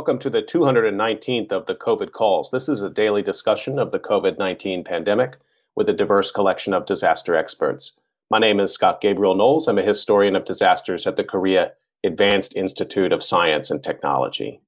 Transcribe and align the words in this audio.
Welcome 0.00 0.18
to 0.20 0.30
the 0.30 0.40
219th 0.40 1.52
of 1.52 1.66
the 1.66 1.74
COVID 1.74 2.12
calls. 2.12 2.50
This 2.50 2.70
is 2.70 2.80
a 2.80 2.88
daily 2.88 3.20
discussion 3.20 3.78
of 3.78 3.90
the 3.90 3.98
COVID 3.98 4.38
19 4.38 4.82
pandemic 4.82 5.36
with 5.76 5.90
a 5.90 5.92
diverse 5.92 6.30
collection 6.30 6.72
of 6.72 6.86
disaster 6.86 7.36
experts. 7.36 7.92
My 8.30 8.38
name 8.38 8.60
is 8.60 8.72
Scott 8.72 9.02
Gabriel 9.02 9.34
Knowles. 9.34 9.68
I'm 9.68 9.76
a 9.76 9.82
historian 9.82 10.36
of 10.36 10.46
disasters 10.46 11.06
at 11.06 11.16
the 11.16 11.22
Korea 11.22 11.72
Advanced 12.02 12.56
Institute 12.56 13.12
of 13.12 13.22
Science 13.22 13.70
and 13.70 13.84
Technology. 13.84 14.62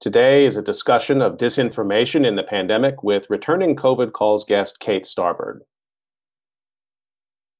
Today 0.00 0.46
is 0.46 0.56
a 0.56 0.62
discussion 0.62 1.20
of 1.20 1.36
disinformation 1.36 2.26
in 2.26 2.36
the 2.36 2.42
pandemic 2.42 3.02
with 3.02 3.28
returning 3.28 3.76
COVID 3.76 4.14
calls 4.14 4.44
guest 4.44 4.80
Kate 4.80 5.04
Starbird. 5.04 5.60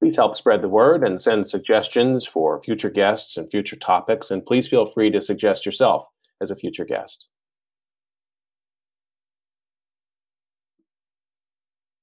Please 0.00 0.16
help 0.16 0.36
spread 0.36 0.62
the 0.62 0.68
word 0.68 1.02
and 1.02 1.22
send 1.22 1.48
suggestions 1.48 2.26
for 2.26 2.60
future 2.62 2.90
guests 2.90 3.36
and 3.36 3.50
future 3.50 3.76
topics, 3.76 4.30
and 4.30 4.44
please 4.44 4.68
feel 4.68 4.86
free 4.86 5.10
to 5.10 5.22
suggest 5.22 5.64
yourself 5.64 6.06
as 6.40 6.50
a 6.50 6.56
future 6.56 6.84
guest. 6.84 7.26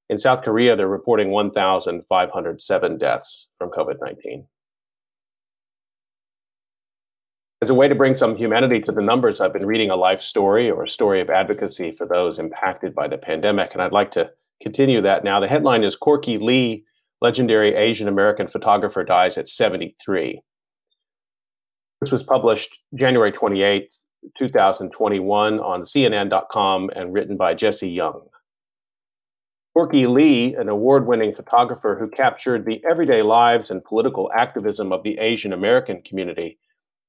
In 0.09 0.17
South 0.17 0.43
Korea, 0.43 0.75
they're 0.75 0.87
reporting 0.87 1.29
1,507 1.29 2.97
deaths 2.97 3.45
from 3.59 3.69
COVID 3.69 4.01
19. 4.01 4.47
As 7.61 7.69
a 7.69 7.75
way 7.75 7.87
to 7.87 7.93
bring 7.93 8.17
some 8.17 8.35
humanity 8.35 8.81
to 8.81 8.91
the 8.91 9.01
numbers, 9.01 9.39
I've 9.39 9.53
been 9.53 9.67
reading 9.67 9.91
a 9.91 9.95
life 9.95 10.21
story 10.21 10.71
or 10.71 10.85
a 10.85 10.89
story 10.89 11.21
of 11.21 11.29
advocacy 11.29 11.91
for 11.91 12.07
those 12.07 12.39
impacted 12.39 12.95
by 12.95 13.07
the 13.07 13.19
pandemic, 13.19 13.73
and 13.73 13.83
I'd 13.83 13.91
like 13.91 14.09
to 14.11 14.31
continue 14.63 15.03
that 15.03 15.23
now. 15.23 15.39
The 15.39 15.47
headline 15.47 15.83
is 15.83 15.95
Corky 15.95 16.39
Lee, 16.39 16.83
legendary 17.21 17.75
Asian 17.75 18.07
American 18.07 18.47
photographer, 18.47 19.03
dies 19.03 19.37
at 19.37 19.47
73. 19.47 20.41
This 22.01 22.11
was 22.11 22.23
published 22.23 22.79
January 22.95 23.31
28th 23.31 23.98
2021 24.37 25.59
on 25.59 25.83
CNN.com 25.83 26.89
and 26.95 27.13
written 27.13 27.37
by 27.37 27.53
Jesse 27.53 27.89
Young. 27.89 28.21
Corky 29.73 30.07
Lee, 30.07 30.55
an 30.55 30.67
award 30.67 31.07
winning 31.07 31.33
photographer 31.33 31.97
who 31.97 32.09
captured 32.09 32.65
the 32.65 32.81
everyday 32.89 33.21
lives 33.21 33.71
and 33.71 33.83
political 33.83 34.29
activism 34.35 34.91
of 34.91 35.03
the 35.03 35.17
Asian 35.19 35.53
American 35.53 36.01
community, 36.01 36.59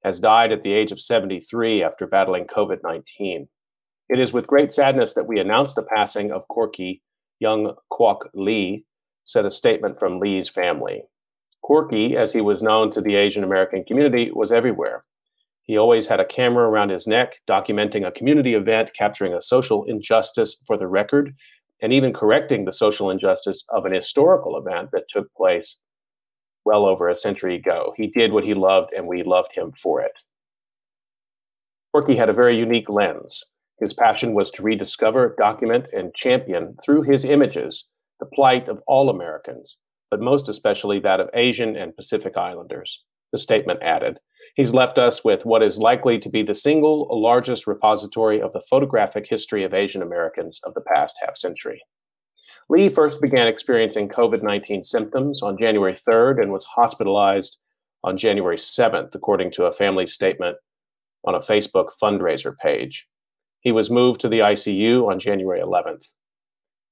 has 0.05 0.21
died 0.21 0.53
at 0.53 0.63
the 0.63 0.73
age 0.73 0.93
of 0.93 1.01
73 1.01 1.83
after 1.83 2.07
battling 2.07 2.47
COVID 2.47 2.79
19. 2.83 3.49
It 4.09 4.19
is 4.21 4.33
with 4.33 4.47
great 4.47 4.75
sadness 4.75 5.15
that 5.15 5.27
we 5.27 5.41
announce 5.41 5.75
the 5.75 5.83
passing 5.83 6.33
of 6.33 6.47
Corky 6.49 7.03
Young 7.39 7.75
Kwok 7.93 8.29
Lee, 8.35 8.85
said 9.25 9.47
a 9.47 9.51
statement 9.51 9.99
from 9.99 10.21
Lee's 10.21 10.49
family. 10.49 11.03
Corky, 11.63 12.17
as 12.17 12.33
he 12.33 12.41
was 12.41 12.63
known 12.63 12.93
to 12.93 13.01
the 13.01 13.15
Asian 13.15 13.45
American 13.45 13.85
community, 13.85 14.31
was 14.33 14.53
everywhere. 14.53 15.05
He 15.71 15.79
always 15.79 16.09
had 16.09 16.19
a 16.19 16.25
camera 16.25 16.69
around 16.69 16.91
his 16.91 17.07
neck, 17.07 17.35
documenting 17.49 18.05
a 18.05 18.11
community 18.11 18.55
event, 18.55 18.91
capturing 18.93 19.35
a 19.35 19.41
social 19.41 19.85
injustice 19.85 20.57
for 20.67 20.77
the 20.77 20.89
record, 20.89 21.33
and 21.81 21.93
even 21.93 22.13
correcting 22.13 22.65
the 22.65 22.73
social 22.73 23.09
injustice 23.09 23.65
of 23.69 23.87
an 23.87 23.93
historical 23.93 24.59
event 24.59 24.91
that 24.91 25.05
took 25.09 25.33
place 25.35 25.77
well 26.65 26.85
over 26.85 27.09
a 27.09 27.17
century 27.17 27.55
ago. 27.55 27.95
He 27.97 28.09
did 28.09 28.33
what 28.33 28.43
he 28.43 28.53
loved, 28.53 28.93
and 28.97 29.07
we 29.07 29.23
loved 29.23 29.53
him 29.55 29.73
for 29.81 30.01
it. 30.01 30.11
Corky 31.93 32.17
had 32.17 32.29
a 32.29 32.33
very 32.33 32.59
unique 32.59 32.89
lens. 32.89 33.41
His 33.79 33.95
passion 33.95 34.35
was 34.35 34.51
to 34.51 34.65
rediscover, 34.65 35.37
document, 35.39 35.87
and 35.93 36.13
champion 36.17 36.77
through 36.85 37.03
his 37.03 37.25
images 37.25 37.85
the 38.19 38.27
plight 38.27 38.67
of 38.69 38.83
all 38.89 39.09
Americans, 39.09 39.77
but 40.11 40.21
most 40.21 40.49
especially 40.49 40.99
that 40.99 41.21
of 41.21 41.31
Asian 41.33 41.77
and 41.77 41.95
Pacific 41.95 42.37
Islanders. 42.37 43.05
The 43.31 43.39
statement 43.39 43.85
added 43.85 44.19
He's 44.57 44.75
left 44.75 44.99
us 44.99 45.25
with 45.25 45.47
what 45.47 45.63
is 45.63 45.79
likely 45.79 46.19
to 46.19 46.29
be 46.29 46.43
the 46.43 46.55
single 46.55 47.09
largest 47.11 47.67
repository 47.67 48.41
of 48.41 48.53
the 48.53 48.63
photographic 48.69 49.27
history 49.27 49.65
of 49.65 49.75
Asian 49.75 50.03
Americans 50.03 50.61
of 50.65 50.75
the 50.75 50.81
past 50.81 51.17
half 51.25 51.37
century. 51.37 51.83
Lee 52.69 52.89
first 52.89 53.21
began 53.21 53.47
experiencing 53.47 54.09
COVID 54.09 54.43
19 54.43 54.85
symptoms 54.85 55.43
on 55.43 55.59
January 55.59 55.97
3rd 56.09 56.43
and 56.43 56.53
was 56.53 56.65
hospitalized 56.65 57.59
on 58.05 58.17
January 58.17 58.57
7th, 58.57 59.15
according 59.15 59.51
to 59.53 59.65
a 59.65 59.75
family 59.75 60.07
statement 60.07 60.57
on 61.25 61.35
a 61.35 61.41
Facebook 61.41 61.91
fundraiser 62.03 62.57
page. 62.57 63.07
He 63.61 63.73
was 63.73 63.91
moved 63.91 64.21
to 64.23 64.29
the 64.29 64.39
ICU 64.39 65.09
on 65.11 65.21
January 65.21 65.61
11th. 65.61 66.05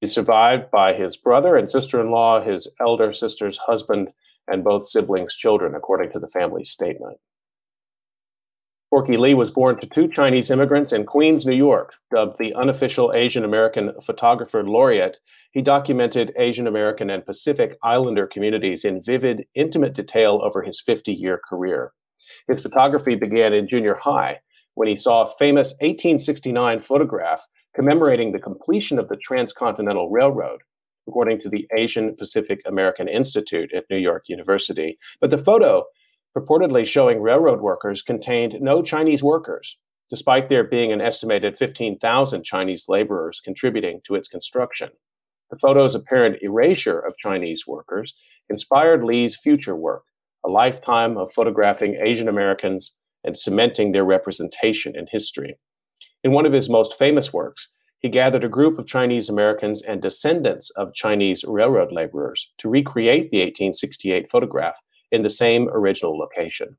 He's 0.01 0.13
survived 0.13 0.69
by 0.71 0.93
his 0.93 1.17
brother 1.17 1.57
and 1.57 1.69
sister 1.69 1.99
in 1.99 2.11
law, 2.11 2.41
his 2.41 2.67
elder 2.79 3.13
sister's 3.13 3.57
husband, 3.57 4.09
and 4.47 4.63
both 4.63 4.87
siblings' 4.87 5.35
children, 5.35 5.75
according 5.75 6.11
to 6.11 6.19
the 6.19 6.29
family 6.29 6.63
statement. 6.63 7.17
Corky 8.89 9.17
Lee 9.17 9.35
was 9.35 9.51
born 9.51 9.79
to 9.79 9.87
two 9.87 10.07
Chinese 10.07 10.49
immigrants 10.49 10.93
in 10.93 11.05
Queens, 11.05 11.45
New 11.45 11.55
York. 11.55 11.93
Dubbed 12.09 12.37
the 12.39 12.55
unofficial 12.55 13.13
Asian 13.13 13.45
American 13.45 13.93
photographer 14.03 14.63
laureate, 14.63 15.19
he 15.51 15.61
documented 15.61 16.33
Asian 16.37 16.65
American 16.65 17.11
and 17.11 17.25
Pacific 17.25 17.77
Islander 17.83 18.25
communities 18.25 18.85
in 18.85 19.03
vivid, 19.03 19.45
intimate 19.53 19.93
detail 19.93 20.39
over 20.43 20.63
his 20.63 20.81
50 20.81 21.11
year 21.11 21.39
career. 21.47 21.93
His 22.47 22.63
photography 22.63 23.13
began 23.13 23.53
in 23.53 23.67
junior 23.67 23.93
high 23.95 24.39
when 24.73 24.87
he 24.87 24.97
saw 24.97 25.23
a 25.23 25.37
famous 25.37 25.69
1869 25.81 26.81
photograph 26.81 27.41
commemorating 27.75 28.31
the 28.31 28.39
completion 28.39 28.97
of 28.97 29.07
the 29.07 29.17
Transcontinental 29.17 30.09
Railroad, 30.09 30.61
according 31.07 31.41
to 31.41 31.49
the 31.49 31.67
Asian 31.75 32.15
Pacific 32.15 32.59
American 32.65 33.07
Institute 33.07 33.71
at 33.73 33.85
New 33.89 33.97
York 33.97 34.23
University. 34.27 34.97
But 35.21 35.29
the 35.29 35.43
photo 35.43 35.85
purportedly 36.37 36.85
showing 36.85 37.21
railroad 37.21 37.61
workers 37.61 38.01
contained 38.01 38.61
no 38.61 38.81
Chinese 38.81 39.23
workers, 39.23 39.77
despite 40.09 40.49
there 40.49 40.63
being 40.63 40.91
an 40.91 41.01
estimated 41.01 41.57
15,000 41.57 42.43
Chinese 42.43 42.85
laborers 42.87 43.41
contributing 43.43 44.01
to 44.05 44.15
its 44.15 44.27
construction. 44.27 44.89
The 45.51 45.57
photo's 45.57 45.95
apparent 45.95 46.41
erasure 46.41 46.99
of 46.99 47.17
Chinese 47.17 47.65
workers 47.67 48.13
inspired 48.49 49.03
Lee's 49.03 49.35
future 49.35 49.75
work, 49.75 50.03
a 50.45 50.49
lifetime 50.49 51.17
of 51.17 51.33
photographing 51.33 51.95
Asian 51.95 52.27
Americans 52.27 52.93
and 53.23 53.37
cementing 53.37 53.91
their 53.91 54.05
representation 54.05 54.95
in 54.95 55.07
history. 55.11 55.57
In 56.23 56.31
one 56.31 56.45
of 56.45 56.53
his 56.53 56.69
most 56.69 56.97
famous 56.97 57.33
works, 57.33 57.67
he 57.99 58.09
gathered 58.09 58.43
a 58.43 58.49
group 58.49 58.79
of 58.79 58.87
Chinese 58.87 59.27
Americans 59.27 59.81
and 59.81 60.01
descendants 60.01 60.69
of 60.71 60.93
Chinese 60.93 61.43
railroad 61.45 61.91
laborers 61.91 62.47
to 62.59 62.69
recreate 62.69 63.29
the 63.29 63.39
1868 63.39 64.31
photograph 64.31 64.75
in 65.11 65.23
the 65.23 65.29
same 65.29 65.69
original 65.69 66.17
location. 66.17 66.77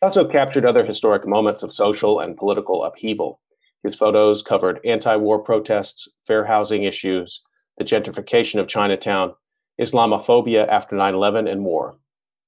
He 0.00 0.04
also 0.04 0.26
captured 0.26 0.64
other 0.64 0.84
historic 0.84 1.26
moments 1.26 1.62
of 1.62 1.74
social 1.74 2.20
and 2.20 2.36
political 2.36 2.84
upheaval. 2.84 3.40
His 3.82 3.96
photos 3.96 4.42
covered 4.42 4.80
anti 4.84 5.16
war 5.16 5.38
protests, 5.38 6.08
fair 6.26 6.44
housing 6.44 6.84
issues, 6.84 7.42
the 7.78 7.84
gentrification 7.84 8.58
of 8.60 8.68
Chinatown, 8.68 9.34
Islamophobia 9.80 10.66
after 10.68 10.96
9 10.96 11.14
11, 11.14 11.46
and 11.46 11.60
more. 11.60 11.98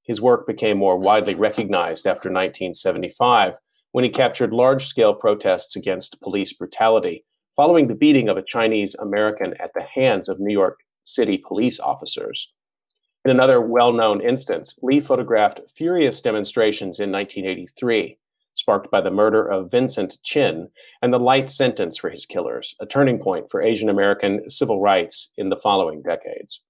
His 0.03 0.21
work 0.21 0.47
became 0.47 0.77
more 0.77 0.99
widely 0.99 1.35
recognized 1.35 2.07
after 2.07 2.29
1975 2.29 3.55
when 3.93 4.05
he 4.05 4.11
captured 4.11 4.53
large 4.53 4.87
scale 4.87 5.15
protests 5.15 5.77
against 5.77 6.21
police 6.21 6.53
brutality 6.53 7.25
following 7.57 7.89
the 7.89 7.95
beating 7.95 8.29
of 8.29 8.37
a 8.37 8.43
Chinese 8.43 8.97
American 9.01 9.55
at 9.61 9.73
the 9.75 9.83
hands 9.83 10.29
of 10.29 10.41
New 10.41 10.53
York 10.53 10.81
City 11.05 11.37
police 11.37 11.79
officers. 11.79 12.51
In 13.23 13.31
another 13.31 13.61
well 13.61 13.93
known 13.93 14.23
instance, 14.23 14.79
Lee 14.81 14.99
photographed 14.99 15.61
furious 15.77 16.23
demonstrations 16.23 17.01
in 17.01 17.13
1983, 17.13 18.17
sparked 18.55 18.91
by 18.91 19.03
the 19.03 19.11
murder 19.11 19.47
of 19.47 19.71
Vincent 19.71 20.17
Chin 20.23 20.71
and 21.03 21.13
the 21.13 21.19
light 21.19 21.51
sentence 21.51 21.99
for 21.99 22.09
his 22.09 22.25
killers, 22.25 22.75
a 22.81 22.87
turning 22.87 23.19
point 23.19 23.51
for 23.51 23.61
Asian 23.61 23.91
American 23.91 24.49
civil 24.49 24.81
rights 24.81 25.29
in 25.37 25.51
the 25.51 25.59
following 25.59 26.01
decades. 26.01 26.63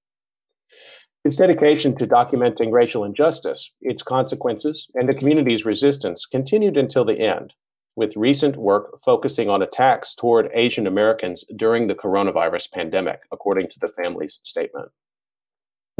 Its 1.24 1.36
dedication 1.36 1.96
to 1.96 2.04
documenting 2.04 2.72
racial 2.72 3.04
injustice, 3.04 3.70
its 3.80 4.02
consequences, 4.02 4.90
and 4.94 5.08
the 5.08 5.14
community's 5.14 5.64
resistance 5.64 6.26
continued 6.26 6.76
until 6.76 7.04
the 7.04 7.20
end, 7.20 7.54
with 7.94 8.16
recent 8.16 8.56
work 8.56 9.00
focusing 9.04 9.48
on 9.48 9.62
attacks 9.62 10.16
toward 10.16 10.50
Asian 10.52 10.88
Americans 10.88 11.44
during 11.54 11.86
the 11.86 11.94
coronavirus 11.94 12.72
pandemic, 12.72 13.20
according 13.30 13.68
to 13.68 13.78
the 13.78 13.90
family's 13.90 14.40
statement. 14.42 14.90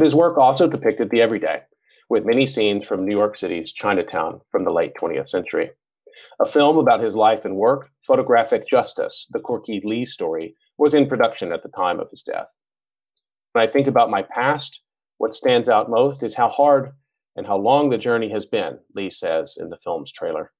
His 0.01 0.15
work 0.15 0.35
also 0.35 0.67
depicted 0.67 1.11
the 1.11 1.21
everyday, 1.21 1.61
with 2.09 2.25
many 2.25 2.47
scenes 2.47 2.87
from 2.87 3.05
New 3.05 3.15
York 3.15 3.37
City's 3.37 3.71
Chinatown 3.71 4.41
from 4.51 4.63
the 4.63 4.71
late 4.71 4.93
20th 4.99 5.29
century. 5.29 5.69
A 6.39 6.51
film 6.51 6.79
about 6.79 7.03
his 7.03 7.15
life 7.15 7.45
and 7.45 7.55
work, 7.55 7.91
Photographic 8.07 8.67
Justice, 8.67 9.27
the 9.29 9.39
Corky 9.39 9.79
Lee 9.85 10.05
story, 10.05 10.55
was 10.79 10.95
in 10.95 11.07
production 11.07 11.51
at 11.51 11.61
the 11.61 11.69
time 11.69 11.99
of 11.99 12.09
his 12.09 12.23
death. 12.23 12.47
When 13.51 13.63
I 13.63 13.71
think 13.71 13.85
about 13.85 14.09
my 14.09 14.23
past, 14.23 14.79
what 15.19 15.35
stands 15.35 15.69
out 15.69 15.87
most 15.87 16.23
is 16.23 16.33
how 16.33 16.49
hard 16.49 16.93
and 17.35 17.45
how 17.45 17.57
long 17.57 17.91
the 17.91 17.97
journey 17.99 18.31
has 18.31 18.47
been, 18.47 18.79
Lee 18.95 19.11
says 19.11 19.55
in 19.59 19.69
the 19.69 19.77
film's 19.83 20.11
trailer. 20.11 20.51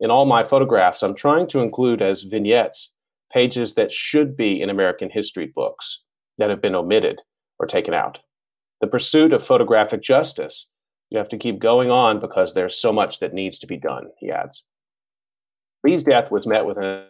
In 0.00 0.10
all 0.10 0.24
my 0.24 0.42
photographs, 0.42 1.02
I'm 1.02 1.14
trying 1.14 1.48
to 1.48 1.60
include 1.60 2.00
as 2.00 2.22
vignettes 2.22 2.94
pages 3.30 3.74
that 3.74 3.92
should 3.92 4.38
be 4.38 4.62
in 4.62 4.70
American 4.70 5.10
history 5.10 5.52
books 5.54 6.00
that 6.38 6.48
have 6.48 6.62
been 6.62 6.74
omitted 6.74 7.20
or 7.58 7.66
taken 7.66 7.92
out. 7.92 8.20
The 8.80 8.86
pursuit 8.86 9.32
of 9.32 9.44
photographic 9.44 10.02
justice, 10.02 10.66
you 11.10 11.18
have 11.18 11.28
to 11.30 11.38
keep 11.38 11.58
going 11.58 11.90
on 11.90 12.20
because 12.20 12.52
there's 12.52 12.78
so 12.78 12.92
much 12.92 13.20
that 13.20 13.32
needs 13.32 13.58
to 13.60 13.66
be 13.66 13.76
done, 13.76 14.08
he 14.18 14.30
adds. 14.30 14.64
Lee's 15.82 16.02
death 16.02 16.30
was 16.30 16.46
met 16.46 16.66
with 16.66 16.78
an 16.78 17.06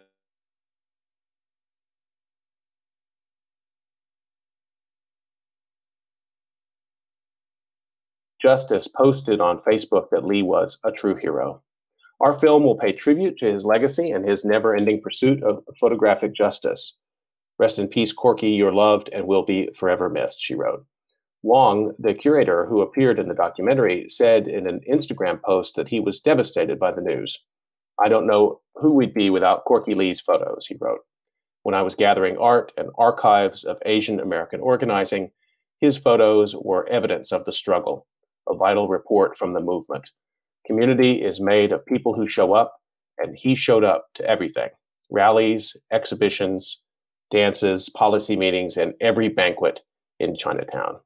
Justice 8.39 8.87
posted 8.87 9.41
on 9.41 9.59
Facebook 9.59 10.09
that 10.11 10.23
Lee 10.23 10.43
was 10.43 10.77
a 10.83 10.91
true 10.91 11.15
hero. 11.15 11.63
Our 12.19 12.39
film 12.39 12.63
will 12.63 12.77
pay 12.77 12.93
tribute 12.93 13.37
to 13.39 13.51
his 13.51 13.65
legacy 13.65 14.11
and 14.11 14.27
his 14.27 14.45
never 14.45 14.75
ending 14.75 15.01
pursuit 15.01 15.43
of 15.43 15.63
photographic 15.79 16.35
justice. 16.35 16.93
Rest 17.59 17.79
in 17.79 17.87
peace, 17.87 18.13
Corky, 18.13 18.49
you're 18.49 18.71
loved 18.71 19.09
and 19.11 19.25
will 19.25 19.43
be 19.43 19.69
forever 19.77 20.07
missed, 20.07 20.39
she 20.39 20.53
wrote. 20.53 20.85
Wong, 21.47 21.93
the 21.97 22.13
curator 22.13 22.65
who 22.65 22.81
appeared 22.81 23.19
in 23.19 23.29
the 23.29 23.33
documentary, 23.33 24.09
said 24.09 24.49
in 24.49 24.67
an 24.67 24.81
Instagram 24.91 25.41
post 25.41 25.75
that 25.75 25.87
he 25.87 26.01
was 26.01 26.19
devastated 26.19 26.77
by 26.77 26.91
the 26.91 27.01
news. 27.01 27.37
I 28.03 28.09
don't 28.09 28.27
know 28.27 28.59
who 28.75 28.91
we'd 28.91 29.13
be 29.13 29.29
without 29.29 29.63
Corky 29.63 29.95
Lee's 29.95 30.19
photos, 30.19 30.67
he 30.67 30.75
wrote. 30.77 30.99
When 31.63 31.73
I 31.73 31.83
was 31.83 31.95
gathering 31.95 32.37
art 32.37 32.73
and 32.75 32.89
archives 32.97 33.63
of 33.63 33.77
Asian 33.85 34.19
American 34.19 34.59
organizing, 34.59 35.31
his 35.79 35.95
photos 35.95 36.53
were 36.53 36.89
evidence 36.89 37.31
of 37.31 37.45
the 37.45 37.53
struggle 37.53 38.05
a 38.49 38.55
vital 38.55 38.89
report 38.89 39.37
from 39.37 39.53
the 39.53 39.61
movement. 39.61 40.09
Community 40.65 41.21
is 41.21 41.39
made 41.39 41.71
of 41.71 41.85
people 41.85 42.13
who 42.13 42.27
show 42.27 42.53
up, 42.53 42.75
and 43.19 43.37
he 43.37 43.55
showed 43.55 43.85
up 43.85 44.07
to 44.15 44.29
everything 44.29 44.69
rallies, 45.09 45.77
exhibitions, 45.93 46.81
dances, 47.31 47.87
policy 47.87 48.35
meetings, 48.35 48.75
and 48.75 48.93
every 48.99 49.29
banquet 49.29 49.79
in 50.19 50.35
Chinatown. 50.35 50.97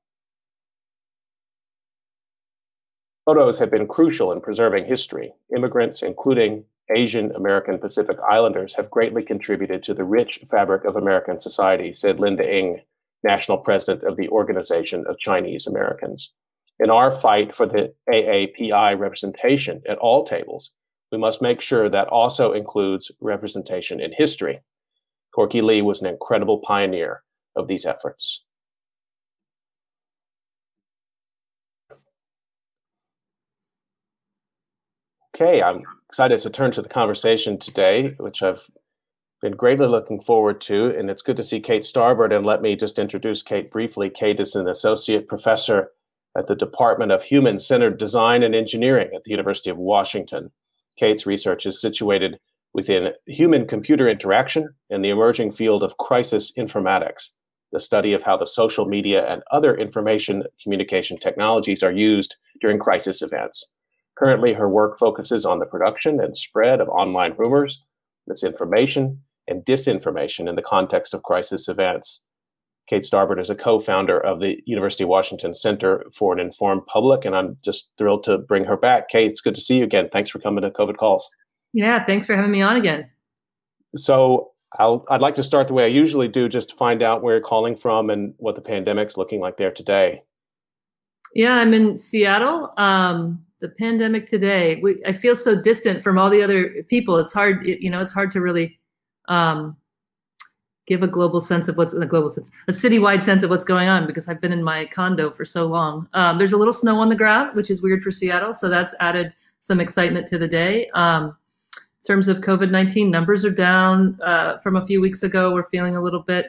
Photos 3.32 3.60
have 3.60 3.72
been 3.72 3.88
crucial 3.88 4.34
in 4.34 4.42
preserving 4.42 4.88
history. 4.88 5.34
Immigrants, 5.56 6.02
including 6.02 6.66
Asian 6.94 7.32
American 7.34 7.78
Pacific 7.80 8.18
Islanders, 8.30 8.74
have 8.76 8.92
greatly 8.92 9.24
contributed 9.24 9.84
to 9.84 9.94
the 9.94 10.04
rich 10.04 10.44
fabric 10.52 10.84
of 10.84 10.98
American 10.98 11.40
society, 11.40 11.94
said 11.94 12.20
Linda 12.20 12.44
Ng, 12.46 12.82
national 13.24 13.60
president 13.60 14.04
of 14.04 14.18
the 14.18 14.28
Organization 14.28 15.06
of 15.08 15.18
Chinese 15.18 15.66
Americans. 15.66 16.34
In 16.82 16.90
our 16.90 17.10
fight 17.22 17.56
for 17.56 17.66
the 17.66 17.94
AAPI 18.10 19.00
representation 19.00 19.82
at 19.88 19.98
all 20.00 20.26
tables, 20.26 20.72
we 21.10 21.18
must 21.18 21.42
make 21.42 21.62
sure 21.62 21.88
that 21.88 22.10
also 22.10 22.52
includes 22.52 23.12
representation 23.22 24.02
in 24.02 24.12
history. 24.12 24.60
Corky 25.34 25.62
Lee 25.62 25.82
was 25.82 26.02
an 26.02 26.08
incredible 26.08 26.60
pioneer 26.68 27.24
of 27.56 27.70
these 27.70 27.86
efforts. 27.86 28.44
Okay, 35.34 35.62
I'm 35.62 35.84
excited 36.10 36.42
to 36.42 36.50
turn 36.50 36.72
to 36.72 36.82
the 36.82 36.90
conversation 36.90 37.58
today, 37.58 38.16
which 38.18 38.44
I've 38.44 38.62
been 39.42 39.54
greatly 39.54 39.88
looking 39.88 40.22
forward 40.22 40.60
to. 40.62 40.94
And 40.98 41.10
it's 41.10 41.22
good 41.22 41.38
to 41.38 41.44
see 41.44 41.62
Kate 41.62 41.84
Starbird. 41.84 42.36
And 42.36 42.46
let 42.46 42.62
me 42.62 42.76
just 42.76 43.00
introduce 43.00 43.42
Kate 43.42 43.72
briefly. 43.72 44.10
Kate 44.10 44.42
is 44.42 44.56
an 44.56 44.68
associate 44.68 45.30
professor 45.30 45.92
at 46.38 46.48
the 46.48 46.56
Department 46.56 47.14
of 47.14 47.24
Human 47.24 47.60
Centered 47.60 47.98
Design 47.98 48.44
and 48.44 48.54
Engineering 48.54 49.10
at 49.16 49.24
the 49.24 49.32
University 49.32 49.70
of 49.70 49.78
Washington. 49.78 50.52
Kate's 50.98 51.26
research 51.26 51.66
is 51.66 51.80
situated 51.80 52.38
within 52.74 53.14
human 53.26 53.66
computer 53.66 54.10
interaction 54.10 54.68
and 54.90 55.04
the 55.04 55.10
emerging 55.10 55.54
field 55.54 55.82
of 55.82 55.98
crisis 55.98 56.52
informatics, 56.58 57.30
the 57.72 57.80
study 57.80 58.12
of 58.12 58.22
how 58.22 58.36
the 58.36 58.46
social 58.46 58.86
media 58.86 59.26
and 59.28 59.44
other 59.52 59.78
information 59.78 60.44
communication 60.62 61.18
technologies 61.18 61.84
are 61.84 61.92
used 61.92 62.36
during 62.60 62.80
crisis 62.80 63.22
events. 63.22 63.66
Currently, 64.22 64.54
her 64.54 64.70
work 64.70 65.00
focuses 65.00 65.46
on 65.46 65.58
the 65.58 65.66
production 65.66 66.20
and 66.22 66.38
spread 66.38 66.80
of 66.80 66.90
online 66.90 67.34
rumors, 67.38 67.82
misinformation, 68.28 69.20
and 69.48 69.66
disinformation 69.66 70.48
in 70.48 70.56
the 70.56 70.62
context 70.62 71.16
of 71.16 71.24
crisis 71.24 71.68
events. 71.68 72.22
Kate 72.88 73.04
Starbird 73.04 73.40
is 73.40 73.50
a 73.50 73.56
co-founder 73.56 74.20
of 74.20 74.40
the 74.40 74.58
University 74.66 75.04
of 75.04 75.10
Washington 75.10 75.56
Center 75.56 76.06
for 76.16 76.34
an 76.34 76.40
Informed 76.40 76.86
Public, 76.86 77.26
and 77.26 77.36
I'm 77.36 77.58
just 77.64 77.90
thrilled 77.98 78.24
to 78.26 78.38
bring 78.38 78.64
her 78.66 78.78
back. 78.78 79.10
Kate, 79.10 79.32
it's 79.32 79.42
good 79.42 79.56
to 79.56 79.62
see 79.62 79.78
you 79.78 79.84
again. 79.84 80.10
Thanks 80.14 80.30
for 80.30 80.38
coming 80.38 80.62
to 80.62 80.70
COVID 80.70 80.98
Calls. 80.98 81.28
Yeah, 81.74 82.06
thanks 82.06 82.28
for 82.28 82.36
having 82.36 82.52
me 82.52 82.62
on 82.62 82.76
again. 82.76 83.10
So 83.96 84.52
i 84.80 84.86
would 84.88 85.22
like 85.22 85.36
to 85.36 85.44
start 85.44 85.68
the 85.68 85.74
way 85.74 85.84
I 85.84 85.88
usually 85.88 86.28
do, 86.28 86.48
just 86.48 86.70
to 86.70 86.76
find 86.76 87.02
out 87.02 87.24
where 87.24 87.38
you're 87.38 87.44
calling 87.44 87.76
from 87.76 88.10
and 88.10 88.36
what 88.38 88.56
the 88.56 88.62
pandemic's 88.62 89.18
looking 89.18 89.40
like 89.42 89.58
there 89.58 89.72
today. 89.72 90.24
Yeah, 91.34 91.54
I'm 91.54 91.74
in 91.74 91.98
Seattle. 91.98 92.72
Um, 92.78 93.46
the 93.62 93.70
pandemic 93.70 94.26
today, 94.26 94.80
we, 94.82 95.02
I 95.06 95.14
feel 95.14 95.36
so 95.36 95.60
distant 95.60 96.04
from 96.04 96.18
all 96.18 96.30
the 96.30 96.42
other 96.42 96.84
people. 96.90 97.18
It's 97.18 97.32
hard, 97.32 97.64
you 97.66 97.90
know, 97.90 98.02
it's 98.02 98.12
hard 98.12 98.32
to 98.32 98.42
really 98.42 98.80
um, 99.28 99.78
give 100.88 101.04
a 101.04 101.08
global 101.08 101.40
sense 101.40 101.68
of 101.68 101.78
what's 101.78 101.94
in 101.94 102.04
a 102.04 102.08
global 102.08 102.30
sense, 102.30 102.52
a 102.68 102.72
citywide 102.72 103.24
sense 103.24 103.44
of 103.44 103.50
what's 103.50 103.64
going 103.64 103.88
on 103.88 104.08
because 104.08 104.28
I've 104.28 104.42
been 104.42 104.52
in 104.52 104.64
my 104.64 104.86
condo 104.88 105.32
for 105.32 105.46
so 105.46 105.68
long. 105.68 106.08
Um, 106.14 106.38
there's 106.38 106.54
a 106.54 106.58
little 106.58 106.74
snow 106.74 107.00
on 107.00 107.08
the 107.08 107.16
ground, 107.16 107.56
which 107.56 107.70
is 107.70 107.82
weird 107.82 108.02
for 108.02 108.12
Seattle, 108.12 108.54
so 108.54 108.68
that's 108.68 108.96
added 109.00 109.32
some 109.60 109.80
excitement 109.80 110.28
to 110.28 110.38
the 110.40 110.48
day. 110.48 110.90
Um, 110.96 111.38
in 111.78 112.06
terms 112.08 112.28
of 112.28 112.38
COVID-19, 112.38 113.10
numbers 113.12 113.46
are 113.46 113.52
down 113.52 114.20
uh, 114.24 114.58
from 114.58 114.76
a 114.76 114.86
few 114.86 115.00
weeks 115.00 115.22
ago. 115.22 115.54
We're 115.54 115.70
feeling 115.70 115.96
a 115.96 116.02
little 116.02 116.24
bit 116.24 116.48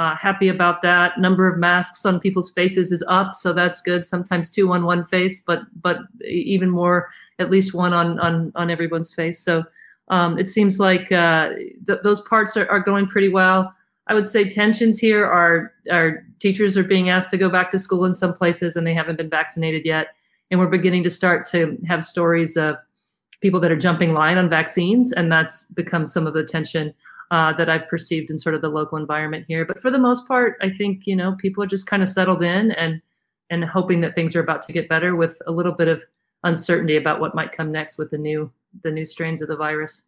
uh, 0.00 0.16
happy 0.16 0.48
about 0.48 0.80
that. 0.80 1.18
Number 1.18 1.46
of 1.46 1.58
masks 1.58 2.06
on 2.06 2.20
people's 2.20 2.50
faces 2.52 2.90
is 2.90 3.04
up, 3.06 3.34
so 3.34 3.52
that's 3.52 3.82
good. 3.82 4.02
Sometimes 4.02 4.50
two 4.50 4.72
on 4.72 4.84
one 4.84 5.04
face, 5.04 5.42
but 5.42 5.60
but 5.82 5.98
even 6.26 6.70
more, 6.70 7.10
at 7.38 7.50
least 7.50 7.74
one 7.74 7.92
on 7.92 8.18
on 8.18 8.50
on 8.54 8.70
everyone's 8.70 9.12
face. 9.12 9.38
So 9.38 9.62
um, 10.08 10.38
it 10.38 10.48
seems 10.48 10.80
like 10.80 11.12
uh, 11.12 11.50
th- 11.86 12.00
those 12.02 12.22
parts 12.22 12.56
are, 12.56 12.66
are 12.70 12.80
going 12.80 13.08
pretty 13.08 13.28
well. 13.28 13.74
I 14.06 14.14
would 14.14 14.24
say 14.24 14.48
tensions 14.48 14.98
here 14.98 15.26
are 15.26 15.74
our 15.92 16.24
teachers 16.38 16.78
are 16.78 16.82
being 16.82 17.10
asked 17.10 17.30
to 17.32 17.36
go 17.36 17.50
back 17.50 17.70
to 17.72 17.78
school 17.78 18.06
in 18.06 18.14
some 18.14 18.32
places 18.32 18.76
and 18.76 18.86
they 18.86 18.94
haven't 18.94 19.16
been 19.16 19.28
vaccinated 19.28 19.84
yet. 19.84 20.14
And 20.50 20.58
we're 20.58 20.68
beginning 20.68 21.04
to 21.04 21.10
start 21.10 21.44
to 21.48 21.76
have 21.86 22.02
stories 22.04 22.56
of 22.56 22.76
people 23.42 23.60
that 23.60 23.70
are 23.70 23.76
jumping 23.76 24.14
line 24.14 24.38
on 24.38 24.48
vaccines, 24.48 25.12
and 25.12 25.30
that's 25.30 25.64
become 25.74 26.06
some 26.06 26.26
of 26.26 26.32
the 26.32 26.42
tension 26.42 26.94
uh, 27.30 27.52
that 27.54 27.68
I've 27.68 27.88
perceived 27.88 28.30
in 28.30 28.38
sort 28.38 28.54
of 28.54 28.60
the 28.60 28.68
local 28.68 28.98
environment 28.98 29.44
here. 29.46 29.64
But 29.64 29.80
for 29.80 29.90
the 29.90 29.98
most 29.98 30.26
part, 30.26 30.58
I 30.62 30.70
think 30.70 31.06
you 31.06 31.16
know 31.16 31.36
people 31.38 31.62
are 31.62 31.68
just 31.68 31.86
kind 31.86 32.02
of 32.02 32.08
settled 32.08 32.42
in 32.42 32.72
and 32.72 33.00
and 33.50 33.64
hoping 33.64 34.00
that 34.00 34.14
things 34.14 34.36
are 34.36 34.40
about 34.40 34.62
to 34.62 34.72
get 34.72 34.88
better 34.88 35.16
with 35.16 35.40
a 35.46 35.52
little 35.52 35.72
bit 35.72 35.88
of 35.88 36.02
uncertainty 36.44 36.96
about 36.96 37.20
what 37.20 37.34
might 37.34 37.52
come 37.52 37.72
next 37.72 37.98
with 37.98 38.10
the 38.10 38.18
new 38.18 38.50
the 38.82 38.90
new 38.90 39.04
strains 39.04 39.42
of 39.42 39.48
the 39.48 39.56
virus 39.56 40.02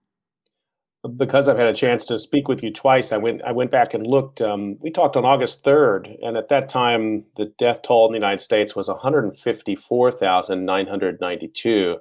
because 1.17 1.49
I've 1.49 1.59
had 1.59 1.67
a 1.67 1.75
chance 1.75 2.05
to 2.05 2.19
speak 2.19 2.49
with 2.49 2.63
you 2.63 2.73
twice, 2.73 3.13
I 3.13 3.17
went 3.17 3.43
I 3.43 3.53
went 3.53 3.71
back 3.71 3.95
and 3.95 4.07
looked. 4.07 4.41
Um, 4.41 4.77
we 4.81 4.91
talked 4.91 5.17
on 5.17 5.25
August 5.25 5.65
third, 5.65 6.09
and 6.23 6.37
at 6.37 6.49
that 6.49 6.69
time, 6.69 7.25
the 7.37 7.47
death 7.59 7.81
toll 7.83 8.07
in 8.07 8.13
the 8.13 8.19
United 8.19 8.41
States 8.41 8.77
was 8.77 8.89
one 8.89 8.99
hundred 8.99 9.37
fifty 9.39 9.75
four 9.75 10.13
thousand 10.13 10.65
nine 10.65 10.87
hundred 10.87 11.21
ninety 11.21 11.49
two. 11.49 11.97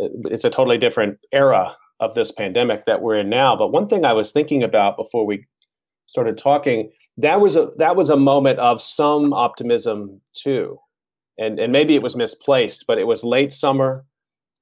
Uh, 0.00 0.06
it's 0.26 0.44
a 0.44 0.50
totally 0.50 0.78
different 0.78 1.18
era 1.32 1.76
of 2.00 2.14
this 2.14 2.30
pandemic 2.30 2.86
that 2.86 3.02
we're 3.02 3.18
in 3.18 3.28
now. 3.28 3.56
But 3.56 3.68
one 3.68 3.88
thing 3.88 4.04
I 4.04 4.12
was 4.12 4.32
thinking 4.32 4.62
about 4.62 4.96
before 4.96 5.26
we 5.26 5.46
started 6.06 6.38
talking 6.38 6.90
that 7.18 7.40
was 7.40 7.56
a 7.56 7.68
that 7.76 7.96
was 7.96 8.10
a 8.10 8.16
moment 8.16 8.58
of 8.58 8.82
some 8.82 9.32
optimism 9.32 10.20
too, 10.34 10.78
and 11.38 11.58
and 11.58 11.72
maybe 11.72 11.94
it 11.94 12.02
was 12.02 12.16
misplaced, 12.16 12.84
but 12.86 12.98
it 12.98 13.06
was 13.06 13.22
late 13.22 13.52
summer, 13.52 14.04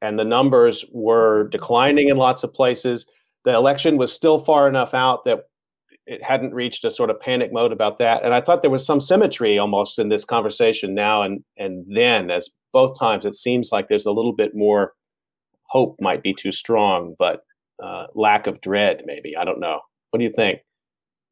and 0.02 0.18
the 0.18 0.24
numbers 0.24 0.84
were 0.90 1.48
declining 1.48 2.08
in 2.08 2.16
lots 2.16 2.42
of 2.42 2.52
places 2.52 3.06
the 3.44 3.54
election 3.54 3.96
was 3.96 4.12
still 4.12 4.44
far 4.44 4.68
enough 4.68 4.94
out 4.94 5.24
that 5.24 5.40
it 6.06 6.22
hadn't 6.22 6.54
reached 6.54 6.84
a 6.84 6.90
sort 6.90 7.10
of 7.10 7.20
panic 7.20 7.52
mode 7.52 7.72
about 7.72 7.98
that. 7.98 8.24
And 8.24 8.34
I 8.34 8.40
thought 8.40 8.62
there 8.62 8.70
was 8.70 8.84
some 8.84 9.00
symmetry 9.00 9.58
almost 9.58 9.98
in 9.98 10.08
this 10.08 10.24
conversation 10.24 10.94
now 10.94 11.22
and 11.22 11.42
and 11.56 11.84
then, 11.94 12.30
as 12.30 12.50
both 12.72 12.98
times 12.98 13.24
it 13.24 13.34
seems 13.34 13.70
like 13.72 13.88
there's 13.88 14.06
a 14.06 14.12
little 14.12 14.34
bit 14.34 14.54
more 14.54 14.92
hope 15.68 16.00
might 16.00 16.22
be 16.22 16.34
too 16.34 16.52
strong, 16.52 17.14
but 17.18 17.42
uh, 17.82 18.06
lack 18.14 18.46
of 18.46 18.60
dread 18.60 19.02
maybe. 19.06 19.36
I 19.36 19.44
don't 19.44 19.60
know. 19.60 19.80
What 20.10 20.18
do 20.18 20.24
you 20.24 20.32
think? 20.34 20.60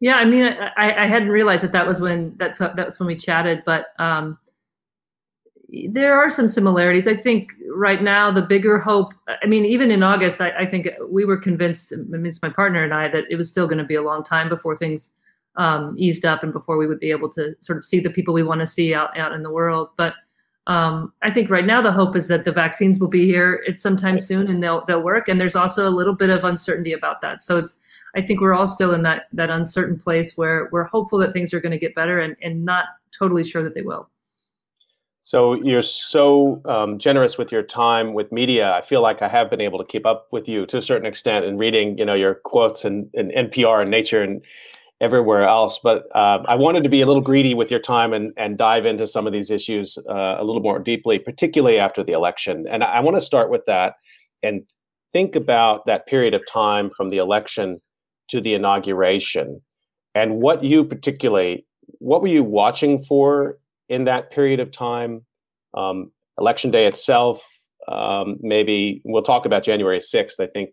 Yeah, 0.01 0.17
I 0.17 0.25
mean, 0.27 0.45
I, 0.45 1.05
I 1.05 1.07
hadn't 1.07 1.31
realized 1.31 1.63
that 1.65 1.73
that 1.73 1.87
was 1.87 2.01
when 2.01 2.35
that's 2.39 2.59
that 2.59 2.77
was 2.77 2.99
when 3.01 3.07
we 3.07 3.17
chatted, 3.17 3.63
but 3.65 3.87
um, 3.99 4.39
there 5.89 6.19
are 6.19 6.31
some 6.31 6.49
similarities. 6.49 7.09
I 7.09 7.17
think 7.17 7.53
right 7.71 8.03
now 8.03 8.31
the 8.31 8.43
bigger 8.43 8.79
hope. 8.79 9.15
I 9.43 9.47
mean, 9.47 9.65
even 9.65 9.91
in 9.91 10.03
August, 10.03 10.41
I, 10.41 10.51
I 10.51 10.67
think 10.67 10.89
we 11.09 11.25
were 11.25 11.39
convinced. 11.39 11.93
I 11.93 11.97
mean, 11.97 12.27
it's 12.27 12.43
my 12.43 12.51
partner 12.51 12.85
and 12.85 12.93
I 12.93 13.09
that 13.09 13.25
it 13.31 13.37
was 13.37 13.49
still 13.49 13.67
going 13.67 13.79
to 13.79 13.85
be 13.85 13.95
a 13.95 14.03
long 14.03 14.23
time 14.23 14.49
before 14.49 14.77
things 14.77 15.13
um, 15.57 15.95
eased 15.99 16.27
up 16.27 16.43
and 16.43 16.53
before 16.53 16.77
we 16.77 16.87
would 16.87 17.01
be 17.01 17.11
able 17.11 17.31
to 17.31 17.55
sort 17.61 17.79
of 17.79 17.85
see 17.85 18.01
the 18.01 18.11
people 18.11 18.35
we 18.35 18.43
want 18.43 18.61
to 18.61 18.67
see 18.67 18.95
out 18.95 19.17
out 19.17 19.33
in 19.33 19.43
the 19.43 19.51
world. 19.51 19.91
But 19.97 20.15
um, 20.67 21.13
I 21.23 21.31
think 21.31 21.49
right 21.49 21.65
now 21.65 21.81
the 21.81 21.93
hope 21.93 22.17
is 22.17 22.27
that 22.29 22.45
the 22.45 22.53
vaccines 22.53 22.99
will 22.99 23.09
be 23.09 23.25
here 23.25 23.63
it's 23.67 23.81
sometime 23.81 24.19
soon 24.19 24.49
and 24.49 24.63
they'll 24.63 24.85
they'll 24.87 25.03
work. 25.03 25.29
And 25.29 25.41
there's 25.41 25.57
also 25.57 25.89
a 25.89 25.91
little 25.91 26.15
bit 26.15 26.31
of 26.31 26.45
uncertainty 26.45 26.93
about 26.93 27.21
that. 27.21 27.41
So 27.41 27.59
it's 27.59 27.79
I 28.17 28.23
think 28.23 28.41
we're 28.41 28.55
all 28.55 28.67
still 28.67 28.93
in 28.93 29.03
that 29.03 29.27
that 29.33 29.51
uncertain 29.51 29.97
place 29.97 30.37
where 30.37 30.69
we're 30.73 30.85
hopeful 30.85 31.19
that 31.19 31.33
things 31.33 31.55
are 31.55 31.61
going 31.61 31.73
to 31.73 31.79
get 31.79 31.95
better 31.95 32.21
and 32.21 32.37
and 32.43 32.65
not 32.65 32.87
totally 33.17 33.45
sure 33.45 33.63
that 33.63 33.75
they 33.75 33.83
will. 33.83 34.09
So 35.21 35.55
you're 35.55 35.83
so 35.83 36.63
um, 36.67 36.99
generous 37.01 37.37
with 37.37 37.51
your 37.51 37.65
time 37.65 38.15
with 38.15 38.31
media. 38.31 38.73
I 38.73 38.83
feel 38.83 39.03
like 39.03 39.23
I 39.23 39.29
have 39.29 39.51
been 39.51 39.61
able 39.61 39.79
to 39.79 39.85
keep 39.85 40.07
up 40.07 40.29
with 40.31 40.49
you 40.49 40.67
to 40.67 40.79
a 40.79 40.83
certain 40.83 41.05
extent 41.05 41.45
in 41.45 41.59
reading, 41.59 41.99
you 41.99 42.05
know, 42.05 42.15
your 42.15 42.37
quotes 42.37 42.85
and, 42.85 43.11
and 43.15 43.33
NPR 43.33 43.83
and 43.83 43.91
Nature 43.91 44.23
and 44.23 44.41
everywhere 45.01 45.47
else. 45.47 45.79
But 45.83 46.05
uh, 46.15 46.43
I 46.47 46.55
wanted 46.55 46.83
to 46.85 46.89
be 46.89 47.03
a 47.03 47.07
little 47.07 47.23
greedy 47.23 47.55
with 47.55 47.71
your 47.71 47.81
time 47.81 48.13
and 48.13 48.33
and 48.37 48.57
dive 48.57 48.87
into 48.87 49.07
some 49.07 49.27
of 49.27 49.33
these 49.33 49.51
issues 49.51 49.99
uh, 50.09 50.37
a 50.39 50.45
little 50.45 50.63
more 50.63 50.79
deeply, 50.79 51.19
particularly 51.19 51.79
after 51.79 52.03
the 52.03 52.13
election. 52.13 52.67
And 52.71 52.83
I, 52.83 52.97
I 52.97 53.01
want 53.01 53.17
to 53.17 53.21
start 53.21 53.51
with 53.51 53.63
that 53.67 53.95
and 54.43 54.63
think 55.13 55.37
about 55.37 55.87
that 55.87 56.07
period 56.07 56.35
of 56.35 56.43
time 56.51 56.91
from 56.97 57.11
the 57.11 57.19
election 57.19 57.81
to 58.29 58.41
the 58.41 58.55
inauguration, 58.55 59.61
and 60.15 60.37
what 60.37 60.65
you 60.65 60.85
particularly 60.85 61.67
what 61.99 62.23
were 62.23 62.29
you 62.29 62.45
watching 62.45 63.03
for 63.05 63.59
in 63.89 64.05
that 64.05 64.31
period 64.31 64.61
of 64.61 64.73
time, 64.73 65.25
um, 65.75 66.11
election 66.39 66.71
day 66.71 66.87
itself, 66.87 67.43
um, 67.89 68.39
maybe 68.41 69.01
we'll 69.05 69.23
talk 69.23 69.47
about 69.47 69.63
January 69.63 70.01
6th, 70.01 70.41
I 70.41 70.47
think, 70.47 70.71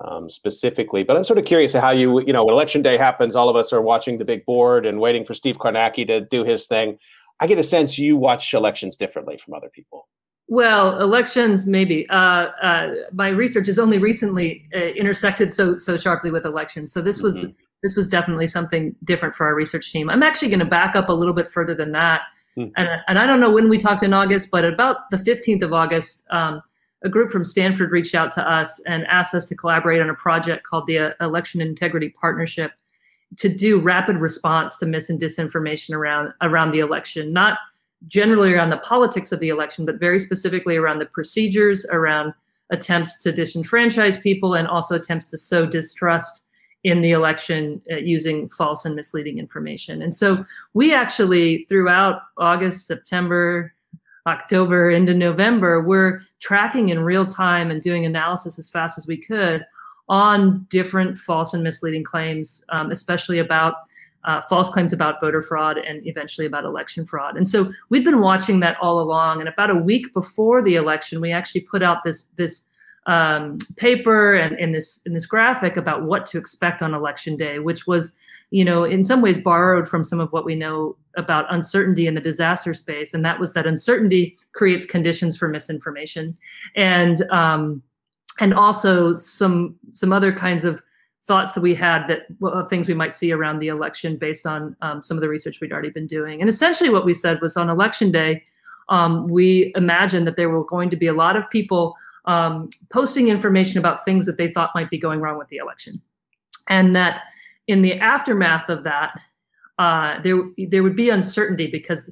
um, 0.00 0.30
specifically. 0.30 1.02
But 1.02 1.16
I'm 1.16 1.24
sort 1.24 1.38
of 1.38 1.44
curious 1.44 1.72
how 1.72 1.90
you, 1.90 2.20
you 2.20 2.32
know, 2.32 2.44
when 2.44 2.54
election 2.54 2.82
day 2.82 2.96
happens, 2.96 3.36
all 3.36 3.48
of 3.48 3.56
us 3.56 3.72
are 3.72 3.82
watching 3.82 4.18
the 4.18 4.24
big 4.24 4.44
board 4.44 4.86
and 4.86 5.00
waiting 5.00 5.24
for 5.24 5.34
Steve 5.34 5.56
Kornacki 5.56 6.06
to 6.06 6.20
do 6.20 6.44
his 6.44 6.66
thing. 6.66 6.98
I 7.40 7.46
get 7.46 7.58
a 7.58 7.62
sense 7.62 7.98
you 7.98 8.16
watch 8.16 8.54
elections 8.54 8.96
differently 8.96 9.38
from 9.44 9.54
other 9.54 9.68
people. 9.68 10.08
Well, 10.46 11.00
elections 11.00 11.66
maybe. 11.66 12.06
Uh, 12.10 12.48
uh, 12.62 12.94
my 13.12 13.28
research 13.28 13.66
has 13.66 13.78
only 13.78 13.98
recently 13.98 14.68
uh, 14.74 14.78
intersected 14.78 15.52
so 15.52 15.78
so 15.78 15.96
sharply 15.96 16.30
with 16.30 16.44
elections. 16.44 16.92
So 16.92 17.00
this 17.00 17.22
was 17.22 17.38
mm-hmm. 17.38 17.52
this 17.82 17.96
was 17.96 18.08
definitely 18.08 18.46
something 18.46 18.94
different 19.04 19.34
for 19.34 19.46
our 19.46 19.54
research 19.54 19.90
team. 19.90 20.10
I'm 20.10 20.22
actually 20.22 20.48
going 20.48 20.60
to 20.60 20.66
back 20.66 20.96
up 20.96 21.08
a 21.08 21.12
little 21.12 21.34
bit 21.34 21.50
further 21.50 21.74
than 21.74 21.92
that 21.92 22.22
Mm. 22.58 22.72
And, 22.76 22.88
and 23.08 23.18
I 23.18 23.26
don't 23.26 23.40
know 23.40 23.50
when 23.50 23.68
we 23.68 23.78
talked 23.78 24.02
in 24.02 24.12
August, 24.12 24.50
but 24.50 24.64
about 24.64 25.10
the 25.10 25.16
15th 25.16 25.62
of 25.62 25.72
August, 25.72 26.24
um, 26.30 26.62
a 27.04 27.08
group 27.08 27.30
from 27.30 27.44
Stanford 27.44 27.90
reached 27.90 28.14
out 28.14 28.32
to 28.32 28.50
us 28.50 28.80
and 28.86 29.06
asked 29.06 29.34
us 29.34 29.44
to 29.46 29.54
collaborate 29.54 30.00
on 30.00 30.10
a 30.10 30.14
project 30.14 30.66
called 30.66 30.86
the 30.86 30.98
uh, 30.98 31.12
Election 31.20 31.60
Integrity 31.60 32.08
Partnership 32.08 32.72
to 33.36 33.48
do 33.48 33.78
rapid 33.80 34.16
response 34.16 34.78
to 34.78 34.86
mis 34.86 35.10
and 35.10 35.20
disinformation 35.20 35.94
around 35.94 36.32
around 36.40 36.70
the 36.70 36.80
election, 36.80 37.32
not 37.32 37.58
generally 38.06 38.52
around 38.52 38.70
the 38.70 38.78
politics 38.78 39.32
of 39.32 39.40
the 39.40 39.48
election, 39.50 39.84
but 39.84 40.00
very 40.00 40.18
specifically 40.18 40.76
around 40.76 40.98
the 40.98 41.06
procedures, 41.06 41.84
around 41.90 42.32
attempts 42.70 43.18
to 43.18 43.32
disenfranchise 43.32 44.20
people, 44.22 44.54
and 44.54 44.66
also 44.68 44.94
attempts 44.94 45.26
to 45.26 45.38
sow 45.38 45.66
distrust 45.66 46.46
in 46.84 47.00
the 47.00 47.12
election 47.12 47.80
uh, 47.90 47.96
using 47.96 48.48
false 48.50 48.84
and 48.84 48.94
misleading 48.94 49.38
information. 49.38 50.02
And 50.02 50.14
so 50.14 50.44
we 50.74 50.92
actually, 50.94 51.64
throughout 51.68 52.22
August, 52.38 52.86
September, 52.86 53.73
October 54.26 54.90
into 54.90 55.14
November, 55.14 55.82
we're 55.82 56.22
tracking 56.40 56.88
in 56.88 57.00
real 57.04 57.26
time 57.26 57.70
and 57.70 57.82
doing 57.82 58.06
analysis 58.06 58.58
as 58.58 58.70
fast 58.70 58.98
as 58.98 59.06
we 59.06 59.16
could 59.16 59.64
on 60.08 60.66
different 60.68 61.16
false 61.18 61.54
and 61.54 61.62
misleading 61.62 62.04
claims, 62.04 62.64
um, 62.70 62.90
especially 62.90 63.38
about 63.38 63.76
uh, 64.24 64.40
false 64.42 64.70
claims 64.70 64.92
about 64.92 65.20
voter 65.20 65.42
fraud 65.42 65.76
and 65.78 66.06
eventually 66.06 66.46
about 66.46 66.64
election 66.64 67.04
fraud. 67.04 67.36
And 67.36 67.46
so 67.46 67.70
we've 67.90 68.04
been 68.04 68.20
watching 68.20 68.60
that 68.60 68.76
all 68.80 69.00
along. 69.00 69.40
And 69.40 69.48
about 69.48 69.70
a 69.70 69.74
week 69.74 70.12
before 70.14 70.62
the 70.62 70.76
election, 70.76 71.20
we 71.20 71.30
actually 71.30 71.60
put 71.62 71.82
out 71.82 72.04
this 72.04 72.28
this 72.36 72.66
um, 73.06 73.58
paper 73.76 74.34
and 74.34 74.58
in 74.58 74.72
this 74.72 75.00
in 75.04 75.12
this 75.12 75.26
graphic 75.26 75.76
about 75.76 76.04
what 76.04 76.24
to 76.26 76.38
expect 76.38 76.80
on 76.82 76.94
election 76.94 77.36
day, 77.36 77.58
which 77.58 77.86
was, 77.86 78.16
you 78.54 78.64
know, 78.64 78.84
in 78.84 79.02
some 79.02 79.20
ways 79.20 79.36
borrowed 79.36 79.88
from 79.88 80.04
some 80.04 80.20
of 80.20 80.32
what 80.32 80.44
we 80.44 80.54
know 80.54 80.96
about 81.16 81.52
uncertainty 81.52 82.06
in 82.06 82.14
the 82.14 82.20
disaster 82.20 82.72
space, 82.72 83.12
and 83.12 83.24
that 83.24 83.40
was 83.40 83.52
that 83.52 83.66
uncertainty 83.66 84.38
creates 84.52 84.84
conditions 84.84 85.36
for 85.36 85.48
misinformation, 85.48 86.32
and 86.76 87.22
um, 87.32 87.82
and 88.38 88.54
also 88.54 89.12
some 89.12 89.74
some 89.92 90.12
other 90.12 90.32
kinds 90.32 90.64
of 90.64 90.80
thoughts 91.26 91.52
that 91.54 91.62
we 91.62 91.74
had 91.74 92.06
that 92.06 92.26
of 92.44 92.70
things 92.70 92.86
we 92.86 92.94
might 92.94 93.12
see 93.12 93.32
around 93.32 93.58
the 93.58 93.66
election 93.66 94.16
based 94.16 94.46
on 94.46 94.76
um, 94.82 95.02
some 95.02 95.16
of 95.16 95.20
the 95.20 95.28
research 95.28 95.60
we'd 95.60 95.72
already 95.72 95.90
been 95.90 96.06
doing. 96.06 96.40
And 96.40 96.48
essentially, 96.48 96.90
what 96.90 97.04
we 97.04 97.12
said 97.12 97.40
was 97.40 97.56
on 97.56 97.68
election 97.68 98.12
day, 98.12 98.44
um, 98.88 99.26
we 99.26 99.72
imagined 99.74 100.28
that 100.28 100.36
there 100.36 100.48
were 100.48 100.64
going 100.64 100.90
to 100.90 100.96
be 100.96 101.08
a 101.08 101.12
lot 101.12 101.34
of 101.34 101.50
people 101.50 101.96
um, 102.26 102.70
posting 102.92 103.26
information 103.26 103.80
about 103.80 104.04
things 104.04 104.26
that 104.26 104.36
they 104.36 104.52
thought 104.52 104.70
might 104.76 104.90
be 104.90 104.98
going 104.98 105.18
wrong 105.18 105.38
with 105.38 105.48
the 105.48 105.56
election. 105.56 106.00
And 106.68 106.94
that 106.94 107.22
in 107.66 107.82
the 107.82 107.98
aftermath 107.98 108.68
of 108.68 108.84
that, 108.84 109.18
uh, 109.78 110.20
there, 110.22 110.42
there 110.68 110.82
would 110.82 110.96
be 110.96 111.10
uncertainty 111.10 111.66
because 111.66 112.08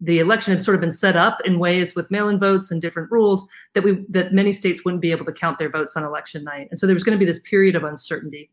the 0.00 0.18
election 0.18 0.54
had 0.54 0.64
sort 0.64 0.74
of 0.74 0.80
been 0.80 0.90
set 0.90 1.16
up 1.16 1.38
in 1.44 1.58
ways 1.58 1.94
with 1.94 2.10
mail-in 2.10 2.38
votes 2.38 2.70
and 2.70 2.82
different 2.82 3.10
rules 3.10 3.48
that 3.74 3.82
we 3.82 4.04
that 4.08 4.32
many 4.32 4.52
states 4.52 4.84
wouldn't 4.84 5.00
be 5.00 5.10
able 5.10 5.24
to 5.24 5.32
count 5.32 5.58
their 5.58 5.70
votes 5.70 5.96
on 5.96 6.04
election 6.04 6.44
night, 6.44 6.68
and 6.70 6.78
so 6.78 6.86
there 6.86 6.94
was 6.94 7.04
going 7.04 7.16
to 7.16 7.18
be 7.18 7.24
this 7.24 7.40
period 7.40 7.74
of 7.74 7.84
uncertainty. 7.84 8.50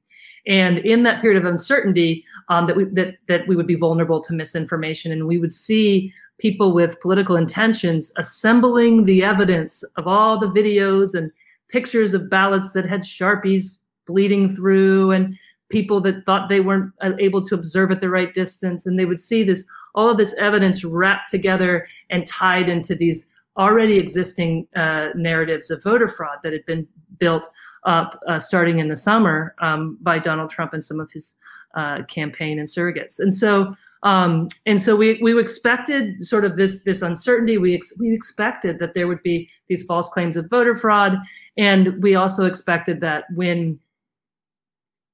And 0.47 0.77
in 0.79 1.03
that 1.03 1.21
period 1.21 1.41
of 1.43 1.49
uncertainty, 1.49 2.23
um, 2.49 2.67
that 2.67 2.75
we 2.77 2.85
that 2.85 3.15
that 3.27 3.47
we 3.47 3.55
would 3.55 3.67
be 3.67 3.75
vulnerable 3.75 4.21
to 4.21 4.33
misinformation, 4.33 5.11
and 5.11 5.27
we 5.27 5.37
would 5.37 5.51
see 5.51 6.13
people 6.37 6.73
with 6.73 6.99
political 6.99 7.35
intentions 7.35 8.11
assembling 8.17 9.05
the 9.05 9.23
evidence 9.23 9.83
of 9.97 10.07
all 10.07 10.39
the 10.39 10.47
videos 10.47 11.15
and 11.15 11.31
pictures 11.69 12.13
of 12.13 12.29
ballots 12.29 12.73
that 12.73 12.85
had 12.85 13.01
sharpies 13.01 13.79
bleeding 14.05 14.49
through 14.49 15.11
and 15.11 15.37
people 15.69 15.99
that 16.01 16.25
thought 16.25 16.49
they 16.49 16.59
weren't 16.59 16.91
uh, 17.01 17.11
able 17.19 17.41
to 17.41 17.55
observe 17.55 17.91
at 17.91 18.01
the 18.01 18.09
right 18.09 18.33
distance 18.33 18.85
and 18.85 18.99
they 18.99 19.05
would 19.05 19.19
see 19.19 19.43
this 19.43 19.65
all 19.95 20.09
of 20.09 20.17
this 20.17 20.33
evidence 20.35 20.83
wrapped 20.83 21.29
together 21.31 21.87
and 22.09 22.27
tied 22.27 22.69
into 22.69 22.95
these 22.95 23.29
already 23.57 23.97
existing 23.97 24.67
uh, 24.75 25.09
narratives 25.15 25.71
of 25.71 25.81
voter 25.81 26.07
fraud 26.07 26.37
that 26.43 26.51
had 26.51 26.65
been 26.65 26.85
built 27.17 27.47
up 27.85 28.19
uh, 28.27 28.37
starting 28.37 28.79
in 28.79 28.89
the 28.89 28.95
summer 28.95 29.55
um, 29.59 29.97
by 30.01 30.19
Donald 30.19 30.49
Trump 30.49 30.73
and 30.73 30.83
some 30.83 30.99
of 30.99 31.09
his 31.11 31.37
uh, 31.75 32.03
campaign 32.03 32.59
and 32.59 32.67
surrogates. 32.67 33.19
And 33.19 33.33
so 33.33 33.75
um, 34.05 34.47
and 34.67 34.79
so 34.79 34.95
we 34.95 35.19
we 35.21 35.37
expected 35.39 36.19
sort 36.19 36.45
of 36.45 36.57
this 36.57 36.83
this 36.83 37.01
uncertainty. 37.01 37.57
We 37.57 37.73
ex- 37.73 37.97
we 37.99 38.13
expected 38.13 38.77
that 38.77 38.93
there 38.93 39.07
would 39.07 39.23
be 39.23 39.49
these 39.67 39.81
false 39.83 40.09
claims 40.09 40.37
of 40.37 40.47
voter 40.47 40.75
fraud, 40.75 41.17
and 41.57 42.01
we 42.03 42.13
also 42.13 42.45
expected 42.45 43.01
that 43.01 43.23
when 43.33 43.79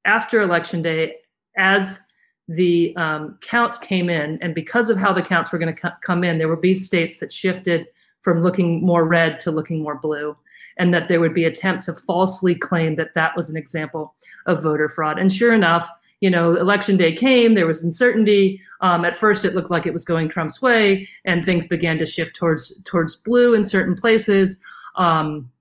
after 0.05 0.41
election 0.41 0.81
day, 0.81 1.15
as 1.57 1.99
the 2.47 2.95
um, 2.97 3.37
counts 3.41 3.77
came 3.77 4.09
in, 4.09 4.37
and 4.41 4.53
because 4.55 4.89
of 4.89 4.97
how 4.97 5.13
the 5.13 5.21
counts 5.21 5.51
were 5.51 5.59
going 5.59 5.73
to 5.73 5.81
co- 5.81 5.95
come 6.01 6.23
in, 6.23 6.37
there 6.37 6.49
would 6.49 6.61
be 6.61 6.73
states 6.73 7.19
that 7.19 7.31
shifted 7.31 7.87
from 8.21 8.41
looking 8.41 8.85
more 8.85 9.07
red 9.07 9.39
to 9.39 9.51
looking 9.51 9.81
more 9.81 9.97
blue, 9.97 10.35
and 10.77 10.93
that 10.93 11.07
there 11.07 11.19
would 11.19 11.33
be 11.33 11.45
attempt 11.45 11.83
to 11.83 11.93
falsely 11.93 12.55
claim 12.55 12.95
that 12.95 13.13
that 13.15 13.35
was 13.35 13.49
an 13.49 13.57
example 13.57 14.15
of 14.45 14.63
voter 14.63 14.89
fraud. 14.89 15.19
And 15.19 15.31
sure 15.31 15.53
enough, 15.53 15.89
you 16.19 16.29
know, 16.29 16.51
election 16.51 16.97
day 16.97 17.13
came, 17.13 17.55
there 17.55 17.65
was 17.65 17.83
uncertainty. 17.83 18.61
Um, 18.81 19.05
at 19.05 19.17
first, 19.17 19.43
it 19.43 19.55
looked 19.55 19.71
like 19.71 19.85
it 19.85 19.93
was 19.93 20.05
going 20.05 20.29
Trump's 20.29 20.61
way, 20.61 21.07
and 21.25 21.43
things 21.43 21.67
began 21.67 21.97
to 21.97 22.05
shift 22.05 22.35
towards 22.35 22.81
towards 22.83 23.15
blue 23.15 23.53
in 23.53 23.63
certain 23.63 23.95
places. 23.95 24.59
Um, 24.95 25.51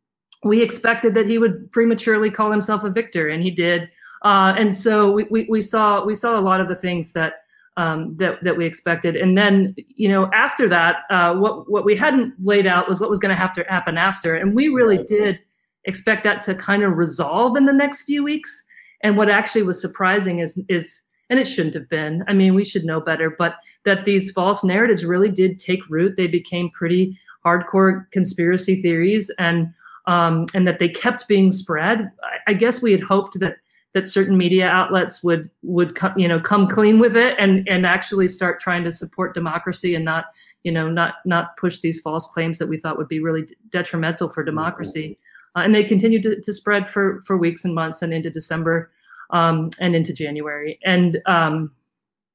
we 0.44 0.62
expected 0.62 1.14
that 1.14 1.26
he 1.26 1.38
would 1.38 1.70
prematurely 1.72 2.30
call 2.30 2.50
himself 2.50 2.84
a 2.84 2.90
victor, 2.90 3.28
and 3.28 3.42
he 3.42 3.50
did. 3.50 3.90
Uh, 4.22 4.54
and 4.58 4.72
so 4.72 5.10
we, 5.10 5.26
we, 5.30 5.46
we 5.48 5.62
saw 5.62 6.04
we 6.04 6.14
saw 6.14 6.38
a 6.38 6.42
lot 6.42 6.60
of 6.60 6.68
the 6.68 6.74
things 6.74 7.12
that 7.12 7.44
um, 7.76 8.16
that 8.16 8.42
that 8.44 8.56
we 8.56 8.66
expected. 8.66 9.16
And 9.16 9.36
then 9.36 9.74
you 9.76 10.08
know 10.08 10.30
after 10.32 10.68
that, 10.68 11.02
uh, 11.10 11.34
what 11.34 11.70
what 11.70 11.84
we 11.84 11.96
hadn't 11.96 12.34
laid 12.38 12.66
out 12.66 12.88
was 12.88 13.00
what 13.00 13.10
was 13.10 13.18
going 13.18 13.34
to 13.34 13.40
have 13.40 13.54
to 13.54 13.64
happen 13.68 13.96
after, 13.96 14.34
and 14.34 14.54
we 14.54 14.68
really 14.68 15.02
did 15.04 15.40
expect 15.84 16.24
that 16.24 16.42
to 16.42 16.54
kind 16.54 16.82
of 16.82 16.96
resolve 16.96 17.56
in 17.56 17.66
the 17.66 17.72
next 17.72 18.02
few 18.02 18.22
weeks. 18.22 18.64
And 19.02 19.16
what 19.16 19.30
actually 19.30 19.62
was 19.62 19.80
surprising 19.80 20.40
is 20.40 20.60
is 20.68 21.02
and 21.30 21.38
it 21.38 21.44
shouldn't 21.44 21.74
have 21.74 21.88
been. 21.88 22.24
I 22.26 22.34
mean, 22.34 22.54
we 22.54 22.64
should 22.64 22.84
know 22.84 23.00
better, 23.00 23.30
but 23.30 23.54
that 23.84 24.04
these 24.04 24.32
false 24.32 24.64
narratives 24.64 25.04
really 25.04 25.30
did 25.30 25.60
take 25.60 25.88
root. 25.88 26.16
They 26.16 26.26
became 26.26 26.70
pretty 26.70 27.16
hardcore 27.46 28.10
conspiracy 28.10 28.82
theories, 28.82 29.30
and 29.38 29.72
um, 30.06 30.46
and 30.54 30.66
that 30.66 30.80
they 30.80 30.88
kept 30.88 31.28
being 31.28 31.50
spread. 31.50 32.10
I, 32.22 32.50
I 32.50 32.54
guess 32.54 32.82
we 32.82 32.92
had 32.92 33.00
hoped 33.00 33.38
that 33.38 33.56
that 33.92 34.06
certain 34.06 34.36
media 34.36 34.68
outlets 34.68 35.22
would 35.22 35.50
would 35.62 35.94
come 35.94 36.12
you 36.16 36.28
know 36.28 36.38
come 36.38 36.66
clean 36.68 36.98
with 36.98 37.16
it 37.16 37.36
and 37.38 37.68
and 37.68 37.84
actually 37.84 38.28
start 38.28 38.60
trying 38.60 38.84
to 38.84 38.92
support 38.92 39.34
democracy 39.34 39.94
and 39.94 40.04
not 40.04 40.26
you 40.62 40.70
know 40.72 40.88
not 40.88 41.16
not 41.24 41.56
push 41.56 41.80
these 41.80 42.00
false 42.00 42.26
claims 42.28 42.58
that 42.58 42.68
we 42.68 42.78
thought 42.78 42.96
would 42.96 43.08
be 43.08 43.20
really 43.20 43.46
detrimental 43.70 44.28
for 44.28 44.44
democracy. 44.44 45.18
Uh, 45.56 45.60
and 45.60 45.74
they 45.74 45.82
continued 45.82 46.22
to, 46.22 46.40
to 46.40 46.52
spread 46.52 46.88
for 46.88 47.22
for 47.26 47.36
weeks 47.36 47.64
and 47.64 47.74
months 47.74 48.02
and 48.02 48.14
into 48.14 48.30
december 48.30 48.90
um, 49.30 49.70
and 49.80 49.94
into 49.96 50.12
january. 50.12 50.78
And 50.84 51.18
um, 51.26 51.72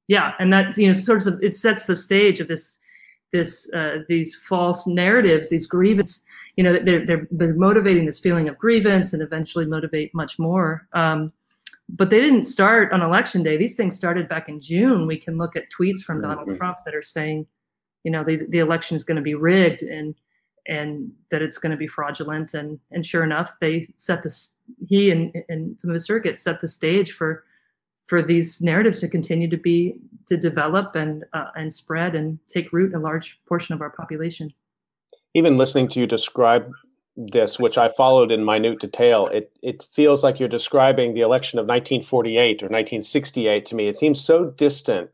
yeah 0.08 0.34
and 0.40 0.52
that 0.52 0.78
you 0.78 0.88
know 0.88 0.94
sort 0.94 1.26
of 1.26 1.42
it 1.42 1.56
sets 1.56 1.86
the 1.86 1.96
stage 1.96 2.40
of 2.42 2.48
this 2.48 2.80
this 3.32 3.72
uh, 3.74 4.00
these 4.08 4.36
false 4.36 4.86
narratives 4.86 5.50
these 5.50 5.66
grievance 5.68 6.24
you 6.58 6.64
know 6.64 6.78
they're, 6.78 7.06
they're 7.32 7.56
motivating 7.56 8.06
this 8.06 8.20
feeling 8.20 8.48
of 8.48 8.58
grievance 8.58 9.14
and 9.14 9.22
eventually 9.22 9.66
motivate 9.66 10.14
much 10.14 10.40
more. 10.40 10.88
Um, 10.94 11.32
but 11.90 12.10
they 12.10 12.20
didn't 12.20 12.44
start 12.44 12.92
on 12.92 13.02
election 13.02 13.44
day. 13.44 13.58
These 13.58 13.76
things 13.76 13.96
started 13.96 14.28
back 14.28 14.50
in 14.50 14.60
June. 14.60 15.08
We 15.08 15.18
can 15.18 15.38
look 15.38 15.56
at 15.56 15.70
tweets 15.70 16.02
from 16.02 16.22
Donald. 16.22 16.58
Trump 16.58 16.78
that 16.86 16.96
are 16.96 17.04
saying, 17.04 17.46
you 18.04 18.12
know, 18.12 18.24
the, 18.24 18.46
the 18.50 18.60
election 18.60 18.96
is 18.96 19.04
going 19.04 19.18
to 19.18 19.22
be 19.22 19.36
rigged 19.36 19.82
and 19.84 20.16
and 20.68 21.12
that 21.30 21.44
it's 21.44 21.60
going 21.60 21.72
to 21.72 21.78
be 21.78 21.88
fraudulent. 21.88 22.56
And 22.56 22.80
and 22.92 23.06
sure 23.06 23.24
enough, 23.24 23.54
they 23.62 23.88
set 23.98 24.24
this. 24.24 24.56
He 24.88 25.12
and 25.12 25.34
and 25.48 25.80
some 25.80 25.92
of 25.92 25.94
his 25.94 26.06
circuits 26.06 26.42
set 26.42 26.60
the 26.60 26.68
stage 26.68 27.12
for 27.12 27.44
for 28.08 28.22
these 28.22 28.62
narratives 28.62 29.00
to 29.00 29.08
continue 29.08 29.50
to 29.50 29.58
be 29.58 30.00
to 30.26 30.38
develop 30.38 30.96
and 30.96 31.24
uh, 31.34 31.52
and 31.56 31.72
spread 31.72 32.16
and 32.16 32.40
take 32.48 32.74
root 32.74 32.92
in 32.94 33.00
a 33.00 33.04
large 33.04 33.40
portion 33.48 33.76
of 33.76 33.82
our 33.82 33.92
population. 33.92 34.52
Even 35.36 35.58
listening 35.58 35.88
to 35.90 36.00
you 36.00 36.08
describe 36.08 36.72
this, 37.18 37.60
which 37.60 37.78
I 37.78 37.90
followed 37.90 38.32
in 38.32 38.44
minute 38.44 38.80
detail, 38.80 39.28
it 39.28 39.52
it 39.62 39.88
feels 39.94 40.24
like 40.24 40.40
you're 40.40 40.50
describing 40.50 41.14
the 41.14 41.22
election 41.22 41.60
of 41.60 41.64
1948 41.64 42.64
or 42.64 42.68
1968 42.68 43.66
to 43.66 43.76
me. 43.76 43.88
It 43.88 43.98
seems 43.98 44.24
so 44.24 44.46
distant 44.58 45.10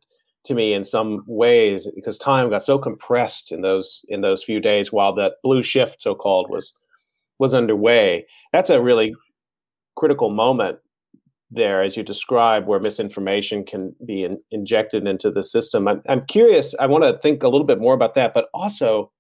to 0.45 0.55
me 0.55 0.73
in 0.73 0.83
some 0.83 1.23
ways 1.27 1.87
because 1.95 2.17
time 2.17 2.49
got 2.49 2.63
so 2.63 2.79
compressed 2.79 3.51
in 3.51 3.61
those 3.61 4.03
in 4.09 4.21
those 4.21 4.43
few 4.43 4.59
days 4.59 4.91
while 4.91 5.13
that 5.15 5.33
blue 5.43 5.61
shift, 5.63 6.01
so 6.01 6.15
called, 6.15 6.49
was 6.49 6.73
was 7.39 7.53
underway. 7.53 8.25
That's 8.51 8.69
a 8.69 8.81
really 8.81 9.13
critical 9.95 10.29
moment 10.29 10.79
there, 11.51 11.83
as 11.83 11.97
you 11.97 12.03
describe, 12.03 12.65
where 12.65 12.79
misinformation 12.79 13.65
can 13.65 13.93
be 14.05 14.23
in, 14.23 14.39
injected 14.51 15.05
into 15.05 15.29
the 15.29 15.43
system. 15.43 15.87
I'm, 15.87 16.01
I'm 16.07 16.25
curious. 16.25 16.73
I 16.79 16.87
want 16.87 17.03
to 17.03 17.19
think 17.21 17.43
a 17.43 17.49
little 17.49 17.67
bit 17.67 17.79
more 17.79 17.93
about 17.93 18.15
that, 18.15 18.33
but 18.33 18.45
also 18.53 19.11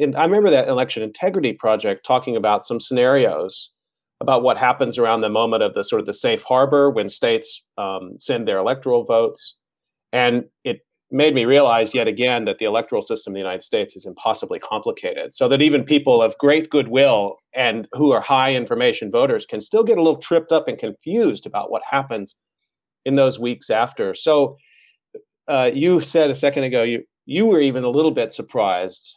I 0.00 0.24
remember 0.24 0.50
that 0.50 0.68
election 0.68 1.02
integrity 1.02 1.52
project 1.52 2.04
talking 2.04 2.36
about 2.36 2.66
some 2.66 2.80
scenarios 2.80 3.70
about 4.20 4.42
what 4.42 4.56
happens 4.56 4.98
around 4.98 5.20
the 5.20 5.28
moment 5.28 5.62
of 5.62 5.74
the 5.74 5.84
sort 5.84 6.00
of 6.00 6.06
the 6.06 6.14
safe 6.14 6.42
harbor 6.42 6.90
when 6.90 7.08
states 7.08 7.62
um, 7.76 8.16
send 8.18 8.48
their 8.48 8.58
electoral 8.58 9.04
votes, 9.04 9.56
and 10.12 10.44
it 10.64 10.80
made 11.10 11.34
me 11.34 11.44
realize 11.44 11.94
yet 11.94 12.08
again 12.08 12.44
that 12.46 12.58
the 12.58 12.64
electoral 12.64 13.02
system 13.02 13.30
in 13.30 13.34
the 13.34 13.40
United 13.40 13.62
States 13.62 13.94
is 13.94 14.06
impossibly 14.06 14.58
complicated. 14.58 15.34
So 15.34 15.48
that 15.48 15.62
even 15.62 15.84
people 15.84 16.20
of 16.20 16.36
great 16.38 16.68
goodwill 16.68 17.36
and 17.54 17.86
who 17.92 18.10
are 18.10 18.20
high 18.20 18.54
information 18.54 19.10
voters 19.10 19.46
can 19.46 19.60
still 19.60 19.84
get 19.84 19.98
a 19.98 20.02
little 20.02 20.20
tripped 20.20 20.50
up 20.50 20.66
and 20.66 20.78
confused 20.78 21.46
about 21.46 21.70
what 21.70 21.82
happens 21.88 22.34
in 23.04 23.14
those 23.14 23.38
weeks 23.38 23.70
after. 23.70 24.14
So 24.14 24.56
uh, 25.48 25.70
you 25.72 26.00
said 26.00 26.30
a 26.30 26.34
second 26.34 26.64
ago 26.64 26.82
you 26.82 27.04
you 27.24 27.46
were 27.46 27.60
even 27.60 27.84
a 27.84 27.90
little 27.90 28.10
bit 28.10 28.32
surprised 28.32 29.14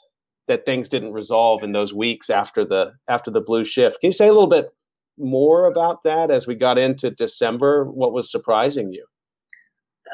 that 0.50 0.66
things 0.66 0.90
didn't 0.90 1.14
resolve 1.14 1.64
in 1.64 1.72
those 1.72 1.94
weeks 1.94 2.30
after 2.30 2.66
the 2.66 2.92
after 3.08 3.32
the 3.32 3.40
blue 3.40 3.64
shift. 3.64 4.02
Can 4.02 4.10
you 4.10 4.14
say 4.14 4.28
a 4.28 4.34
little 4.34 4.48
bit 4.48 4.74
more 5.18 5.68
about 5.68 6.04
that 6.04 6.32
as 6.32 6.48
we 6.48 6.56
got 6.56 6.78
into 6.78 7.12
December? 7.12 7.86
What 7.86 8.12
was 8.12 8.30
surprising 8.30 8.92
you? 8.92 9.06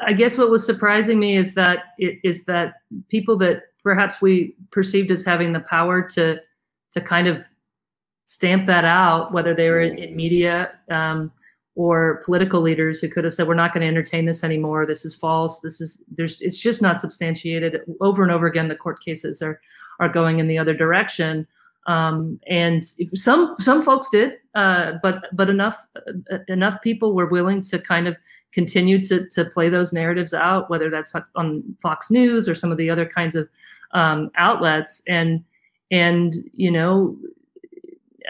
I 0.06 0.12
guess 0.12 0.36
what 0.36 0.50
was 0.50 0.64
surprising 0.64 1.18
me 1.18 1.36
is 1.36 1.54
that 1.54 1.94
is 1.98 2.44
that 2.44 2.74
people 3.08 3.36
that 3.38 3.64
perhaps 3.82 4.20
we 4.20 4.54
perceived 4.70 5.10
as 5.10 5.24
having 5.24 5.52
the 5.52 5.60
power 5.60 6.06
to 6.10 6.40
to 6.92 7.00
kind 7.00 7.26
of 7.26 7.42
stamp 8.26 8.66
that 8.66 8.84
out, 8.84 9.32
whether 9.32 9.54
they 9.54 9.70
were 9.70 9.80
in, 9.80 9.98
in 9.98 10.14
media 10.14 10.72
um, 10.90 11.32
or 11.76 12.22
political 12.24 12.60
leaders 12.60 13.00
who 13.00 13.08
could 13.08 13.24
have 13.24 13.32
said, 13.32 13.48
"We're 13.48 13.54
not 13.54 13.72
going 13.72 13.82
to 13.82 13.86
entertain 13.86 14.26
this 14.26 14.44
anymore. 14.44 14.84
This 14.84 15.06
is 15.06 15.14
false. 15.14 15.60
This 15.60 15.80
is 15.80 16.02
there's 16.14 16.42
it's 16.42 16.58
just 16.58 16.82
not 16.82 17.00
substantiated." 17.00 17.80
Over 18.00 18.22
and 18.22 18.32
over 18.32 18.46
again, 18.46 18.68
the 18.68 18.76
court 18.76 19.02
cases 19.02 19.40
are 19.40 19.60
are 20.00 20.08
going 20.08 20.38
in 20.38 20.46
the 20.46 20.58
other 20.58 20.74
direction. 20.74 21.46
Um, 21.86 22.40
and 22.48 22.84
some 23.14 23.54
some 23.60 23.80
folks 23.80 24.10
did, 24.10 24.38
uh, 24.54 24.94
but 25.02 25.26
but 25.32 25.48
enough 25.48 25.86
uh, 25.96 26.38
enough 26.48 26.82
people 26.82 27.14
were 27.14 27.26
willing 27.26 27.62
to 27.62 27.78
kind 27.78 28.08
of 28.08 28.16
continue 28.52 29.00
to 29.04 29.28
to 29.28 29.44
play 29.44 29.68
those 29.68 29.92
narratives 29.92 30.34
out, 30.34 30.68
whether 30.68 30.90
that's 30.90 31.14
on 31.36 31.76
Fox 31.82 32.10
News 32.10 32.48
or 32.48 32.54
some 32.56 32.72
of 32.72 32.78
the 32.78 32.90
other 32.90 33.06
kinds 33.06 33.36
of 33.36 33.48
um, 33.92 34.30
outlets, 34.36 35.00
and 35.06 35.44
and 35.92 36.50
you 36.52 36.72
know 36.72 37.16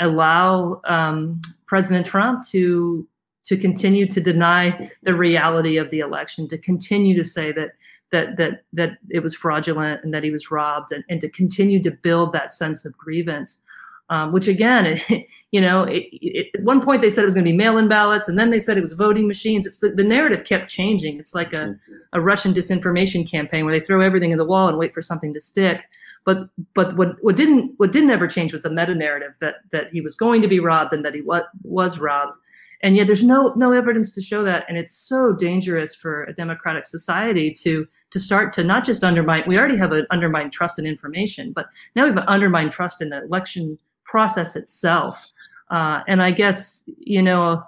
allow 0.00 0.83
um, 0.85 1.40
President 1.66 2.07
Trump 2.07 2.46
to 2.48 3.09
to 3.44 3.57
continue 3.57 4.07
to 4.09 4.20
deny 4.20 4.90
the 5.05 5.14
reality 5.14 5.76
of 5.76 5.88
the 5.90 6.00
election, 6.00 6.48
to 6.48 6.59
continue 6.59 7.16
to 7.16 7.24
say 7.24 7.52
that 7.52 7.70
that 8.12 8.37
that 8.37 8.62
that 8.73 8.99
it 9.11 9.21
was 9.21 9.35
fraudulent 9.35 10.03
and 10.05 10.14
that 10.14 10.25
he 10.25 10.31
was 10.31 10.51
robbed 10.51 10.92
and, 10.92 11.05
and 11.09 11.21
to 11.21 11.29
continue 11.29 11.83
to 11.83 11.90
build 11.90 12.33
that 12.33 12.53
sense 12.53 12.85
of 12.85 12.97
grievance 12.97 13.61
um, 14.09 14.33
which 14.33 14.47
again 14.47 14.87
it, 14.87 15.27
you 15.51 15.61
know 15.61 15.85
it, 15.85 16.09
it, 16.12 16.49
at 16.55 16.62
one 16.62 16.81
point 16.81 17.03
they 17.03 17.11
said 17.11 17.23
it 17.23 17.27
was 17.27 17.35
going 17.35 17.45
to 17.45 17.51
be 17.51 17.57
mail-in 17.57 17.88
ballots 17.88 18.29
and 18.29 18.38
then 18.38 18.51
they 18.51 18.59
said 18.59 18.77
it 18.77 18.83
was 18.83 18.92
voting 18.92 19.27
machines. 19.27 19.66
It's 19.66 19.79
the, 19.79 19.90
the 19.90 20.05
narrative 20.05 20.45
kept 20.45 20.71
changing. 20.71 21.19
It's 21.19 21.35
like 21.35 21.53
a, 21.53 21.57
mm-hmm. 21.57 21.92
a 22.12 22.21
russian 22.21 22.53
disinformation 22.53 23.29
campaign 23.29 23.64
where 23.64 23.79
they 23.79 23.85
throw 23.85 24.01
everything 24.01 24.31
in 24.31 24.38
the 24.38 24.45
wall 24.45 24.69
and 24.69 24.79
wait 24.79 24.95
for 24.95 25.03
something 25.03 25.33
to 25.35 25.40
stick. 25.40 25.85
But 26.25 26.49
but 26.75 26.97
what 26.97 27.16
what 27.23 27.37
didn't 27.37 27.75
what 27.79 27.92
didn't 27.92 28.11
ever 28.11 28.27
change 28.27 28.53
was 28.53 28.62
the 28.62 28.71
meta 28.71 28.95
narrative 28.95 29.37
that 29.40 29.57
that 29.73 29.90
he 29.92 30.01
was 30.01 30.14
going 30.14 30.42
to 30.42 30.49
be 30.49 30.61
robbed 30.61 30.92
and 30.92 31.05
that 31.05 31.14
he 31.14 31.21
was 31.21 31.42
was 31.62 31.99
robbed 31.99 32.37
and 32.83 32.97
yet 32.97 33.07
there's 33.07 33.25
no 33.25 33.53
no 33.57 33.73
evidence 33.73 34.11
to 34.12 34.23
show 34.23 34.43
that. 34.45 34.65
And 34.69 34.77
it's 34.77 34.93
so 34.93 35.33
dangerous 35.33 35.95
for 35.95 36.25
a 36.25 36.33
democratic 36.33 36.87
society 36.87 37.53
to 37.55 37.87
to 38.11 38.19
start 38.19 38.53
to 38.55 38.65
not 38.65 38.85
just 38.85 39.05
undermine 39.05 39.45
we 39.47 39.59
already 39.59 39.77
have 39.77 39.93
an 39.93 40.07
undermined 40.11 40.53
trust 40.53 40.79
in 40.79 40.87
information 40.87 41.53
but 41.53 41.67
now 41.95 42.05
we 42.05 42.11
have 42.11 42.19
an 42.19 42.29
undermined 42.29 42.73
trust 42.73 43.03
in 43.03 43.11
the 43.11 43.23
election 43.25 43.79
process 44.05 44.57
itself. 44.57 45.25
Uh, 45.69 46.01
and 46.07 46.23
i 46.23 46.31
guess 46.31 46.85
you 46.99 47.21
know 47.21 47.61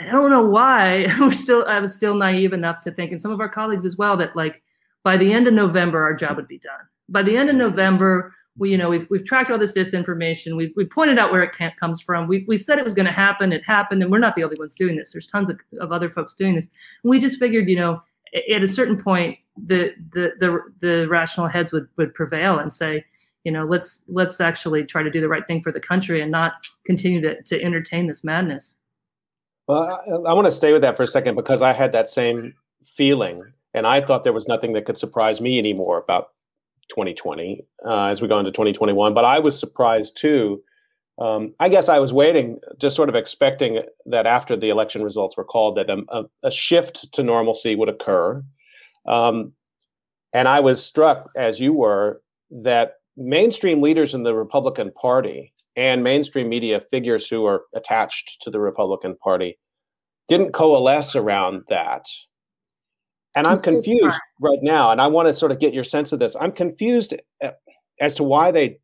i 0.00 0.10
don't 0.10 0.30
know 0.30 0.40
why 0.46 1.06
we're 1.20 1.30
still 1.30 1.66
i 1.66 1.78
was 1.78 1.92
still 1.92 2.14
naive 2.14 2.54
enough 2.54 2.80
to 2.80 2.90
think 2.90 3.10
and 3.10 3.20
some 3.20 3.30
of 3.30 3.40
our 3.40 3.48
colleagues 3.48 3.84
as 3.84 3.98
well 3.98 4.16
that 4.16 4.34
like 4.34 4.62
by 5.04 5.18
the 5.18 5.30
end 5.30 5.46
of 5.46 5.52
november 5.52 6.02
our 6.02 6.14
job 6.14 6.34
would 6.36 6.48
be 6.48 6.58
done. 6.58 6.80
By 7.10 7.22
the 7.22 7.36
end 7.36 7.50
of 7.50 7.56
november 7.56 8.34
we, 8.58 8.70
you 8.70 8.78
know, 8.78 8.88
we've, 8.88 9.06
we've 9.10 9.24
tracked 9.24 9.50
all 9.50 9.58
this 9.58 9.72
disinformation. 9.72 10.56
We've, 10.56 10.72
we 10.76 10.84
pointed 10.84 11.18
out 11.18 11.30
where 11.30 11.42
it 11.42 11.54
comes 11.78 12.00
from. 12.00 12.26
We, 12.26 12.44
we 12.48 12.56
said 12.56 12.78
it 12.78 12.84
was 12.84 12.94
going 12.94 13.06
to 13.06 13.12
happen. 13.12 13.52
It 13.52 13.64
happened. 13.64 14.02
And 14.02 14.10
we're 14.10 14.18
not 14.18 14.34
the 14.34 14.44
only 14.44 14.58
ones 14.58 14.74
doing 14.74 14.96
this. 14.96 15.12
There's 15.12 15.26
tons 15.26 15.50
of, 15.50 15.58
of 15.80 15.92
other 15.92 16.10
folks 16.10 16.34
doing 16.34 16.54
this. 16.54 16.68
And 17.02 17.10
we 17.10 17.18
just 17.18 17.38
figured, 17.38 17.68
you 17.68 17.76
know, 17.76 18.02
at 18.50 18.62
a 18.62 18.68
certain 18.68 19.02
point, 19.02 19.38
the, 19.56 19.94
the, 20.12 20.32
the, 20.40 20.58
the 20.80 21.08
rational 21.08 21.48
heads 21.48 21.72
would, 21.72 21.88
would 21.96 22.14
prevail 22.14 22.58
and 22.58 22.72
say, 22.72 23.04
you 23.44 23.52
know, 23.52 23.64
let's, 23.64 24.04
let's 24.08 24.40
actually 24.40 24.84
try 24.84 25.02
to 25.02 25.10
do 25.10 25.20
the 25.20 25.28
right 25.28 25.46
thing 25.46 25.62
for 25.62 25.70
the 25.70 25.80
country 25.80 26.20
and 26.20 26.30
not 26.30 26.54
continue 26.84 27.20
to, 27.20 27.40
to 27.42 27.62
entertain 27.62 28.06
this 28.06 28.24
madness. 28.24 28.76
Well, 29.68 30.02
I, 30.06 30.30
I 30.30 30.32
want 30.32 30.46
to 30.46 30.52
stay 30.52 30.72
with 30.72 30.82
that 30.82 30.96
for 30.96 31.02
a 31.02 31.08
second 31.08 31.34
because 31.34 31.62
I 31.62 31.72
had 31.72 31.92
that 31.92 32.08
same 32.08 32.54
feeling 32.96 33.42
and 33.74 33.86
I 33.86 34.04
thought 34.04 34.24
there 34.24 34.32
was 34.32 34.48
nothing 34.48 34.72
that 34.72 34.86
could 34.86 34.98
surprise 34.98 35.40
me 35.40 35.58
anymore 35.58 35.98
about 35.98 36.30
2020 36.88 37.64
uh, 37.86 38.04
as 38.04 38.20
we 38.20 38.28
go 38.28 38.38
into 38.38 38.50
2021. 38.50 39.14
But 39.14 39.24
I 39.24 39.38
was 39.38 39.58
surprised 39.58 40.16
too. 40.16 40.62
Um, 41.18 41.54
I 41.60 41.68
guess 41.68 41.88
I 41.88 41.98
was 41.98 42.12
waiting, 42.12 42.58
just 42.78 42.94
sort 42.94 43.08
of 43.08 43.14
expecting 43.14 43.80
that 44.04 44.26
after 44.26 44.56
the 44.56 44.68
election 44.68 45.02
results 45.02 45.36
were 45.36 45.44
called, 45.44 45.78
that 45.78 45.88
a, 45.88 46.24
a 46.42 46.50
shift 46.50 47.10
to 47.12 47.22
normalcy 47.22 47.74
would 47.74 47.88
occur. 47.88 48.44
Um, 49.08 49.52
and 50.34 50.46
I 50.46 50.60
was 50.60 50.84
struck, 50.84 51.30
as 51.34 51.58
you 51.58 51.72
were, 51.72 52.20
that 52.50 52.96
mainstream 53.16 53.80
leaders 53.80 54.12
in 54.12 54.24
the 54.24 54.34
Republican 54.34 54.92
Party 54.92 55.54
and 55.76 56.04
mainstream 56.04 56.48
media 56.48 56.80
figures 56.90 57.26
who 57.26 57.46
are 57.46 57.62
attached 57.74 58.38
to 58.42 58.50
the 58.50 58.60
Republican 58.60 59.16
Party 59.16 59.58
didn't 60.28 60.52
coalesce 60.52 61.16
around 61.16 61.62
that. 61.68 62.06
And 63.36 63.46
I'm 63.46 63.60
confused 63.60 64.18
right 64.40 64.58
now, 64.62 64.90
and 64.90 65.00
I 65.00 65.06
want 65.06 65.28
to 65.28 65.34
sort 65.34 65.52
of 65.52 65.60
get 65.60 65.74
your 65.74 65.84
sense 65.84 66.10
of 66.12 66.18
this. 66.18 66.34
I'm 66.40 66.52
confused 66.52 67.14
uh, 67.44 67.50
as 68.00 68.14
to 68.14 68.22
why 68.22 68.50
they 68.50 68.78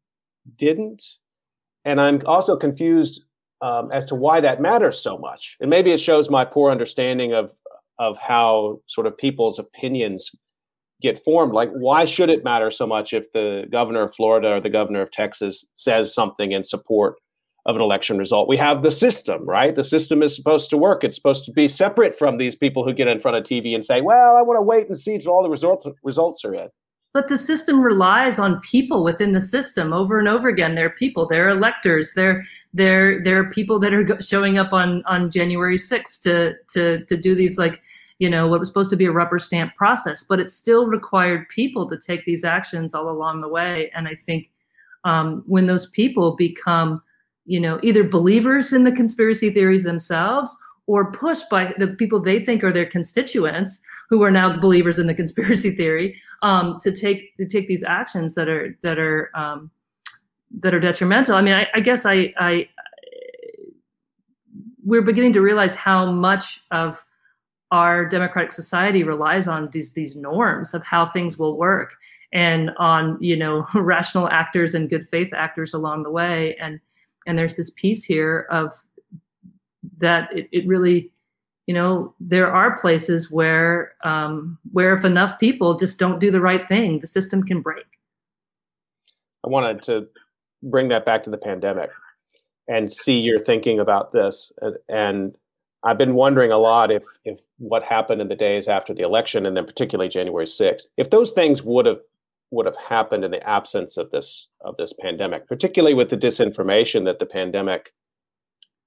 didn't, 0.59 1.03
and 1.87 1.99
I'm 1.99 2.21
also 2.27 2.57
confused 2.57 3.25
um, 3.63 3.91
as 3.93 4.05
to 4.07 4.15
why 4.15 4.41
that 4.43 4.61
matters 4.61 5.01
so 5.01 5.17
much. 5.17 5.57
And 5.61 5.71
maybe 5.71 5.91
it 5.91 6.01
shows 6.01 6.29
my 6.29 6.45
poor 6.45 6.71
understanding 6.71 7.33
of 7.33 7.51
of 7.99 8.17
how 8.19 8.81
sort 8.89 9.07
of 9.07 9.17
people's 9.17 9.59
opinions 9.59 10.31
get 11.01 11.23
formed. 11.25 11.53
Like, 11.53 11.71
why 11.71 12.05
should 12.05 12.31
it 12.31 12.45
matter 12.45 12.71
so 12.71 12.87
much 12.87 13.13
if 13.13 13.33
the 13.33 13.65
governor 13.71 14.03
of 14.03 14.15
Florida 14.15 14.55
or 14.55 14.61
the 14.61 14.71
governor 14.71 15.03
of 15.03 15.11
Texas 15.11 15.65
says 15.75 16.15
something 16.15 16.53
in 16.53 16.63
support 16.63 17.17
of 17.67 17.77
an 17.77 17.83
election 17.83 18.19
result? 18.19 18.49
We 18.49 18.57
have 18.57 18.83
the 18.83 18.91
system, 18.91 19.45
right? 19.47 19.75
The 19.75 19.85
system 19.85 20.23
is 20.23 20.35
supposed 20.35 20.71
to 20.71 20.77
work. 20.77 21.05
It's 21.05 21.17
supposed 21.17 21.45
to 21.45 21.53
be 21.53 21.69
separate 21.69 22.19
from 22.19 22.39
these 22.39 22.55
people 22.55 22.85
who 22.85 22.93
get 22.93 23.09
in 23.09 23.21
front 23.21 23.37
of 23.37 23.45
TV 23.45 23.75
and 23.75 23.85
say, 23.85 24.01
well, 24.01 24.37
I 24.37 24.43
want 24.43 24.59
to 24.59 24.63
wait 24.63 24.89
and 24.89 24.99
see 24.99 25.15
if 25.15 25.27
all 25.27 25.43
the 25.43 25.51
results 25.51 25.87
results 26.03 26.45
are 26.45 26.55
in. 26.55 26.69
But 27.15 27.29
the 27.29 27.37
system 27.37 27.83
relies 27.83 28.39
on 28.39 28.61
people 28.61 29.05
within 29.05 29.33
the 29.33 29.41
system 29.41 29.93
over 29.93 30.19
and 30.19 30.29
over 30.29 30.49
again. 30.49 30.75
There 30.75 30.87
are 30.87 30.91
people, 30.91 31.29
there 31.29 31.47
are 31.47 31.51
electors, 31.51 32.15
there 32.15 32.47
there 32.75 33.39
are 33.39 33.51
people 33.51 33.79
that 33.81 33.93
are 33.93 34.21
showing 34.21 34.59
up 34.59 34.73
on 34.73 35.03
on 35.07 35.31
January 35.31 35.77
6th 35.77 36.23
to 36.23 36.55
to 36.69 37.05
to 37.05 37.17
do 37.17 37.35
these 37.35 37.59
like 37.59 37.83
you 38.19 38.31
know 38.31 38.49
what 38.49 38.61
was 38.61 38.69
supposed 38.69 38.91
to 38.91 38.97
be 38.97 39.05
a 39.05 39.13
rubber 39.13 39.39
stamp 39.39 39.75
process, 39.77 40.23
but 40.23 40.41
it 40.41 40.49
still 40.51 40.87
required 40.87 41.49
people 41.49 41.89
to 41.89 41.99
take 41.99 42.25
these 42.25 42.45
actions 42.45 42.95
all 42.95 43.11
along 43.11 43.41
the 43.41 43.49
way. 43.49 43.91
And 43.95 44.09
I 44.09 44.15
think 44.15 44.51
um, 45.05 45.43
when 45.47 45.67
those 45.67 45.87
people 45.87 46.37
become 46.37 47.03
you 47.45 47.61
know 47.61 47.79
either 47.83 48.05
believers 48.05 48.73
in 48.73 48.85
the 48.85 48.93
conspiracy 48.93 49.51
theories 49.51 49.85
themselves 49.85 50.57
or 50.87 51.13
pushed 51.13 51.49
by 51.49 51.73
the 51.79 51.89
people 51.89 52.21
they 52.21 52.41
think 52.41 52.65
are 52.65 52.73
their 52.73 52.87
constituents 52.87 53.79
who 54.11 54.23
are 54.23 54.31
now 54.31 54.59
believers 54.59 54.99
in 54.99 55.07
the 55.07 55.15
conspiracy 55.23 55.71
theory 55.71 56.15
um, 56.43 56.79
to 56.81 56.93
take 56.93 57.37
to 57.37 57.47
take 57.47 57.67
these 57.69 57.85
actions 57.85 58.35
that 58.35 58.49
are 58.49 58.77
that 58.83 58.99
are 58.99 59.31
um, 59.35 59.71
that 60.61 60.75
are 60.75 60.81
detrimental. 60.81 61.35
I 61.35 61.43
mean, 61.43 61.55
I, 61.55 61.67
I 61.75 61.81
guess 61.81 62.05
I, 62.05 62.33
I 62.39 62.69
we're 64.85 65.03
beginning 65.03 65.33
to 65.33 65.41
realize 65.41 65.75
how 65.75 66.11
much 66.11 66.63
of 66.71 67.03
our 67.71 68.05
democratic 68.05 68.53
society 68.53 69.03
relies 69.03 69.49
on 69.49 69.71
these 69.73 69.93
these 69.93 70.15
norms 70.15 70.75
of 70.75 70.85
how 70.85 71.07
things 71.07 71.39
will 71.39 71.57
work 71.57 71.95
and 72.33 72.71
on 72.77 73.17
you 73.21 73.37
know 73.37 73.67
rational 73.75 74.29
actors 74.29 74.75
and 74.75 74.91
good 74.91 75.09
faith 75.09 75.33
actors 75.33 75.73
along 75.73 76.03
the 76.03 76.11
way 76.11 76.57
and 76.57 76.81
and 77.27 77.39
there's 77.39 77.55
this 77.55 77.71
piece 77.71 78.03
here 78.05 78.47
of 78.51 78.83
that 79.99 80.33
it, 80.37 80.49
it 80.53 80.67
really 80.67 81.11
you 81.67 81.75
know 81.75 82.15
there 82.21 82.53
are 82.53 82.77
places 82.79 83.31
where 83.31 83.95
um, 84.05 84.59
where 84.73 84.95
if 84.95 85.05
enough 85.05 85.39
people 85.39 85.77
just 85.79 85.99
don't 85.99 86.19
do 86.19 86.31
the 86.31 86.41
right 86.41 86.67
thing 86.69 87.01
the 87.01 87.07
system 87.07 87.43
can 87.43 87.61
break 87.61 87.87
i 89.45 89.49
wanted 89.49 89.83
to 89.83 90.07
bring 90.63 90.89
that 90.89 91.05
back 91.05 91.25
to 91.25 91.31
the 91.31 91.39
pandemic 91.39 91.91
and 92.69 92.91
see 92.93 93.19
your 93.19 93.39
thinking 93.39 93.81
about 93.81 94.13
this. 94.13 94.53
And 94.89 95.37
I've 95.83 95.99
been 95.99 96.15
wondering 96.15 96.53
a 96.53 96.59
lot 96.59 96.91
if 96.91 97.03
if 97.25 97.39
what 97.59 97.83
happened 97.83 98.21
in 98.21 98.29
the 98.29 98.37
days 98.37 98.69
after 98.69 98.95
the 98.95 99.03
election, 99.03 99.47
and 99.47 99.57
then 99.57 99.67
particularly 99.67 100.09
January 100.09 100.47
6th, 100.47 100.85
if 100.97 101.11
those 101.11 101.33
things 101.33 101.63
would 101.63 101.87
have 101.87 102.01
would 102.53 102.67
have 102.67 102.77
happened 102.77 103.25
in 103.25 103.31
the 103.31 103.49
absence 103.49 103.97
of 103.97 104.11
this 104.11 104.49
of 104.61 104.77
this 104.77 104.93
pandemic, 105.01 105.49
particularly 105.49 105.95
with 105.95 106.11
the 106.11 106.17
disinformation 106.17 107.05
that 107.05 107.19
the 107.19 107.27
pandemic 107.27 107.93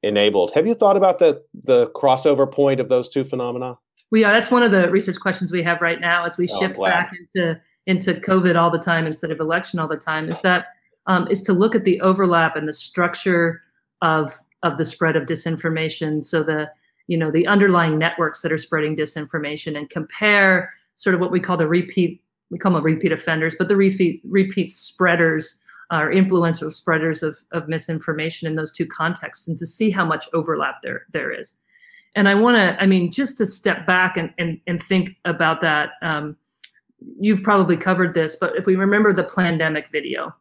enabled. 0.04 0.52
Have 0.54 0.68
you 0.68 0.76
thought 0.76 0.96
about 0.96 1.20
the 1.20 1.44
the 1.64 1.88
crossover 1.88 2.50
point 2.50 2.80
of 2.80 2.90
those 2.90 3.10
two 3.10 3.26
phenomena? 3.26 3.78
We 4.12 4.24
are. 4.24 4.32
That's 4.32 4.52
one 4.52 4.64
of 4.64 4.72
the 4.72 4.90
research 4.92 5.20
questions 5.20 5.52
we 5.52 5.64
have 5.64 5.82
right 5.82 6.00
now 6.00 6.26
as 6.26 6.38
we 6.38 6.48
oh, 6.50 6.60
shift 6.60 6.80
back 6.80 7.12
into 7.36 7.60
into 7.88 8.14
COVID 8.14 8.56
all 8.56 8.72
the 8.72 8.80
time 8.80 9.06
instead 9.06 9.32
of 9.32 9.40
election 9.40 9.80
all 9.80 9.88
the 9.88 9.98
time. 9.98 10.30
Is 10.30 10.40
that 10.42 10.68
um, 11.08 11.28
is 11.30 11.42
to 11.44 11.54
look 11.54 11.76
at 11.76 11.84
the 11.84 12.00
overlap 12.02 12.56
and 12.56 12.68
the 12.68 12.74
structure 12.74 13.62
of 14.02 14.32
of 14.64 14.78
the 14.78 14.86
spread 14.86 15.16
of 15.16 15.24
disinformation. 15.24 16.24
So 16.24 16.44
the 16.44 16.72
you 17.08 17.18
know 17.18 17.32
the 17.32 17.48
underlying 17.48 17.98
networks 17.98 18.42
that 18.42 18.52
are 18.52 18.58
spreading 18.58 18.96
disinformation 18.96 19.78
and 19.78 19.90
compare 19.90 20.74
sort 20.96 21.14
of 21.14 21.20
what 21.20 21.32
we 21.32 21.40
call 21.40 21.58
the 21.58 21.68
repeat 21.68 22.22
we 22.52 22.58
call 22.58 22.74
them 22.74 22.84
repeat 22.84 23.12
offenders, 23.12 23.56
but 23.58 23.68
the 23.68 23.76
repeat 23.76 24.22
repeat 24.24 24.70
spreaders 24.70 25.60
uh, 25.92 26.00
or 26.00 26.12
influential 26.12 26.72
spreaders 26.72 27.24
of, 27.24 27.38
of 27.52 27.68
misinformation 27.68 28.48
in 28.48 28.56
those 28.56 28.72
two 28.72 28.86
contexts 28.86 29.48
and 29.48 29.58
to 29.58 29.66
see 29.66 29.90
how 29.90 30.06
much 30.06 30.28
overlap 30.34 30.82
there 30.82 31.06
there 31.12 31.32
is. 31.32 31.56
And 32.16 32.30
I 32.30 32.36
want 32.36 32.56
to, 32.56 32.82
I 32.82 32.86
mean, 32.86 33.12
just 33.12 33.38
to 33.40 33.46
step 33.46 33.86
back 33.86 34.16
and, 34.16 34.34
and, 34.38 34.60
and 34.68 34.82
think 34.82 35.18
about 35.26 35.60
that. 35.62 35.92
Um, 36.02 36.38
you've 37.20 37.44
probably 37.44 37.76
covered 37.76 38.14
this, 38.14 38.36
but 38.36 38.56
if 38.56 38.66
we 38.66 38.76
remember 38.76 39.12
the 39.12 39.26
Plandemic 39.26 39.92
video, 39.92 40.34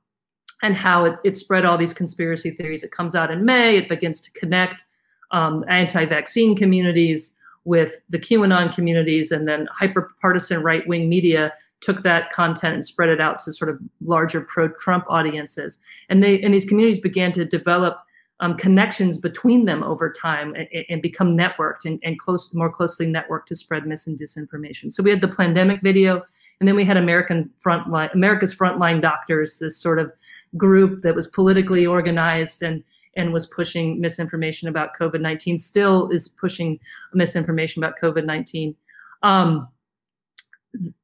and 0.65 0.75
how 0.75 1.05
it, 1.05 1.19
it 1.25 1.37
spread 1.37 1.67
all 1.67 1.77
these 1.77 1.93
conspiracy 1.93 2.51
theories. 2.51 2.83
It 2.83 2.91
comes 2.91 3.15
out 3.15 3.31
in 3.31 3.45
May. 3.45 3.77
It 3.77 3.89
begins 3.89 4.19
to 4.23 4.31
connect 4.33 4.87
um, 5.31 5.63
anti-vaccine 5.69 6.57
communities 6.57 7.35
with 7.65 8.01
the 8.09 8.19
QAnon 8.19 8.75
communities, 8.75 9.31
and 9.31 9.47
then 9.47 9.69
hyper-partisan 9.73 10.63
right-wing 10.63 11.09
media 11.09 11.53
took 11.85 12.03
that 12.03 12.31
content 12.31 12.75
and 12.75 12.85
spread 12.85 13.11
it 13.11 13.21
out 13.21 13.39
to 13.39 13.53
sort 13.53 13.69
of 13.69 13.79
larger 14.01 14.41
pro-Trump 14.41 15.05
audiences. 15.09 15.79
And 16.09 16.23
they 16.23 16.41
and 16.43 16.55
these 16.55 16.65
communities 16.65 16.99
began 16.99 17.31
to 17.33 17.45
develop 17.45 17.99
um, 18.41 18.57
connections 18.57 19.19
between 19.19 19.67
them 19.67 19.83
over 19.83 20.11
time 20.11 20.55
and, 20.55 20.67
and 20.89 21.03
become 21.03 21.37
networked 21.37 21.85
and, 21.85 22.01
and 22.03 22.19
close, 22.19 22.53
more 22.55 22.73
closely 22.73 23.07
networked 23.07 23.47
to 23.47 23.57
spread 23.57 23.87
mis 23.87 24.07
and 24.07 24.19
disinformation. 24.19 24.93
So 24.93 25.03
we 25.03 25.11
had 25.11 25.21
the 25.21 25.29
Plandemic 25.29 25.83
video, 25.83 26.23
and 26.59 26.67
then 26.67 26.75
we 26.75 26.85
had 26.85 26.97
American 26.97 27.51
frontline, 27.65 28.13
America's 28.15 28.55
frontline 28.55 29.01
doctors, 29.01 29.59
this 29.59 29.77
sort 29.77 29.99
of 29.99 30.11
group 30.57 31.03
that 31.03 31.15
was 31.15 31.27
politically 31.27 31.87
organized 31.87 32.63
and 32.63 32.83
and 33.17 33.33
was 33.33 33.47
pushing 33.47 34.01
misinformation 34.01 34.69
about 34.69 34.91
COVID 34.99 35.21
19, 35.21 35.57
still 35.59 36.09
is 36.11 36.29
pushing 36.29 36.81
misinformation 37.13 37.85
about 37.85 37.95
COVID 38.03 38.25
19. 38.25 38.75
Um, 39.23 39.69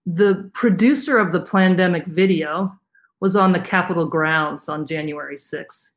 the 0.06 0.50
producer 0.54 1.18
of 1.18 1.32
the 1.32 1.42
Plandemic 1.42 2.06
video 2.06 2.72
was 3.20 3.36
on 3.36 3.52
the 3.52 3.60
Capitol 3.60 4.06
grounds 4.06 4.68
on 4.68 4.86
January 4.86 5.36
6th. 5.36 5.90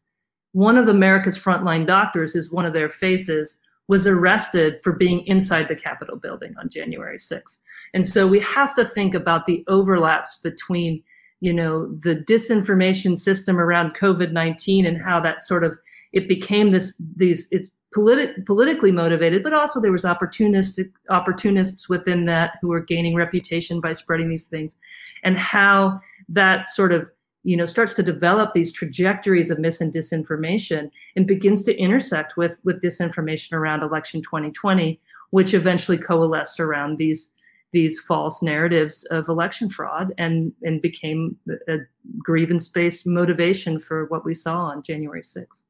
One 0.51 0.77
of 0.77 0.87
America's 0.87 1.37
frontline 1.37 1.87
doctors, 1.87 2.33
who's 2.33 2.51
one 2.51 2.65
of 2.65 2.73
their 2.73 2.89
faces, 2.89 3.59
was 3.87 4.07
arrested 4.07 4.79
for 4.83 4.93
being 4.93 5.25
inside 5.25 5.67
the 5.67 5.75
Capitol 5.75 6.17
building 6.17 6.53
on 6.59 6.69
January 6.69 7.17
6th. 7.17 7.59
And 7.93 8.05
so 8.05 8.27
we 8.27 8.39
have 8.41 8.73
to 8.75 8.85
think 8.85 9.13
about 9.13 9.45
the 9.45 9.63
overlaps 9.67 10.37
between 10.37 11.03
you 11.43 11.51
know 11.51 11.93
the 11.97 12.15
disinformation 12.15 13.17
system 13.17 13.59
around 13.59 13.93
covid-19 13.95 14.87
and 14.87 15.01
how 15.01 15.19
that 15.19 15.41
sort 15.41 15.65
of 15.65 15.77
it 16.13 16.29
became 16.29 16.71
this 16.71 16.93
these 17.17 17.49
it's 17.51 17.69
politi- 17.93 18.45
politically 18.45 18.91
motivated 18.91 19.43
but 19.43 19.53
also 19.53 19.79
there 19.79 19.91
was 19.91 20.03
opportunistic 20.03 20.91
opportunists 21.09 21.87
within 21.89 22.25
that 22.25 22.57
who 22.61 22.69
were 22.69 22.79
gaining 22.79 23.15
reputation 23.15 23.79
by 23.79 23.93
spreading 23.93 24.29
these 24.29 24.47
things 24.47 24.75
and 25.23 25.37
how 25.37 25.99
that 26.29 26.67
sort 26.67 26.91
of 26.91 27.09
you 27.43 27.57
know 27.57 27.65
starts 27.65 27.93
to 27.93 28.03
develop 28.03 28.53
these 28.53 28.71
trajectories 28.71 29.49
of 29.49 29.59
mis 29.59 29.81
and 29.81 29.93
disinformation 29.93 30.89
and 31.15 31.27
begins 31.27 31.63
to 31.63 31.77
intersect 31.77 32.37
with 32.37 32.59
with 32.63 32.81
disinformation 32.81 33.53
around 33.53 33.83
election 33.83 34.21
2020 34.21 34.99
which 35.31 35.53
eventually 35.53 35.97
coalesced 35.97 36.59
around 36.59 36.97
these 36.97 37.31
these 37.73 37.99
false 37.99 38.41
narratives 38.41 39.03
of 39.05 39.27
election 39.27 39.67
fraud 39.67 40.13
and 40.17 40.53
and 40.61 40.81
became 40.81 41.35
a 41.67 41.77
grievance 42.19 42.67
based 42.67 43.05
motivation 43.05 43.79
for 43.79 44.05
what 44.05 44.23
we 44.23 44.33
saw 44.33 44.65
on 44.65 44.83
January 44.83 45.21
6th. 45.21 45.65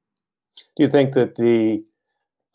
Do 0.76 0.84
you 0.84 0.90
think 0.90 1.14
that 1.14 1.36
the 1.36 1.84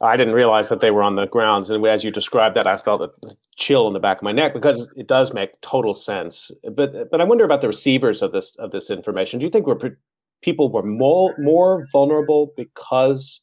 I 0.00 0.16
didn't 0.16 0.34
realize 0.34 0.68
that 0.68 0.80
they 0.80 0.92
were 0.92 1.02
on 1.02 1.16
the 1.16 1.26
grounds, 1.26 1.70
and 1.70 1.84
as 1.84 2.04
you 2.04 2.12
described 2.12 2.54
that, 2.56 2.68
I 2.68 2.78
felt 2.78 3.02
a 3.02 3.34
chill 3.56 3.88
in 3.88 3.94
the 3.94 4.00
back 4.00 4.18
of 4.18 4.22
my 4.22 4.30
neck 4.30 4.54
because 4.54 4.88
it 4.96 5.08
does 5.08 5.32
make 5.32 5.60
total 5.60 5.92
sense. 5.92 6.52
But 6.72 7.10
but 7.10 7.20
I 7.20 7.24
wonder 7.24 7.44
about 7.44 7.62
the 7.62 7.68
receivers 7.68 8.22
of 8.22 8.30
this 8.30 8.54
of 8.56 8.70
this 8.70 8.90
information. 8.90 9.40
Do 9.40 9.44
you 9.44 9.50
think 9.50 9.66
were 9.66 9.98
people 10.40 10.70
were 10.70 10.84
more 10.84 11.34
more 11.38 11.88
vulnerable 11.90 12.52
because 12.56 13.40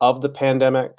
of 0.00 0.22
the 0.22 0.30
pandemic? 0.30 0.92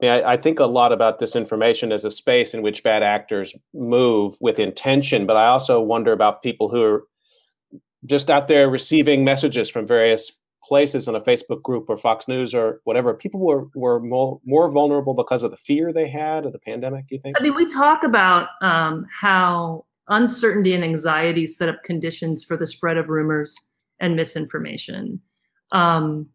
I, 0.00 0.04
mean, 0.04 0.12
I, 0.12 0.32
I, 0.32 0.36
think 0.36 0.60
a 0.60 0.66
lot 0.66 0.92
about 0.92 1.20
this 1.20 1.34
information 1.34 1.90
as 1.90 2.04
a 2.04 2.10
space 2.10 2.52
in 2.52 2.60
which 2.60 2.82
bad 2.82 3.02
actors 3.02 3.54
move 3.72 4.36
with 4.40 4.58
intention, 4.58 5.26
but 5.26 5.38
I 5.38 5.46
also 5.46 5.80
wonder 5.80 6.12
about 6.12 6.42
people 6.42 6.68
who 6.68 6.82
are 6.82 7.04
just 8.04 8.28
out 8.28 8.46
there 8.46 8.68
receiving 8.68 9.24
messages 9.24 9.70
from 9.70 9.86
various 9.86 10.32
places 10.66 11.08
in 11.08 11.14
a 11.14 11.20
Facebook 11.20 11.62
group 11.62 11.88
or 11.88 11.96
Fox 11.96 12.26
News 12.28 12.54
or 12.54 12.80
whatever. 12.84 13.14
People 13.14 13.40
were 13.40 13.68
were 13.74 14.00
more 14.00 14.40
more 14.44 14.70
vulnerable 14.70 15.14
because 15.14 15.42
of 15.42 15.50
the 15.50 15.56
fear 15.58 15.92
they 15.92 16.08
had 16.08 16.46
of 16.46 16.52
the 16.52 16.58
pandemic. 16.58 17.06
You 17.10 17.18
think? 17.20 17.36
I 17.38 17.42
mean, 17.42 17.54
we 17.54 17.66
talk 17.72 18.02
about 18.02 18.48
um, 18.62 19.06
how 19.10 19.84
uncertainty 20.08 20.74
and 20.74 20.84
anxiety 20.84 21.46
set 21.46 21.68
up 21.68 21.82
conditions 21.82 22.44
for 22.44 22.56
the 22.56 22.66
spread 22.66 22.96
of 22.96 23.08
rumors 23.08 23.56
and 24.00 24.14
misinformation. 24.14 25.20
Um, 25.72 26.28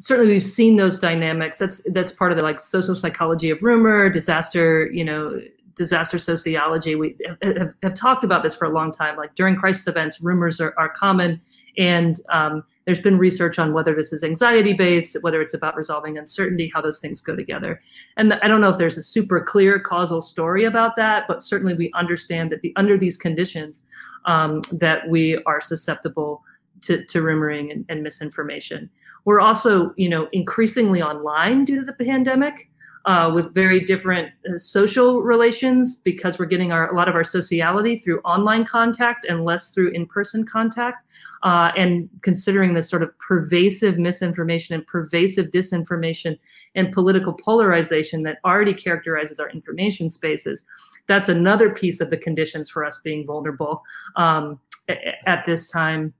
certainly 0.00 0.32
we've 0.32 0.42
seen 0.42 0.76
those 0.76 0.98
dynamics 0.98 1.58
that's 1.58 1.82
that's 1.92 2.10
part 2.10 2.32
of 2.32 2.36
the 2.36 2.42
like 2.42 2.58
social 2.58 2.94
psychology 2.94 3.50
of 3.50 3.58
rumor 3.62 4.08
disaster 4.08 4.90
you 4.92 5.04
know 5.04 5.38
disaster 5.76 6.18
sociology 6.18 6.94
we 6.94 7.16
have, 7.42 7.74
have 7.82 7.94
talked 7.94 8.24
about 8.24 8.42
this 8.42 8.54
for 8.54 8.64
a 8.64 8.70
long 8.70 8.90
time 8.90 9.16
like 9.16 9.34
during 9.34 9.54
crisis 9.54 9.86
events 9.86 10.20
rumors 10.20 10.58
are, 10.60 10.74
are 10.78 10.88
common 10.88 11.40
and 11.76 12.20
um, 12.30 12.64
there's 12.86 13.00
been 13.00 13.18
research 13.18 13.58
on 13.58 13.72
whether 13.72 13.94
this 13.94 14.12
is 14.12 14.24
anxiety 14.24 14.72
based, 14.72 15.16
whether 15.20 15.40
it's 15.42 15.54
about 15.54 15.76
resolving 15.76 16.16
uncertainty, 16.16 16.70
how 16.72 16.80
those 16.80 17.00
things 17.00 17.20
go 17.20 17.36
together. 17.36 17.80
And 18.16 18.30
the, 18.30 18.44
I 18.44 18.48
don't 18.48 18.60
know 18.60 18.70
if 18.70 18.78
there's 18.78 18.96
a 18.96 19.02
super 19.02 19.40
clear 19.40 19.78
causal 19.78 20.22
story 20.22 20.64
about 20.64 20.96
that, 20.96 21.24
but 21.28 21.42
certainly 21.42 21.74
we 21.74 21.92
understand 21.94 22.50
that 22.52 22.62
the 22.62 22.72
under 22.76 22.96
these 22.96 23.16
conditions 23.16 23.86
um, 24.24 24.62
that 24.72 25.08
we 25.08 25.42
are 25.44 25.60
susceptible 25.60 26.42
to, 26.82 27.04
to 27.04 27.20
rumoring 27.20 27.70
and, 27.70 27.84
and 27.88 28.02
misinformation. 28.02 28.88
We're 29.24 29.40
also, 29.40 29.92
you 29.96 30.08
know, 30.08 30.28
increasingly 30.32 31.02
online 31.02 31.64
due 31.64 31.76
to 31.76 31.84
the 31.84 31.92
pandemic 31.92 32.70
uh, 33.06 33.30
with 33.34 33.54
very 33.54 33.80
different 33.80 34.30
uh, 34.48 34.58
social 34.58 35.22
relations 35.22 35.94
because 35.94 36.38
we're 36.38 36.46
getting 36.46 36.72
our, 36.72 36.92
a 36.92 36.96
lot 36.96 37.08
of 37.08 37.14
our 37.14 37.24
sociality 37.24 37.96
through 37.96 38.20
online 38.20 38.64
contact 38.64 39.24
and 39.24 39.44
less 39.44 39.70
through 39.70 39.90
in-person 39.90 40.44
contact 40.46 41.06
uh, 41.42 41.72
and 41.76 42.08
considering 42.22 42.74
this 42.74 42.88
sort 42.88 43.02
of 43.02 43.18
pervasive 43.18 43.98
misinformation 43.98 44.74
and 44.74 44.86
pervasive 44.86 45.46
disinformation 45.46 46.38
and 46.74 46.92
political 46.92 47.32
polarization 47.32 48.22
that 48.22 48.38
already 48.44 48.74
characterizes 48.74 49.40
our 49.40 49.50
information 49.50 50.08
spaces 50.08 50.64
that's 51.06 51.28
another 51.28 51.70
piece 51.70 52.00
of 52.00 52.10
the 52.10 52.16
conditions 52.16 52.70
for 52.70 52.84
us 52.84 52.98
being 52.98 53.26
vulnerable 53.26 53.82
um, 54.16 54.60
at 55.26 55.44
this 55.46 55.70
time. 55.70 56.12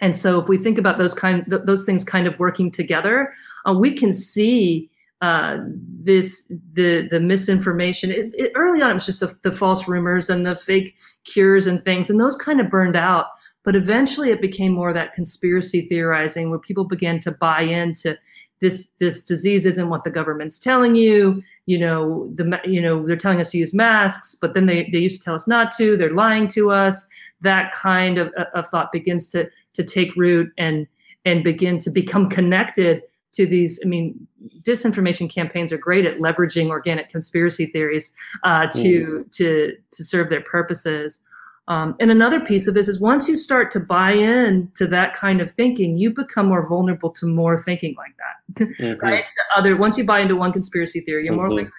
And 0.00 0.14
so 0.14 0.40
if 0.40 0.48
we 0.48 0.56
think 0.56 0.78
about 0.78 0.98
those 0.98 1.14
kind 1.14 1.44
th- 1.48 1.62
those 1.64 1.84
things 1.84 2.04
kind 2.04 2.26
of 2.26 2.38
working 2.38 2.70
together 2.70 3.32
uh, 3.66 3.72
we 3.72 3.92
can 3.92 4.12
see 4.12 4.89
uh, 5.20 5.58
this 6.02 6.50
the 6.72 7.06
the 7.10 7.20
misinformation. 7.20 8.10
It, 8.10 8.34
it, 8.34 8.52
early 8.54 8.80
on, 8.80 8.90
it 8.90 8.94
was 8.94 9.06
just 9.06 9.20
the, 9.20 9.34
the 9.42 9.52
false 9.52 9.86
rumors 9.86 10.30
and 10.30 10.46
the 10.46 10.56
fake 10.56 10.96
cures 11.24 11.66
and 11.66 11.84
things, 11.84 12.08
and 12.08 12.18
those 12.18 12.36
kind 12.36 12.60
of 12.60 12.70
burned 12.70 12.96
out. 12.96 13.26
But 13.62 13.76
eventually, 13.76 14.30
it 14.30 14.40
became 14.40 14.72
more 14.72 14.92
that 14.92 15.12
conspiracy 15.12 15.82
theorizing, 15.82 16.48
where 16.48 16.58
people 16.58 16.84
began 16.84 17.20
to 17.20 17.32
buy 17.32 17.62
into 17.62 18.16
this 18.60 18.92
this 18.98 19.22
disease 19.22 19.66
isn't 19.66 19.90
what 19.90 20.04
the 20.04 20.10
government's 20.10 20.58
telling 20.58 20.94
you. 20.94 21.42
You 21.66 21.78
know 21.78 22.32
the 22.34 22.58
you 22.64 22.80
know 22.80 23.06
they're 23.06 23.16
telling 23.16 23.40
us 23.40 23.50
to 23.50 23.58
use 23.58 23.74
masks, 23.74 24.34
but 24.40 24.54
then 24.54 24.66
they 24.66 24.88
they 24.90 24.98
used 24.98 25.20
to 25.20 25.24
tell 25.24 25.34
us 25.34 25.46
not 25.46 25.70
to. 25.76 25.98
They're 25.98 26.14
lying 26.14 26.48
to 26.48 26.70
us. 26.70 27.06
That 27.42 27.72
kind 27.72 28.18
of, 28.18 28.32
of 28.54 28.68
thought 28.68 28.92
begins 28.92 29.28
to 29.28 29.50
to 29.74 29.84
take 29.84 30.16
root 30.16 30.50
and 30.56 30.86
and 31.26 31.44
begin 31.44 31.76
to 31.78 31.90
become 31.90 32.30
connected 32.30 33.02
to 33.32 33.46
these 33.46 33.78
i 33.84 33.86
mean 33.86 34.26
disinformation 34.62 35.30
campaigns 35.30 35.72
are 35.72 35.78
great 35.78 36.06
at 36.06 36.18
leveraging 36.18 36.68
organic 36.68 37.08
conspiracy 37.08 37.66
theories 37.66 38.12
uh, 38.44 38.66
to 38.68 39.24
mm. 39.24 39.36
to 39.36 39.76
to 39.90 40.04
serve 40.04 40.30
their 40.30 40.40
purposes 40.40 41.20
um, 41.68 41.94
and 42.00 42.10
another 42.10 42.40
piece 42.40 42.66
of 42.66 42.74
this 42.74 42.88
is 42.88 42.98
once 42.98 43.28
you 43.28 43.36
start 43.36 43.70
to 43.70 43.80
buy 43.80 44.12
in 44.12 44.70
to 44.74 44.86
that 44.86 45.14
kind 45.14 45.40
of 45.40 45.50
thinking 45.50 45.96
you 45.96 46.10
become 46.10 46.46
more 46.46 46.66
vulnerable 46.66 47.10
to 47.10 47.26
more 47.26 47.58
thinking 47.58 47.94
like 47.96 48.14
that 48.16 48.68
mm-hmm. 48.78 49.06
right 49.06 49.24
other 49.54 49.76
once 49.76 49.98
you 49.98 50.04
buy 50.04 50.20
into 50.20 50.36
one 50.36 50.52
conspiracy 50.52 51.00
theory 51.00 51.24
you're 51.24 51.32
mm-hmm. 51.32 51.48
more 51.48 51.52
likely 51.52 51.70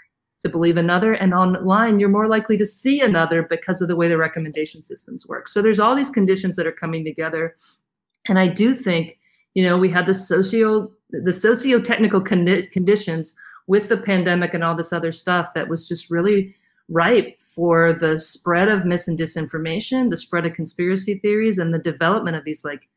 to 0.41 0.49
believe 0.49 0.77
another 0.77 1.13
and 1.13 1.33
online 1.33 1.99
you're 1.99 2.09
more 2.09 2.27
likely 2.27 2.57
to 2.57 2.65
see 2.65 2.99
another 2.99 3.43
because 3.43 3.81
of 3.81 3.87
the 3.87 3.95
way 3.95 4.07
the 4.07 4.17
recommendation 4.17 4.81
systems 4.81 5.27
work 5.27 5.47
so 5.47 5.61
there's 5.61 5.79
all 5.79 5.95
these 5.95 6.09
conditions 6.09 6.55
that 6.55 6.67
are 6.67 6.71
coming 6.71 7.03
together 7.03 7.55
and 8.27 8.39
i 8.39 8.47
do 8.47 8.73
think 8.75 9.19
you 9.53 9.63
know 9.63 9.77
we 9.77 9.89
had 9.89 10.05
the 10.05 10.13
socio 10.13 10.91
the 11.09 11.33
socio-technical 11.33 12.23
condi- 12.23 12.71
conditions 12.71 13.35
with 13.67 13.89
the 13.89 13.97
pandemic 13.97 14.53
and 14.53 14.63
all 14.63 14.75
this 14.75 14.93
other 14.93 15.11
stuff 15.11 15.53
that 15.53 15.67
was 15.67 15.87
just 15.87 16.09
really 16.09 16.55
ripe 16.89 17.41
for 17.43 17.93
the 17.93 18.17
spread 18.17 18.67
of 18.67 18.85
mis 18.85 19.07
and 19.07 19.17
disinformation 19.17 20.09
the 20.09 20.17
spread 20.17 20.45
of 20.45 20.53
conspiracy 20.53 21.19
theories 21.19 21.57
and 21.57 21.73
the 21.73 21.79
development 21.79 22.35
of 22.35 22.43
these 22.43 22.65
like 22.65 22.87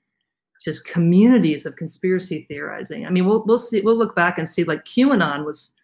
just 0.62 0.84
communities 0.84 1.66
of 1.66 1.76
conspiracy 1.76 2.42
theorizing 2.42 3.06
i 3.06 3.10
mean 3.10 3.26
we'll, 3.26 3.44
we'll 3.44 3.58
see 3.58 3.80
we'll 3.80 3.96
look 3.96 4.16
back 4.16 4.38
and 4.38 4.48
see 4.48 4.64
like 4.64 4.84
qanon 4.84 5.44
was 5.44 5.74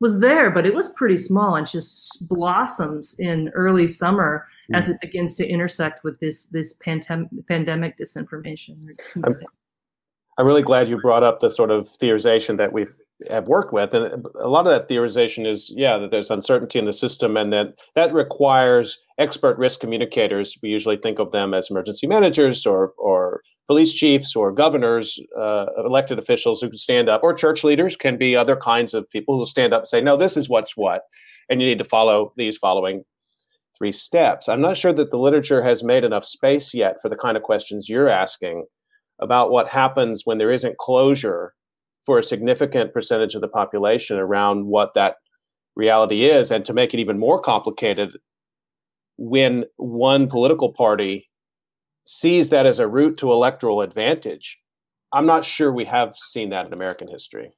was 0.00 0.18
there 0.20 0.50
but 0.50 0.66
it 0.66 0.74
was 0.74 0.88
pretty 0.90 1.16
small 1.16 1.54
and 1.56 1.66
just 1.66 2.26
blossoms 2.28 3.18
in 3.20 3.48
early 3.50 3.86
summer 3.86 4.46
mm. 4.70 4.76
as 4.76 4.88
it 4.88 5.00
begins 5.00 5.36
to 5.36 5.46
intersect 5.46 6.02
with 6.02 6.18
this 6.20 6.46
this 6.46 6.76
pandem- 6.78 7.46
pandemic 7.46 7.96
disinformation 7.96 8.76
I'm, 9.24 9.36
I'm 10.38 10.46
really 10.46 10.62
glad 10.62 10.88
you 10.88 10.98
brought 11.00 11.22
up 11.22 11.40
the 11.40 11.50
sort 11.50 11.70
of 11.70 11.88
theorization 12.00 12.58
that 12.58 12.72
we 12.72 12.86
have 13.30 13.46
worked 13.46 13.72
with, 13.72 13.94
and 13.94 14.26
a 14.42 14.48
lot 14.48 14.66
of 14.66 14.72
that 14.72 14.88
theorization 14.88 15.46
is, 15.46 15.72
yeah, 15.74 15.96
that 15.98 16.10
there's 16.10 16.30
uncertainty 16.30 16.78
in 16.78 16.84
the 16.84 16.92
system, 16.92 17.36
and 17.36 17.52
that 17.52 17.74
that 17.94 18.12
requires 18.12 18.98
expert 19.18 19.56
risk 19.56 19.78
communicators. 19.78 20.58
We 20.62 20.70
usually 20.70 20.96
think 20.96 21.20
of 21.20 21.30
them 21.30 21.54
as 21.54 21.70
emergency 21.70 22.06
managers 22.08 22.66
or 22.66 22.92
or 22.98 23.42
police 23.68 23.92
chiefs 23.92 24.34
or 24.34 24.52
governors, 24.52 25.18
uh, 25.38 25.66
elected 25.84 26.18
officials 26.18 26.60
who 26.60 26.68
can 26.68 26.78
stand 26.78 27.08
up, 27.08 27.22
or 27.22 27.32
church 27.32 27.62
leaders 27.62 27.96
can 27.96 28.18
be 28.18 28.36
other 28.36 28.56
kinds 28.56 28.92
of 28.94 29.08
people 29.10 29.38
who 29.38 29.46
stand 29.46 29.72
up 29.72 29.82
and 29.82 29.88
say, 29.88 30.00
no, 30.00 30.16
this 30.16 30.36
is 30.36 30.48
what's 30.48 30.76
what, 30.76 31.02
and 31.48 31.62
you 31.62 31.68
need 31.68 31.78
to 31.78 31.84
follow 31.84 32.32
these 32.36 32.56
following 32.56 33.04
three 33.78 33.92
steps. 33.92 34.48
I'm 34.48 34.60
not 34.60 34.76
sure 34.76 34.92
that 34.92 35.10
the 35.10 35.18
literature 35.18 35.62
has 35.62 35.82
made 35.82 36.04
enough 36.04 36.24
space 36.24 36.74
yet 36.74 36.96
for 37.00 37.08
the 37.08 37.16
kind 37.16 37.36
of 37.36 37.42
questions 37.42 37.88
you're 37.88 38.08
asking 38.08 38.66
about 39.20 39.50
what 39.50 39.68
happens 39.68 40.22
when 40.24 40.38
there 40.38 40.52
isn't 40.52 40.78
closure 40.78 41.54
for 42.06 42.18
a 42.18 42.22
significant 42.22 42.92
percentage 42.92 43.34
of 43.34 43.40
the 43.40 43.48
population 43.48 44.18
around 44.18 44.66
what 44.66 44.94
that 44.94 45.16
reality 45.76 46.26
is 46.26 46.50
and 46.50 46.64
to 46.64 46.72
make 46.72 46.94
it 46.94 47.00
even 47.00 47.18
more 47.18 47.40
complicated 47.40 48.10
when 49.16 49.64
one 49.76 50.28
political 50.28 50.72
party 50.72 51.28
sees 52.06 52.50
that 52.50 52.66
as 52.66 52.78
a 52.78 52.86
route 52.86 53.18
to 53.18 53.32
electoral 53.32 53.80
advantage 53.80 54.58
i'm 55.12 55.26
not 55.26 55.44
sure 55.44 55.72
we 55.72 55.84
have 55.84 56.14
seen 56.16 56.50
that 56.50 56.66
in 56.66 56.72
american 56.72 57.08
history 57.08 57.52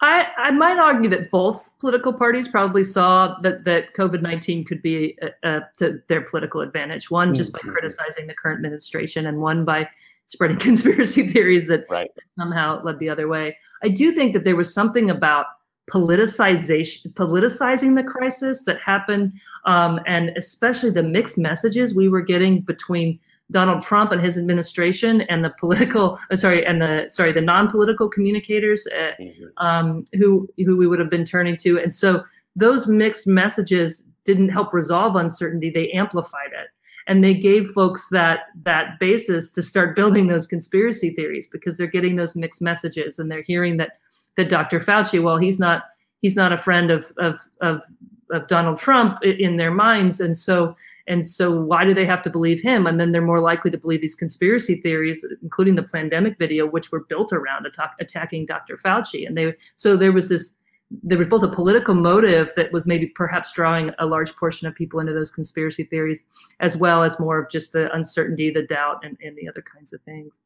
I, 0.00 0.26
I 0.36 0.50
might 0.50 0.78
argue 0.78 1.08
that 1.10 1.30
both 1.30 1.70
political 1.78 2.12
parties 2.12 2.46
probably 2.46 2.82
saw 2.82 3.38
that, 3.42 3.64
that 3.64 3.94
COVID 3.94 4.20
19 4.20 4.64
could 4.66 4.82
be 4.82 5.16
to 5.42 6.02
their 6.08 6.20
political 6.20 6.60
advantage. 6.60 7.10
One, 7.10 7.32
just 7.32 7.54
by 7.54 7.60
mm-hmm. 7.60 7.70
criticizing 7.70 8.26
the 8.26 8.34
current 8.34 8.58
administration, 8.58 9.24
and 9.24 9.40
one 9.40 9.64
by 9.64 9.88
spreading 10.26 10.56
conspiracy 10.70 11.28
theories 11.28 11.66
that, 11.66 11.84
right. 11.90 12.10
that 12.14 12.24
somehow 12.38 12.82
led 12.82 12.98
the 12.98 13.08
other 13.08 13.28
way. 13.28 13.56
I 13.82 13.88
do 13.88 14.12
think 14.12 14.32
that 14.32 14.44
there 14.44 14.56
was 14.56 14.72
something 14.72 15.10
about 15.10 15.46
politicization, 15.90 17.12
politicizing 17.12 17.94
the 17.94 18.04
crisis 18.04 18.64
that 18.64 18.80
happened, 18.80 19.32
um, 19.66 20.00
and 20.06 20.30
especially 20.36 20.90
the 20.90 21.02
mixed 21.02 21.36
messages 21.36 21.94
we 21.94 22.08
were 22.08 22.22
getting 22.22 22.62
between 22.62 23.18
Donald 23.50 23.82
Trump 23.82 24.10
and 24.10 24.20
his 24.20 24.38
administration 24.38 25.20
and 25.22 25.44
the 25.44 25.50
political, 25.60 26.18
uh, 26.30 26.36
sorry, 26.36 26.64
and 26.64 26.80
the 26.80 27.06
sorry, 27.10 27.32
the 27.32 27.42
non-political 27.42 28.08
communicators 28.08 28.86
uh, 28.86 29.12
mm-hmm. 29.20 29.44
um, 29.58 30.04
who 30.14 30.48
who 30.64 30.76
we 30.76 30.86
would 30.86 30.98
have 30.98 31.10
been 31.10 31.24
turning 31.24 31.56
to, 31.58 31.78
and 31.78 31.92
so 31.92 32.24
those 32.56 32.86
mixed 32.86 33.26
messages 33.26 34.08
didn't 34.24 34.48
help 34.48 34.72
resolve 34.72 35.16
uncertainty; 35.16 35.68
they 35.68 35.90
amplified 35.90 36.52
it 36.58 36.68
and 37.06 37.22
they 37.22 37.34
gave 37.34 37.70
folks 37.70 38.08
that 38.10 38.40
that 38.62 38.98
basis 38.98 39.50
to 39.52 39.62
start 39.62 39.96
building 39.96 40.26
those 40.26 40.46
conspiracy 40.46 41.10
theories 41.10 41.46
because 41.46 41.76
they're 41.76 41.86
getting 41.86 42.16
those 42.16 42.34
mixed 42.34 42.62
messages 42.62 43.18
and 43.18 43.30
they're 43.30 43.42
hearing 43.42 43.76
that 43.76 43.98
that 44.36 44.48
Dr. 44.48 44.80
Fauci, 44.80 45.22
well, 45.22 45.36
he's 45.36 45.58
not 45.58 45.84
he's 46.22 46.36
not 46.36 46.52
a 46.52 46.58
friend 46.58 46.90
of 46.90 47.12
of 47.18 47.38
of 47.60 47.82
of 48.30 48.46
Donald 48.48 48.78
Trump 48.78 49.22
in 49.22 49.58
their 49.58 49.70
minds, 49.70 50.20
and 50.20 50.36
so 50.36 50.74
and 51.06 51.24
so 51.24 51.60
why 51.60 51.84
do 51.84 51.92
they 51.92 52.06
have 52.06 52.22
to 52.22 52.30
believe 52.30 52.60
him? 52.60 52.86
And 52.86 52.98
then 52.98 53.12
they're 53.12 53.22
more 53.22 53.40
likely 53.40 53.70
to 53.70 53.78
believe 53.78 54.00
these 54.00 54.14
conspiracy 54.14 54.80
theories, 54.80 55.24
including 55.42 55.74
the 55.74 55.82
Plandemic 55.82 56.38
video, 56.38 56.66
which 56.66 56.90
were 56.90 57.04
built 57.04 57.32
around 57.32 57.66
attack, 57.66 57.92
attacking 58.00 58.46
Dr. 58.46 58.76
Fauci. 58.76 59.26
And 59.26 59.36
they 59.36 59.54
so 59.76 59.96
there 59.96 60.12
was 60.12 60.28
this 60.28 60.56
there 61.02 61.18
was 61.18 61.28
both 61.28 61.42
a 61.42 61.48
political 61.48 61.94
motive 61.94 62.52
that 62.56 62.72
was 62.72 62.84
maybe 62.86 63.06
perhaps 63.06 63.52
drawing 63.52 63.90
a 63.98 64.06
large 64.06 64.34
portion 64.36 64.66
of 64.66 64.74
people 64.74 65.00
into 65.00 65.12
those 65.12 65.30
conspiracy 65.30 65.84
theories, 65.84 66.24
as 66.60 66.76
well 66.76 67.02
as 67.02 67.18
more 67.18 67.38
of 67.38 67.50
just 67.50 67.72
the 67.72 67.92
uncertainty, 67.94 68.50
the 68.50 68.62
doubt, 68.62 69.00
and, 69.02 69.16
and 69.22 69.36
the 69.36 69.48
other 69.48 69.62
kinds 69.62 69.92
of 69.92 70.00
things. 70.02 70.40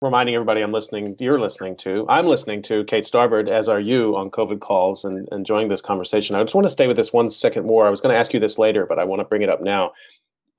Reminding 0.00 0.34
everybody 0.34 0.60
I'm 0.60 0.72
listening, 0.72 1.16
you're 1.18 1.40
listening 1.40 1.76
to, 1.78 2.06
I'm 2.08 2.26
listening 2.26 2.62
to 2.64 2.84
Kate 2.84 3.04
Starbird, 3.04 3.50
as 3.50 3.68
are 3.68 3.80
you, 3.80 4.16
on 4.16 4.30
COVID 4.30 4.60
calls 4.60 5.04
and 5.04 5.28
enjoying 5.32 5.68
this 5.68 5.80
conversation. 5.80 6.36
I 6.36 6.42
just 6.42 6.54
want 6.54 6.66
to 6.66 6.72
stay 6.72 6.86
with 6.86 6.96
this 6.96 7.12
one 7.12 7.30
second 7.30 7.66
more. 7.66 7.86
I 7.86 7.90
was 7.90 8.00
going 8.00 8.12
to 8.12 8.18
ask 8.18 8.32
you 8.32 8.40
this 8.40 8.58
later, 8.58 8.86
but 8.86 8.98
I 8.98 9.04
want 9.04 9.20
to 9.20 9.24
bring 9.24 9.42
it 9.42 9.48
up 9.48 9.60
now. 9.60 9.92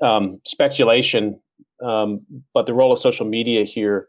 Um, 0.01 0.39
speculation, 0.45 1.39
um, 1.83 2.25
but 2.53 2.65
the 2.65 2.73
role 2.73 2.91
of 2.91 2.99
social 2.99 3.25
media 3.25 3.65
here. 3.65 4.07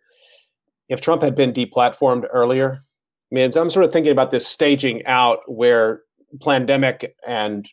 If 0.89 1.01
Trump 1.01 1.23
had 1.23 1.37
been 1.37 1.53
deplatformed 1.53 2.25
earlier, 2.33 2.85
I 3.31 3.35
mean, 3.35 3.53
I'm 3.57 3.71
sort 3.71 3.85
of 3.85 3.93
thinking 3.93 4.11
about 4.11 4.33
this 4.33 4.47
staging 4.47 5.07
out 5.07 5.39
where 5.47 6.03
pandemic 6.43 7.15
and 7.27 7.69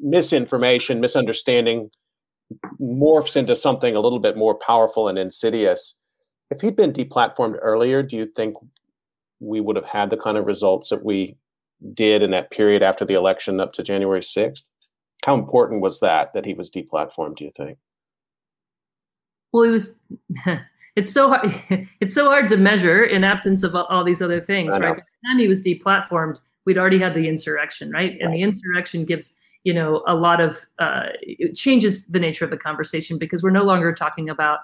misinformation, 0.00 1.00
misunderstanding 1.00 1.90
morphs 2.80 3.36
into 3.36 3.54
something 3.54 3.94
a 3.94 4.00
little 4.00 4.18
bit 4.18 4.36
more 4.36 4.56
powerful 4.56 5.08
and 5.08 5.18
insidious. 5.18 5.94
If 6.52 6.60
he'd 6.60 6.76
been 6.76 6.92
deplatformed 6.92 7.58
earlier, 7.62 8.02
do 8.02 8.14
you 8.14 8.26
think 8.26 8.56
we 9.40 9.60
would 9.60 9.74
have 9.76 9.86
had 9.86 10.10
the 10.10 10.18
kind 10.18 10.36
of 10.36 10.44
results 10.44 10.90
that 10.90 11.02
we 11.02 11.36
did 11.94 12.22
in 12.22 12.30
that 12.32 12.50
period 12.50 12.82
after 12.82 13.06
the 13.06 13.14
election 13.14 13.58
up 13.58 13.72
to 13.72 13.82
January 13.82 14.20
6th? 14.20 14.62
How 15.24 15.34
important 15.34 15.80
was 15.80 16.00
that 16.00 16.34
that 16.34 16.44
he 16.44 16.52
was 16.52 16.70
deplatformed, 16.70 17.36
do 17.36 17.44
you 17.44 17.52
think? 17.56 17.78
Well, 19.52 19.64
he 19.64 19.70
was 19.70 19.96
it's 20.96 21.10
so 21.10 21.28
hard 21.28 21.62
it's 22.00 22.12
so 22.12 22.26
hard 22.26 22.48
to 22.48 22.58
measure 22.58 23.02
in 23.02 23.24
absence 23.24 23.62
of 23.62 23.74
all 23.74 24.04
these 24.04 24.20
other 24.20 24.40
things, 24.40 24.74
right? 24.74 24.94
By 24.94 24.94
the 24.94 25.28
time 25.28 25.38
he 25.38 25.48
was 25.48 25.62
deplatformed, 25.62 26.38
we'd 26.66 26.76
already 26.76 26.98
had 26.98 27.14
the 27.14 27.28
insurrection, 27.28 27.90
right? 27.90 28.18
And 28.20 28.32
the 28.34 28.42
insurrection 28.42 29.06
gives 29.06 29.34
you 29.64 29.72
know 29.72 30.02
a 30.06 30.14
lot 30.14 30.40
of 30.42 30.66
uh, 30.78 31.06
it 31.22 31.54
changes 31.54 32.06
the 32.08 32.20
nature 32.20 32.44
of 32.44 32.50
the 32.50 32.58
conversation 32.58 33.16
because 33.16 33.42
we're 33.42 33.50
no 33.50 33.64
longer 33.64 33.94
talking 33.94 34.28
about 34.28 34.60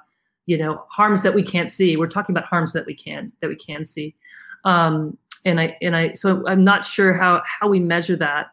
you 0.48 0.56
know 0.56 0.82
harms 0.88 1.22
that 1.22 1.34
we 1.34 1.42
can't 1.42 1.70
see. 1.70 1.96
We're 1.98 2.08
talking 2.08 2.32
about 2.32 2.48
harms 2.48 2.72
that 2.72 2.86
we 2.86 2.94
can 2.94 3.30
that 3.40 3.48
we 3.48 3.56
can 3.56 3.84
see. 3.84 4.16
Um, 4.64 5.16
and 5.44 5.60
I 5.60 5.76
and 5.82 5.94
I 5.94 6.14
so 6.14 6.42
I'm 6.48 6.64
not 6.64 6.86
sure 6.86 7.12
how 7.12 7.42
how 7.44 7.68
we 7.68 7.78
measure 7.78 8.16
that 8.16 8.46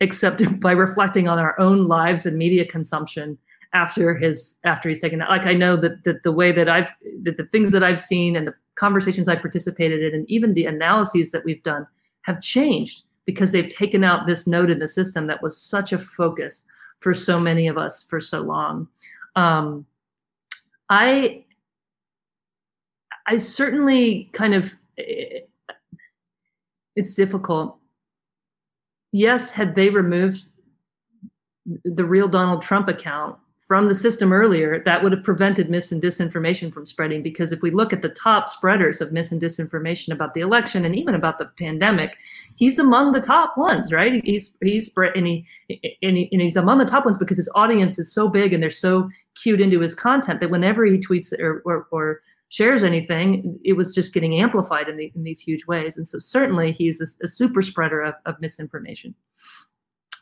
except 0.00 0.42
by 0.60 0.72
reflecting 0.72 1.26
on 1.26 1.38
our 1.38 1.58
own 1.58 1.88
lives 1.88 2.26
and 2.26 2.36
media 2.36 2.66
consumption 2.66 3.38
after 3.72 4.14
his 4.14 4.58
after 4.64 4.90
he's 4.90 5.00
taken 5.00 5.22
out. 5.22 5.30
Like 5.30 5.46
I 5.46 5.54
know 5.54 5.74
that 5.78 6.04
that 6.04 6.22
the 6.22 6.32
way 6.32 6.52
that 6.52 6.68
I've 6.68 6.92
that 7.22 7.38
the 7.38 7.46
things 7.46 7.72
that 7.72 7.82
I've 7.82 7.98
seen 7.98 8.36
and 8.36 8.46
the 8.46 8.54
conversations 8.74 9.26
I 9.26 9.36
participated 9.36 10.02
in 10.02 10.14
and 10.14 10.30
even 10.30 10.52
the 10.52 10.66
analyses 10.66 11.30
that 11.30 11.44
we've 11.46 11.62
done 11.62 11.86
have 12.22 12.42
changed 12.42 13.04
because 13.24 13.52
they've 13.52 13.74
taken 13.74 14.04
out 14.04 14.26
this 14.26 14.46
node 14.46 14.68
in 14.68 14.80
the 14.80 14.88
system 14.88 15.26
that 15.28 15.42
was 15.42 15.56
such 15.56 15.94
a 15.94 15.98
focus 15.98 16.66
for 17.00 17.14
so 17.14 17.40
many 17.40 17.68
of 17.68 17.78
us 17.78 18.02
for 18.02 18.20
so 18.20 18.42
long. 18.42 18.86
Um, 19.34 19.86
I 20.90 21.44
I 23.26 23.36
certainly 23.36 24.30
kind 24.32 24.54
of 24.54 24.74
it, 24.96 25.50
it's 26.96 27.14
difficult. 27.14 27.76
Yes, 29.12 29.50
had 29.50 29.74
they 29.74 29.90
removed 29.90 30.50
the 31.84 32.04
real 32.04 32.28
Donald 32.28 32.62
Trump 32.62 32.88
account, 32.88 33.38
from 33.68 33.86
the 33.86 33.94
system 33.94 34.32
earlier, 34.32 34.82
that 34.84 35.02
would 35.02 35.12
have 35.12 35.22
prevented 35.22 35.68
mis 35.68 35.92
and 35.92 36.02
disinformation 36.02 36.72
from 36.72 36.86
spreading. 36.86 37.22
Because 37.22 37.52
if 37.52 37.60
we 37.60 37.70
look 37.70 37.92
at 37.92 38.00
the 38.00 38.08
top 38.08 38.48
spreaders 38.48 39.02
of 39.02 39.12
mis 39.12 39.30
and 39.30 39.40
disinformation 39.40 40.10
about 40.10 40.32
the 40.32 40.40
election 40.40 40.86
and 40.86 40.96
even 40.96 41.14
about 41.14 41.36
the 41.36 41.50
pandemic, 41.58 42.16
he's 42.56 42.78
among 42.78 43.12
the 43.12 43.20
top 43.20 43.58
ones, 43.58 43.92
right? 43.92 44.24
He's 44.24 44.56
he's 44.62 44.90
and 44.96 45.26
he 45.26 45.44
and, 46.02 46.16
he, 46.16 46.30
and 46.32 46.40
he's 46.40 46.56
among 46.56 46.78
the 46.78 46.86
top 46.86 47.04
ones 47.04 47.18
because 47.18 47.36
his 47.36 47.50
audience 47.54 47.98
is 47.98 48.10
so 48.10 48.26
big 48.26 48.54
and 48.54 48.62
they're 48.62 48.70
so 48.70 49.10
cued 49.42 49.60
into 49.60 49.80
his 49.80 49.94
content 49.94 50.40
that 50.40 50.50
whenever 50.50 50.84
he 50.84 50.98
tweets 50.98 51.32
or 51.38 51.62
or, 51.64 51.86
or 51.90 52.20
shares 52.50 52.82
anything, 52.82 53.58
it 53.64 53.74
was 53.74 53.94
just 53.94 54.14
getting 54.14 54.40
amplified 54.40 54.88
in, 54.88 54.96
the, 54.96 55.12
in 55.14 55.22
these 55.22 55.38
huge 55.40 55.66
ways. 55.66 55.96
And 55.96 56.08
so 56.08 56.18
certainly 56.18 56.72
he's 56.72 57.00
a, 57.00 57.24
a 57.24 57.28
super 57.28 57.60
spreader 57.60 58.00
of, 58.00 58.14
of 58.24 58.40
misinformation. 58.40 59.14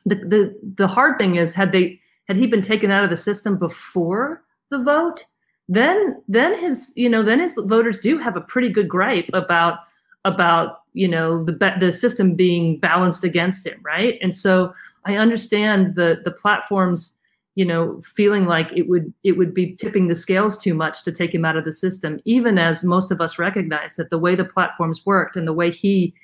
The, 0.04 0.16
the 0.16 0.60
the 0.76 0.86
hard 0.86 1.18
thing 1.18 1.36
is 1.36 1.52
had 1.52 1.72
they 1.72 2.00
had 2.28 2.36
he 2.36 2.46
been 2.46 2.62
taken 2.62 2.90
out 2.90 3.04
of 3.04 3.10
the 3.10 3.16
system 3.16 3.58
before 3.58 4.44
the 4.70 4.78
vote, 4.78 5.24
then 5.68 6.22
then 6.28 6.56
his 6.56 6.92
you 6.94 7.08
know 7.08 7.22
then 7.22 7.40
his 7.40 7.58
voters 7.66 7.98
do 7.98 8.18
have 8.18 8.36
a 8.36 8.40
pretty 8.40 8.70
good 8.70 8.88
gripe 8.88 9.28
about 9.32 9.80
about 10.24 10.82
you 10.92 11.08
know 11.08 11.44
the 11.44 11.74
the 11.80 11.90
system 11.90 12.34
being 12.34 12.78
balanced 12.78 13.24
against 13.24 13.66
him, 13.66 13.80
right? 13.84 14.18
And 14.22 14.34
so 14.34 14.72
I 15.04 15.16
understand 15.16 15.96
the 15.96 16.20
the 16.22 16.30
platforms 16.30 17.15
you 17.56 17.64
know 17.64 18.00
feeling 18.02 18.44
like 18.44 18.72
it 18.72 18.88
would 18.88 19.12
it 19.24 19.32
would 19.32 19.52
be 19.52 19.74
tipping 19.74 20.06
the 20.06 20.14
scales 20.14 20.56
too 20.56 20.74
much 20.74 21.02
to 21.02 21.10
take 21.10 21.34
him 21.34 21.44
out 21.44 21.56
of 21.56 21.64
the 21.64 21.72
system 21.72 22.20
even 22.24 22.58
as 22.58 22.84
most 22.84 23.10
of 23.10 23.20
us 23.20 23.38
recognize 23.38 23.96
that 23.96 24.10
the 24.10 24.18
way 24.18 24.36
the 24.36 24.44
platforms 24.44 25.04
worked 25.04 25.34
and 25.34 25.48
the 25.48 25.52
way 25.52 25.70
he 25.70 26.14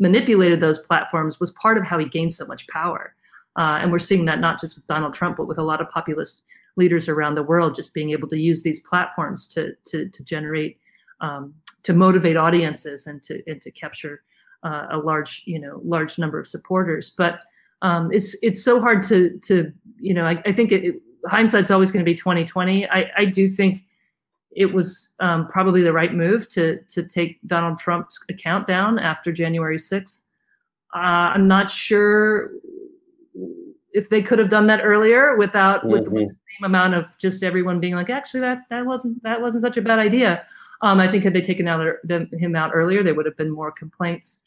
manipulated 0.00 0.60
those 0.60 0.80
platforms 0.80 1.38
was 1.38 1.52
part 1.52 1.78
of 1.78 1.84
how 1.84 1.98
he 1.98 2.06
gained 2.06 2.32
so 2.32 2.44
much 2.46 2.66
power 2.66 3.14
uh, 3.58 3.80
and 3.82 3.90
we're 3.90 3.98
seeing 3.98 4.24
that 4.24 4.38
not 4.38 4.60
just 4.60 4.76
with 4.76 4.86
Donald 4.86 5.12
Trump, 5.12 5.36
but 5.36 5.46
with 5.48 5.58
a 5.58 5.62
lot 5.62 5.80
of 5.80 5.90
populist 5.90 6.44
leaders 6.76 7.08
around 7.08 7.34
the 7.34 7.42
world, 7.42 7.74
just 7.74 7.92
being 7.92 8.10
able 8.10 8.28
to 8.28 8.38
use 8.38 8.62
these 8.62 8.80
platforms 8.80 9.48
to 9.48 9.72
to, 9.86 10.08
to 10.08 10.24
generate, 10.24 10.78
um, 11.20 11.52
to 11.82 11.92
motivate 11.92 12.36
audiences 12.36 13.08
and 13.08 13.20
to 13.24 13.42
and 13.50 13.60
to 13.60 13.70
capture 13.72 14.22
uh, 14.62 14.86
a 14.92 14.98
large 14.98 15.42
you 15.44 15.58
know 15.58 15.80
large 15.84 16.18
number 16.18 16.38
of 16.38 16.46
supporters. 16.46 17.10
But 17.10 17.40
um, 17.82 18.10
it's 18.12 18.36
it's 18.42 18.62
so 18.62 18.80
hard 18.80 19.02
to 19.04 19.38
to 19.40 19.72
you 19.98 20.14
know 20.14 20.26
I, 20.26 20.42
I 20.46 20.52
think 20.52 20.72
it, 20.72 20.84
it, 20.84 21.02
hindsight's 21.26 21.70
always 21.70 21.90
going 21.90 22.04
to 22.04 22.08
be 22.08 22.14
2020. 22.14 22.88
I 22.88 23.10
I 23.16 23.24
do 23.24 23.48
think 23.48 23.84
it 24.52 24.66
was 24.66 25.10
um, 25.20 25.46
probably 25.48 25.82
the 25.82 25.92
right 25.92 26.14
move 26.14 26.48
to 26.50 26.78
to 26.88 27.02
take 27.02 27.38
Donald 27.46 27.78
Trump's 27.78 28.18
account 28.28 28.66
down 28.66 28.98
after 28.98 29.32
January 29.32 29.76
6th. 29.76 30.22
Uh, 30.94 31.32
I'm 31.34 31.46
not 31.46 31.70
sure 31.70 32.50
if 33.92 34.08
they 34.08 34.22
could 34.22 34.38
have 34.38 34.48
done 34.48 34.66
that 34.66 34.80
earlier 34.82 35.36
without 35.36 35.80
mm-hmm. 35.80 35.90
with, 35.90 36.04
the 36.06 36.10
same 36.10 36.64
amount 36.64 36.94
of 36.94 37.06
just 37.18 37.42
everyone 37.42 37.80
being 37.80 37.94
like, 37.94 38.10
actually, 38.10 38.40
that 38.40 38.62
that 38.70 38.84
wasn't 38.84 39.22
that 39.22 39.40
wasn't 39.40 39.62
such 39.62 39.76
a 39.76 39.82
bad 39.82 39.98
idea. 39.98 40.44
Um, 40.80 41.00
I 41.00 41.10
think 41.10 41.24
had 41.24 41.34
they 41.34 41.40
taken 41.40 41.66
out 41.66 41.84
them, 42.04 42.28
him 42.32 42.54
out 42.54 42.70
earlier, 42.72 43.02
there 43.02 43.14
would 43.14 43.26
have 43.26 43.36
been 43.36 43.50
more 43.50 43.72
complaints. 43.72 44.40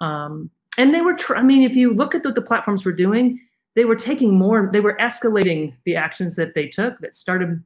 Um, 0.00 0.50
and 0.78 0.94
they 0.94 1.00
were, 1.00 1.14
tr- 1.14 1.36
I 1.36 1.42
mean, 1.42 1.62
if 1.62 1.76
you 1.76 1.92
look 1.92 2.14
at 2.14 2.24
what 2.24 2.34
the 2.34 2.42
platforms 2.42 2.84
were 2.84 2.92
doing, 2.92 3.40
they 3.74 3.84
were 3.84 3.96
taking 3.96 4.34
more, 4.34 4.70
they 4.72 4.80
were 4.80 4.96
escalating 5.00 5.74
the 5.84 5.96
actions 5.96 6.36
that 6.36 6.54
they 6.54 6.68
took 6.68 6.98
that 7.00 7.14
started 7.14 7.62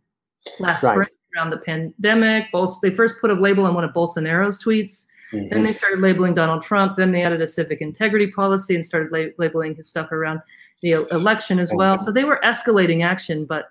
last 0.58 0.82
right. 0.82 0.94
spring 0.94 1.08
around 1.36 1.50
the 1.50 1.58
pandemic. 1.58 2.50
Both 2.52 2.80
they 2.80 2.94
first 2.94 3.16
put 3.20 3.30
a 3.30 3.34
label 3.34 3.66
on 3.66 3.74
one 3.74 3.84
of 3.84 3.92
Bolsonaro's 3.92 4.58
tweets. 4.58 5.06
Mm-hmm. 5.32 5.48
Then 5.50 5.64
they 5.64 5.72
started 5.72 6.00
labeling 6.00 6.34
Donald 6.34 6.62
Trump. 6.62 6.96
Then 6.96 7.10
they 7.12 7.22
added 7.22 7.40
a 7.40 7.46
civic 7.46 7.80
integrity 7.80 8.30
policy 8.30 8.74
and 8.74 8.84
started 8.84 9.10
la- 9.10 9.32
labeling 9.38 9.74
his 9.74 9.88
stuff 9.88 10.12
around 10.12 10.40
the 10.82 10.92
election 11.10 11.58
as 11.58 11.72
well. 11.74 11.98
So 11.98 12.12
they 12.12 12.24
were 12.24 12.40
escalating 12.44 13.04
action, 13.04 13.44
but 13.44 13.70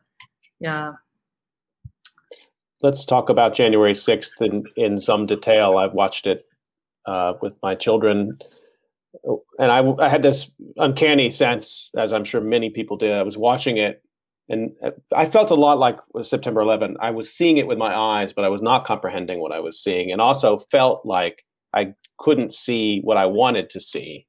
yeah. 0.59 0.93
Let's 2.81 3.05
talk 3.05 3.29
about 3.29 3.55
January 3.55 3.93
6th 3.93 4.41
in, 4.41 4.65
in 4.75 4.99
some 4.99 5.25
detail. 5.25 5.77
I've 5.77 5.93
watched 5.93 6.27
it 6.27 6.45
uh, 7.05 7.33
with 7.41 7.53
my 7.63 7.73
children. 7.73 8.37
And 9.59 9.71
I, 9.71 9.81
I 9.99 10.09
had 10.09 10.23
this 10.23 10.51
uncanny 10.77 11.29
sense, 11.29 11.89
as 11.97 12.11
I'm 12.13 12.23
sure 12.23 12.41
many 12.41 12.69
people 12.69 12.97
did. 12.97 13.13
I 13.13 13.23
was 13.23 13.37
watching 13.37 13.77
it 13.77 14.01
and 14.47 14.71
I 15.15 15.27
felt 15.27 15.49
a 15.49 15.55
lot 15.55 15.79
like 15.79 15.97
September 16.21 16.61
11. 16.61 16.97
I 17.01 17.09
was 17.09 17.33
seeing 17.33 17.57
it 17.57 17.65
with 17.65 17.79
my 17.79 17.95
eyes, 17.95 18.31
but 18.31 18.45
I 18.45 18.49
was 18.49 18.61
not 18.61 18.85
comprehending 18.85 19.39
what 19.39 19.51
I 19.51 19.59
was 19.59 19.81
seeing, 19.81 20.11
and 20.11 20.21
also 20.21 20.59
felt 20.69 21.03
like 21.03 21.43
I 21.73 21.95
couldn't 22.19 22.53
see 22.53 23.01
what 23.03 23.17
I 23.17 23.25
wanted 23.25 23.71
to 23.71 23.81
see 23.81 24.27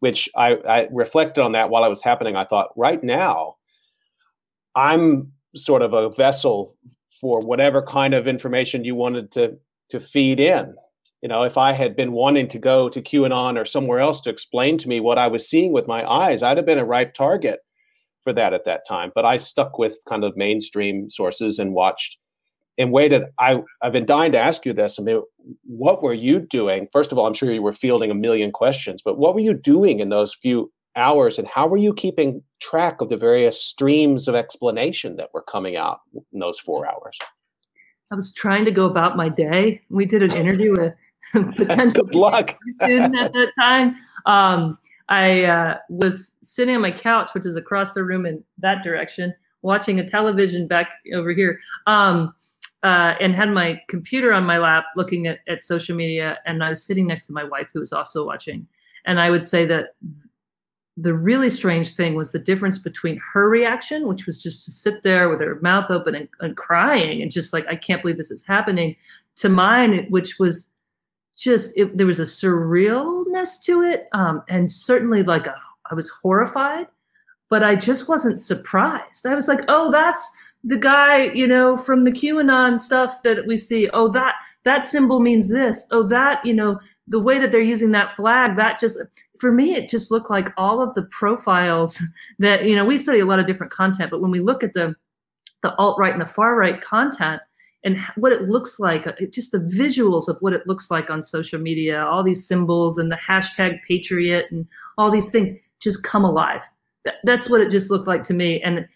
which 0.00 0.28
I, 0.36 0.54
I 0.68 0.88
reflected 0.92 1.40
on 1.42 1.52
that 1.52 1.70
while 1.70 1.84
it 1.84 1.88
was 1.88 2.02
happening. 2.02 2.36
I 2.36 2.44
thought, 2.44 2.68
right 2.76 3.02
now, 3.02 3.56
I'm 4.74 5.32
sort 5.56 5.82
of 5.82 5.92
a 5.92 6.10
vessel 6.10 6.76
for 7.20 7.40
whatever 7.40 7.82
kind 7.82 8.14
of 8.14 8.28
information 8.28 8.84
you 8.84 8.94
wanted 8.94 9.32
to 9.32 9.58
to 9.90 10.00
feed 10.00 10.38
in. 10.38 10.74
You 11.22 11.28
know, 11.28 11.42
if 11.42 11.56
I 11.56 11.72
had 11.72 11.96
been 11.96 12.12
wanting 12.12 12.48
to 12.50 12.58
go 12.58 12.88
to 12.88 13.02
QAnon 13.02 13.60
or 13.60 13.64
somewhere 13.64 13.98
else 13.98 14.20
to 14.22 14.30
explain 14.30 14.78
to 14.78 14.88
me 14.88 15.00
what 15.00 15.18
I 15.18 15.26
was 15.26 15.48
seeing 15.48 15.72
with 15.72 15.88
my 15.88 16.08
eyes, 16.08 16.42
I'd 16.42 16.56
have 16.56 16.66
been 16.66 16.78
a 16.78 16.84
ripe 16.84 17.14
target 17.14 17.60
for 18.22 18.32
that 18.34 18.52
at 18.54 18.64
that 18.66 18.86
time. 18.86 19.10
But 19.14 19.24
I 19.24 19.38
stuck 19.38 19.78
with 19.78 19.96
kind 20.08 20.22
of 20.22 20.36
mainstream 20.36 21.10
sources 21.10 21.58
and 21.58 21.74
watched 21.74 22.18
and 22.78 22.92
waited. 22.92 23.22
I, 23.38 23.62
I've 23.82 23.92
been 23.92 24.06
dying 24.06 24.32
to 24.32 24.38
ask 24.38 24.64
you 24.64 24.72
this. 24.72 24.98
I 24.98 25.02
mean, 25.02 25.22
what 25.64 26.02
were 26.02 26.14
you 26.14 26.38
doing? 26.38 26.86
First 26.92 27.10
of 27.10 27.18
all, 27.18 27.26
I'm 27.26 27.34
sure 27.34 27.52
you 27.52 27.62
were 27.62 27.72
fielding 27.72 28.10
a 28.10 28.14
million 28.14 28.52
questions, 28.52 29.02
but 29.04 29.18
what 29.18 29.34
were 29.34 29.40
you 29.40 29.54
doing 29.54 29.98
in 29.98 30.10
those 30.10 30.34
few 30.34 30.72
hours 30.94 31.38
and 31.38 31.48
how 31.48 31.66
were 31.66 31.76
you 31.76 31.94
keeping 31.94 32.42
track 32.60 33.00
of 33.00 33.08
the 33.08 33.16
various 33.16 33.60
streams 33.60 34.28
of 34.28 34.34
explanation 34.34 35.16
that 35.16 35.30
were 35.34 35.42
coming 35.42 35.76
out 35.76 36.00
in 36.32 36.38
those 36.38 36.58
four 36.58 36.86
hours? 36.86 37.18
I 38.10 38.14
was 38.14 38.32
trying 38.32 38.64
to 38.64 38.70
go 38.70 38.86
about 38.86 39.16
my 39.16 39.28
day. 39.28 39.82
We 39.90 40.06
did 40.06 40.22
an 40.22 40.32
interview 40.32 40.72
with 40.72 40.94
potential 41.56 42.04
Good 42.04 42.14
luck. 42.14 42.58
student 42.74 43.16
at 43.16 43.32
that 43.32 43.52
time. 43.58 43.94
Um, 44.26 44.78
I 45.08 45.44
uh, 45.44 45.78
was 45.88 46.34
sitting 46.42 46.74
on 46.74 46.82
my 46.82 46.92
couch, 46.92 47.30
which 47.32 47.46
is 47.46 47.56
across 47.56 47.92
the 47.92 48.04
room 48.04 48.26
in 48.26 48.44
that 48.58 48.82
direction, 48.82 49.34
watching 49.62 50.00
a 50.00 50.06
television 50.06 50.66
back 50.66 50.90
over 51.14 51.32
here. 51.32 51.58
Um, 51.86 52.34
uh, 52.82 53.14
and 53.20 53.34
had 53.34 53.50
my 53.50 53.80
computer 53.88 54.32
on 54.32 54.44
my 54.44 54.58
lap 54.58 54.84
looking 54.94 55.26
at, 55.26 55.40
at 55.48 55.64
social 55.64 55.96
media 55.96 56.38
and 56.46 56.62
i 56.62 56.70
was 56.70 56.84
sitting 56.84 57.08
next 57.08 57.26
to 57.26 57.32
my 57.32 57.42
wife 57.42 57.68
who 57.72 57.80
was 57.80 57.92
also 57.92 58.24
watching 58.24 58.64
and 59.04 59.18
i 59.18 59.30
would 59.30 59.42
say 59.42 59.66
that 59.66 59.96
the 60.96 61.14
really 61.14 61.50
strange 61.50 61.94
thing 61.94 62.14
was 62.14 62.30
the 62.30 62.38
difference 62.38 62.78
between 62.78 63.20
her 63.32 63.48
reaction 63.48 64.06
which 64.06 64.26
was 64.26 64.40
just 64.40 64.64
to 64.64 64.70
sit 64.70 65.02
there 65.02 65.28
with 65.28 65.40
her 65.40 65.58
mouth 65.60 65.90
open 65.90 66.14
and, 66.14 66.28
and 66.38 66.56
crying 66.56 67.20
and 67.20 67.32
just 67.32 67.52
like 67.52 67.66
i 67.66 67.74
can't 67.74 68.00
believe 68.00 68.16
this 68.16 68.30
is 68.30 68.46
happening 68.46 68.94
to 69.34 69.48
mine 69.48 70.06
which 70.08 70.38
was 70.38 70.70
just 71.38 71.72
it, 71.76 71.96
there 71.96 72.06
was 72.06 72.18
a 72.18 72.24
surrealness 72.24 73.62
to 73.62 73.82
it, 73.82 74.08
um, 74.12 74.42
and 74.48 74.70
certainly 74.70 75.22
like 75.22 75.46
a, 75.46 75.54
I 75.90 75.94
was 75.94 76.10
horrified, 76.22 76.88
but 77.48 77.62
I 77.62 77.76
just 77.76 78.08
wasn't 78.08 78.40
surprised. 78.40 79.24
I 79.24 79.34
was 79.34 79.48
like, 79.48 79.60
oh, 79.68 79.90
that's 79.90 80.28
the 80.64 80.76
guy, 80.76 81.30
you 81.32 81.46
know, 81.46 81.76
from 81.76 82.02
the 82.04 82.10
QAnon 82.10 82.80
stuff 82.80 83.22
that 83.22 83.46
we 83.46 83.56
see. 83.56 83.88
Oh, 83.90 84.10
that 84.12 84.34
that 84.64 84.84
symbol 84.84 85.20
means 85.20 85.48
this. 85.48 85.86
Oh, 85.92 86.02
that 86.08 86.44
you 86.44 86.52
know, 86.52 86.80
the 87.06 87.20
way 87.20 87.38
that 87.38 87.52
they're 87.52 87.60
using 87.60 87.92
that 87.92 88.14
flag, 88.14 88.56
that 88.56 88.80
just 88.80 88.98
for 89.38 89.52
me, 89.52 89.74
it 89.74 89.88
just 89.88 90.10
looked 90.10 90.30
like 90.30 90.52
all 90.56 90.82
of 90.82 90.92
the 90.94 91.04
profiles 91.04 92.02
that 92.40 92.64
you 92.64 92.74
know 92.74 92.84
we 92.84 92.98
study 92.98 93.20
a 93.20 93.26
lot 93.26 93.38
of 93.38 93.46
different 93.46 93.72
content, 93.72 94.10
but 94.10 94.20
when 94.20 94.32
we 94.32 94.40
look 94.40 94.64
at 94.64 94.74
the 94.74 94.94
the 95.62 95.74
alt 95.76 95.98
right 95.98 96.12
and 96.12 96.22
the 96.22 96.26
far 96.26 96.56
right 96.56 96.80
content 96.80 97.40
and 97.84 97.98
what 98.16 98.32
it 98.32 98.42
looks 98.42 98.80
like, 98.80 99.06
uh, 99.06 99.12
just 99.30 99.52
the 99.52 99.58
visuals 99.58 100.28
of 100.28 100.36
what 100.40 100.52
it 100.52 100.66
looks 100.66 100.90
like 100.90 101.10
on 101.10 101.22
social 101.22 101.60
media, 101.60 102.04
all 102.04 102.22
these 102.22 102.46
symbols 102.46 102.98
and 102.98 103.10
the 103.10 103.16
hashtag 103.16 103.78
patriot 103.86 104.46
and 104.50 104.66
all 104.96 105.10
these 105.10 105.30
things 105.30 105.50
just 105.80 106.02
come 106.02 106.24
alive. 106.24 106.62
That's 107.24 107.48
what 107.48 107.60
it 107.60 107.70
just 107.70 107.90
looked 107.90 108.08
like 108.08 108.24
to 108.24 108.34
me. 108.34 108.60
And 108.62 108.86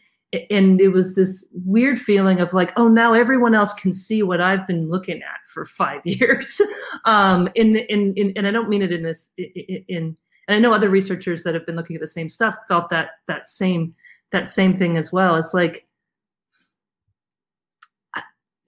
and 0.50 0.80
it 0.80 0.88
was 0.88 1.14
this 1.14 1.46
weird 1.66 1.98
feeling 1.98 2.40
of 2.40 2.54
like, 2.54 2.72
oh, 2.76 2.88
now 2.88 3.12
everyone 3.12 3.54
else 3.54 3.74
can 3.74 3.92
see 3.92 4.22
what 4.22 4.40
I've 4.40 4.66
been 4.66 4.88
looking 4.88 5.18
at 5.18 5.46
for 5.46 5.66
five 5.66 6.00
years. 6.04 6.60
um, 7.04 7.48
in, 7.54 7.76
in, 7.76 8.14
in, 8.16 8.32
and 8.36 8.46
I 8.46 8.50
don't 8.50 8.70
mean 8.70 8.82
it 8.82 8.92
in 8.92 9.02
this, 9.02 9.32
in, 9.36 9.84
in, 9.88 10.16
and 10.48 10.56
I 10.56 10.58
know 10.58 10.72
other 10.72 10.88
researchers 10.88 11.44
that 11.44 11.54
have 11.54 11.66
been 11.66 11.76
looking 11.76 11.96
at 11.96 12.00
the 12.00 12.06
same 12.06 12.30
stuff 12.30 12.56
felt 12.66 12.88
that, 12.88 13.10
that 13.28 13.46
same, 13.46 13.94
that 14.30 14.48
same 14.48 14.74
thing 14.74 14.96
as 14.96 15.12
well. 15.12 15.36
It's 15.36 15.52
like, 15.52 15.86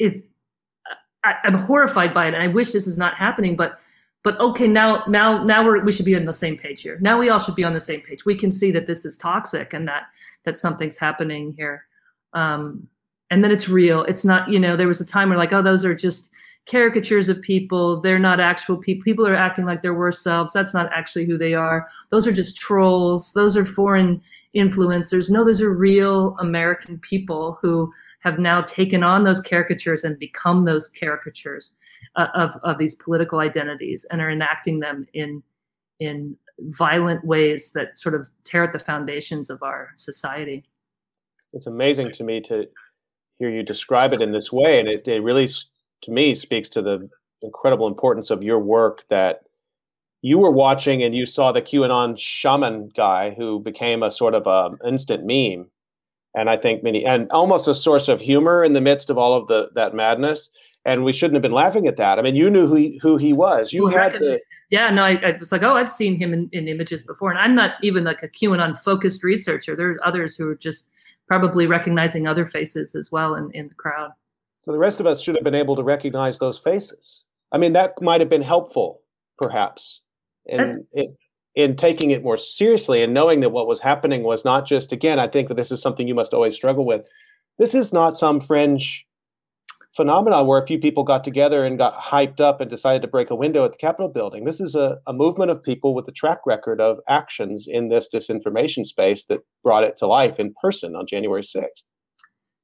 it's 0.05 0.23
I, 1.25 1.37
am 1.45 1.55
horrified 1.55 2.13
by 2.13 2.27
it 2.27 2.35
and 2.35 2.43
i 2.43 2.49
wish 2.49 2.73
this 2.73 2.87
is 2.87 2.99
not 2.99 3.15
happening 3.15 3.57
but 3.57 3.81
but 4.25 4.41
okay 4.41 4.67
now 4.67 5.05
now 5.07 5.45
now 5.45 5.65
we're 5.65 5.85
we 5.85 5.93
should 5.93 6.07
be 6.07 6.17
on 6.17 6.25
the 6.25 6.33
same 6.33 6.57
page 6.57 6.83
here. 6.83 6.99
Now 7.01 7.19
we 7.19 7.29
all 7.29 7.39
should 7.39 7.55
be 7.55 7.63
on 7.63 7.75
the 7.75 7.81
same 7.81 8.01
page. 8.01 8.25
We 8.25 8.35
can 8.35 8.51
see 8.51 8.73
that 8.73 8.87
this 8.87 9.05
is 9.05 9.17
toxic 9.17 9.75
and 9.75 9.87
that 9.87 10.05
that 10.45 10.57
something's 10.57 10.99
happening 10.99 11.55
here. 11.57 11.85
Um 12.33 12.89
and 13.31 13.45
that 13.45 13.53
it's 13.53 13.69
real. 13.69 14.03
It's 14.05 14.25
not 14.25 14.49
you 14.49 14.59
know 14.59 14.77
there 14.77 14.89
was 14.89 15.01
a 15.01 15.07
time 15.07 15.29
where 15.29 15.39
like 15.39 15.53
oh 15.53 15.63
those 15.63 15.85
are 15.85 15.95
just 15.95 16.31
caricatures 16.67 17.29
of 17.29 17.43
people. 17.43 18.01
They're 18.01 18.19
not 18.19 18.41
actual 18.41 18.79
people 18.79 19.05
people 19.05 19.27
are 19.29 19.37
acting 19.37 19.67
like 19.67 19.83
their 19.83 19.95
worst 19.95 20.23
selves. 20.23 20.55
That's 20.55 20.73
not 20.73 20.91
actually 20.95 21.27
who 21.27 21.37
they 21.37 21.53
are. 21.53 21.87
Those 22.11 22.27
are 22.27 22.33
just 22.33 22.57
trolls. 22.57 23.35
Those 23.35 23.59
are 23.59 23.65
foreign 23.67 24.23
influencers. 24.57 25.31
No 25.31 25.45
those 25.45 25.61
are 25.61 25.71
real 25.71 26.35
american 26.41 26.99
people 26.99 27.59
who 27.61 27.93
have 28.25 28.39
now 28.39 28.63
taken 28.63 29.03
on 29.03 29.23
those 29.23 29.41
caricatures 29.41 30.03
and 30.03 30.19
become 30.19 30.65
those 30.65 30.89
caricatures 30.89 31.73
uh, 32.17 32.29
of, 32.35 32.57
of 32.65 32.79
these 32.79 32.95
political 32.95 33.39
identities 33.39 34.05
and 34.11 34.21
are 34.21 34.31
enacting 34.31 34.81
them 34.81 35.07
in 35.13 35.43
in 36.01 36.37
violent 36.59 37.25
ways 37.25 37.71
that 37.73 37.99
sort 37.99 38.15
of 38.15 38.29
tear 38.45 38.65
at 38.65 38.73
the 38.73 38.79
foundations 38.79 39.51
of 39.51 39.63
our 39.63 39.91
society. 39.97 40.65
It's 41.53 41.67
amazing 41.67 42.13
to 42.13 42.25
me 42.25 42.41
to 42.43 42.67
hear 43.39 43.51
you 43.51 43.63
describe 43.63 44.13
it 44.13 44.23
in 44.23 44.33
this 44.33 44.53
way, 44.53 44.81
and 44.81 44.89
it, 44.89 45.07
it 45.07 45.21
really, 45.21 45.49
to 46.03 46.11
me, 46.11 46.35
speaks 46.35 46.69
to 46.71 46.83
the 46.83 47.09
incredible 47.43 47.87
importance 47.87 48.31
of 48.31 48.43
your 48.43 48.59
work 48.59 49.05
that 49.09 49.43
you 50.23 50.39
were 50.39 50.51
watching 50.51 51.03
and 51.03 51.15
you 51.15 51.27
saw 51.27 51.53
the 51.53 51.63
QAnon 51.63 52.19
shaman 52.19 52.91
guy 52.97 53.35
who 53.37 53.61
became 53.61 54.03
a 54.03 54.11
sort 54.11 54.35
of 54.35 54.47
a 54.47 54.71
instant 54.87 55.25
meme 55.25 55.69
and 56.35 56.51
I 56.51 56.57
think 56.57 56.83
many 56.83 57.05
and 57.05 57.31
almost 57.31 57.69
a 57.69 57.75
source 57.75 58.09
of 58.09 58.21
humor 58.21 58.65
in 58.65 58.73
the 58.73 58.81
midst 58.81 59.11
of 59.11 59.19
all 59.19 59.35
of 59.35 59.47
the 59.47 59.69
that 59.75 59.95
madness. 59.95 60.51
And 60.87 61.03
we 61.03 61.15
shouldn't 61.15 61.37
have 61.37 61.43
been 61.43 61.53
laughing 61.53 61.87
at 61.87 61.97
that. 61.97 62.19
I 62.19 62.23
mean, 62.23 62.37
you 62.37 62.51
knew 62.51 62.67
who 62.67 62.75
he, 62.75 63.01
who 63.01 63.17
he 63.17 63.33
was. 63.33 63.73
You 63.73 63.87
had 63.87 64.13
to. 64.13 64.39
Yeah, 64.69 64.91
no, 64.91 65.03
I, 65.03 65.13
I, 65.13 65.37
was 65.39 65.51
like, 65.51 65.63
oh, 65.63 65.75
I've 65.77 65.89
seen 65.89 66.17
him 66.19 66.35
in, 66.35 66.51
in 66.53 66.69
images 66.69 67.03
before, 67.03 67.31
and 67.31 67.39
I'm 67.39 67.55
not 67.55 67.77
even 67.83 68.05
like 68.05 68.23
a 68.23 68.29
QAnon 68.29 68.79
focused 68.79 69.25
researcher. 69.25 69.75
There 69.75 69.93
are 69.93 70.07
others 70.07 70.37
who 70.37 70.47
are 70.47 70.55
just 70.55 70.91
probably 71.27 71.67
recognizing 71.67 72.27
other 72.27 72.45
faces 72.45 72.95
as 72.95 73.11
well 73.11 73.37
in, 73.37 73.51
in 73.53 73.69
the 73.69 73.75
crowd. 73.75 74.11
So 74.61 74.73
the 74.73 74.79
rest 74.79 75.01
of 75.01 75.07
us 75.07 75.23
should 75.23 75.37
have 75.37 75.45
been 75.45 75.55
able 75.55 75.77
to 75.77 75.83
recognize 75.83 76.39
those 76.39 76.59
faces. 76.59 77.23
I 77.53 77.57
mean, 77.57 77.73
that 77.75 78.01
might 78.03 78.21
have 78.21 78.29
been 78.29 78.43
helpful, 78.43 79.01
perhaps, 79.41 80.03
And 80.47 80.85
in, 80.93 81.17
in 81.55 81.77
taking 81.77 82.11
it 82.11 82.25
more 82.25 82.37
seriously 82.37 83.03
and 83.03 83.15
knowing 83.15 83.41
that 83.41 83.51
what 83.51 83.69
was 83.69 83.81
happening 83.81 84.23
was 84.23 84.45
not 84.45 84.67
just 84.67 84.93
again 84.93 85.19
i 85.19 85.29
think 85.29 85.49
that 85.49 85.55
this 85.55 85.71
is 85.71 85.81
something 85.81 86.09
you 86.09 86.15
must 86.15 86.35
always 86.35 86.55
struggle 86.55 86.85
with. 86.85 87.03
This 87.59 87.75
is 87.75 87.93
not 87.93 88.19
some 88.19 88.41
fringe 88.41 89.07
phenomenon 89.97 90.49
where 90.49 90.61
a 90.61 90.67
few 90.67 90.81
people 90.81 91.05
got 91.05 91.23
together 91.23 91.65
and 91.65 91.79
got 91.79 91.97
hyped 92.01 92.41
up 92.41 92.61
and 92.61 92.69
decided 92.69 93.01
to 93.03 93.09
break 93.09 93.31
a 93.31 93.37
window 93.37 93.65
at 93.65 93.71
the 93.71 93.79
capitol 93.79 94.09
building. 94.09 94.45
This 94.45 94.61
is 94.61 94.75
a, 94.75 94.99
a 95.07 95.13
movement 95.13 95.53
of 95.53 95.63
people 95.63 95.95
with 95.95 96.09
a 96.09 96.13
track 96.13 96.41
record 96.47 96.81
of 96.81 96.99
actions 97.09 97.69
in 97.69 97.91
this 97.91 98.09
disinformation 98.13 98.85
space 98.85 99.25
that 99.27 99.39
brought 99.63 99.85
it 99.85 99.97
to 99.99 100.09
life 100.09 100.41
in 100.41 100.53
person 100.61 100.97
on 100.97 101.07
january 101.07 101.43
6th 101.43 101.85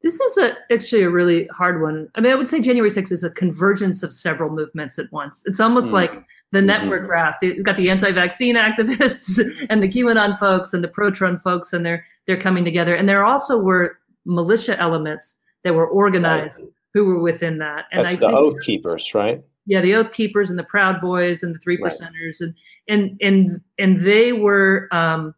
this 0.03 0.19
is 0.19 0.39
a, 0.39 0.57
actually 0.73 1.03
a 1.03 1.11
really 1.11 1.47
hard 1.49 1.83
one. 1.83 2.09
I 2.15 2.21
mean, 2.21 2.33
I 2.33 2.35
would 2.35 2.49
say 2.49 2.61
January 2.61 2.91
6th 2.91 3.13
is 3.13 3.23
a 3.23 3.31
convergence 3.31 4.03
of 4.03 4.13
several 4.13 4.51
movements 4.51 4.99
at 4.99 5.13
once. 5.13 5.43
It's 5.45 5.61
almost 5.61 5.89
mm. 5.89 5.93
like 5.93 6.25
the 6.53 6.59
mm-hmm. 6.59 6.67
network 6.67 7.07
graph. 7.07 7.37
You've 7.43 7.65
got 7.65 7.77
the 7.77 7.91
anti-vaccine 7.91 8.57
activists 8.57 9.39
and 9.69 9.83
the 9.83 9.89
QAnon 9.89 10.39
folks 10.39 10.73
and 10.73 10.83
the 10.83 10.89
pro-Trump 10.89 11.41
folks, 11.41 11.73
and 11.73 11.85
they're 11.85 12.05
they're 12.27 12.41
coming 12.41 12.65
together. 12.65 12.95
And 12.95 13.09
there 13.09 13.25
also 13.25 13.59
were 13.59 13.99
militia 14.25 14.79
elements 14.79 15.39
that 15.65 15.75
were 15.75 15.89
organized 15.89 16.61
right. 16.61 16.69
who 16.95 17.05
were 17.07 17.21
within 17.21 17.59
that. 17.59 17.87
And 17.93 18.05
That's 18.05 18.15
I 18.15 18.21
the 18.21 18.27
think, 18.27 18.39
Oath 18.39 18.61
Keepers, 18.63 19.13
right? 19.15 19.43
Yeah, 19.67 19.81
the 19.81 19.95
Oath 19.95 20.13
Keepers 20.13 20.51
and 20.51 20.59
the 20.59 20.65
Proud 20.65 21.01
Boys 21.01 21.43
and 21.43 21.55
the 21.55 21.59
Three 21.59 21.79
Percenters, 21.79 22.41
right. 22.41 22.53
and 22.89 23.19
and 23.21 23.21
and 23.21 23.61
and 23.79 24.01
they 24.01 24.33
were 24.33 24.89
um, 24.93 25.35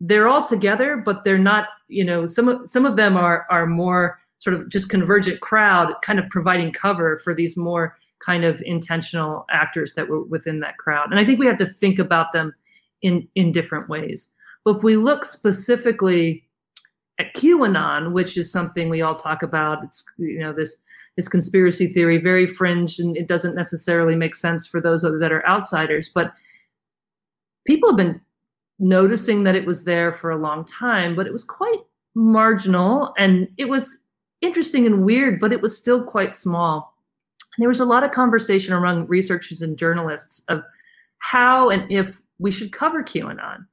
they're 0.00 0.28
all 0.28 0.44
together, 0.44 0.96
but 0.96 1.24
they're 1.24 1.38
not. 1.38 1.68
You 1.88 2.04
know, 2.04 2.26
some 2.26 2.48
of 2.48 2.68
some 2.68 2.86
of 2.86 2.96
them 2.96 3.16
are 3.16 3.46
are 3.50 3.66
more 3.66 4.20
sort 4.38 4.54
of 4.54 4.68
just 4.68 4.88
convergent 4.88 5.40
crowd, 5.40 5.92
kind 6.02 6.18
of 6.18 6.28
providing 6.30 6.72
cover 6.72 7.18
for 7.18 7.34
these 7.34 7.56
more 7.56 7.96
kind 8.24 8.44
of 8.44 8.62
intentional 8.64 9.46
actors 9.50 9.94
that 9.94 10.08
were 10.08 10.22
within 10.24 10.60
that 10.60 10.78
crowd. 10.78 11.10
And 11.10 11.18
I 11.18 11.24
think 11.24 11.38
we 11.38 11.46
have 11.46 11.58
to 11.58 11.66
think 11.66 11.98
about 11.98 12.32
them 12.32 12.54
in 13.02 13.28
in 13.34 13.52
different 13.52 13.88
ways. 13.88 14.30
But 14.64 14.76
if 14.76 14.82
we 14.82 14.96
look 14.96 15.24
specifically 15.24 16.44
at 17.18 17.34
QAnon, 17.34 18.12
which 18.12 18.36
is 18.36 18.50
something 18.50 18.88
we 18.88 19.02
all 19.02 19.14
talk 19.14 19.42
about, 19.42 19.84
it's 19.84 20.04
you 20.18 20.38
know 20.38 20.52
this 20.52 20.78
this 21.16 21.28
conspiracy 21.28 21.88
theory, 21.88 22.18
very 22.18 22.46
fringe, 22.46 22.98
and 22.98 23.16
it 23.16 23.28
doesn't 23.28 23.54
necessarily 23.54 24.16
make 24.16 24.34
sense 24.34 24.66
for 24.66 24.80
those 24.80 25.02
that 25.02 25.32
are 25.32 25.46
outsiders. 25.46 26.08
But 26.08 26.32
people 27.66 27.90
have 27.90 27.98
been 27.98 28.20
noticing 28.80 29.44
that 29.44 29.54
it 29.54 29.66
was 29.66 29.84
there 29.84 30.12
for 30.12 30.30
a 30.30 30.40
long 30.40 30.64
time, 30.64 31.14
but 31.14 31.26
it 31.26 31.32
was 31.32 31.44
quite 31.44 31.78
marginal 32.14 33.14
and 33.18 33.48
it 33.56 33.66
was 33.66 34.02
interesting 34.40 34.86
and 34.86 35.04
weird, 35.04 35.38
but 35.38 35.52
it 35.52 35.62
was 35.62 35.76
still 35.76 36.02
quite 36.02 36.34
small 36.34 36.90
there 37.60 37.68
was 37.68 37.80
a 37.80 37.84
lot 37.84 38.04
of 38.04 38.10
conversation 38.10 38.74
among 38.74 39.06
researchers 39.06 39.60
and 39.60 39.76
journalists 39.76 40.42
of 40.48 40.62
how 41.18 41.68
and 41.68 41.90
if 41.90 42.20
we 42.38 42.50
should 42.50 42.72
cover 42.72 43.02
QAnon. 43.02 43.66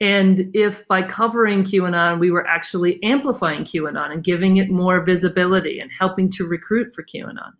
And 0.00 0.50
if 0.54 0.86
by 0.88 1.02
covering 1.02 1.62
QAnon, 1.62 2.18
we 2.18 2.30
were 2.30 2.46
actually 2.46 3.02
amplifying 3.02 3.64
QAnon 3.64 4.10
and 4.10 4.24
giving 4.24 4.56
it 4.56 4.68
more 4.68 5.00
visibility 5.00 5.78
and 5.78 5.90
helping 5.96 6.28
to 6.30 6.46
recruit 6.46 6.94
for 6.94 7.04
QAnon. 7.04 7.52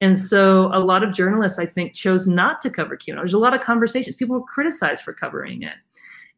And 0.00 0.18
so 0.18 0.70
a 0.72 0.80
lot 0.80 1.04
of 1.04 1.14
journalists, 1.14 1.58
I 1.58 1.66
think, 1.66 1.94
chose 1.94 2.26
not 2.26 2.60
to 2.62 2.70
cover 2.70 2.96
QAnon. 2.96 3.16
There's 3.16 3.34
a 3.34 3.38
lot 3.38 3.54
of 3.54 3.60
conversations. 3.60 4.16
People 4.16 4.36
were 4.36 4.46
criticized 4.46 5.04
for 5.04 5.12
covering 5.12 5.62
it 5.62 5.74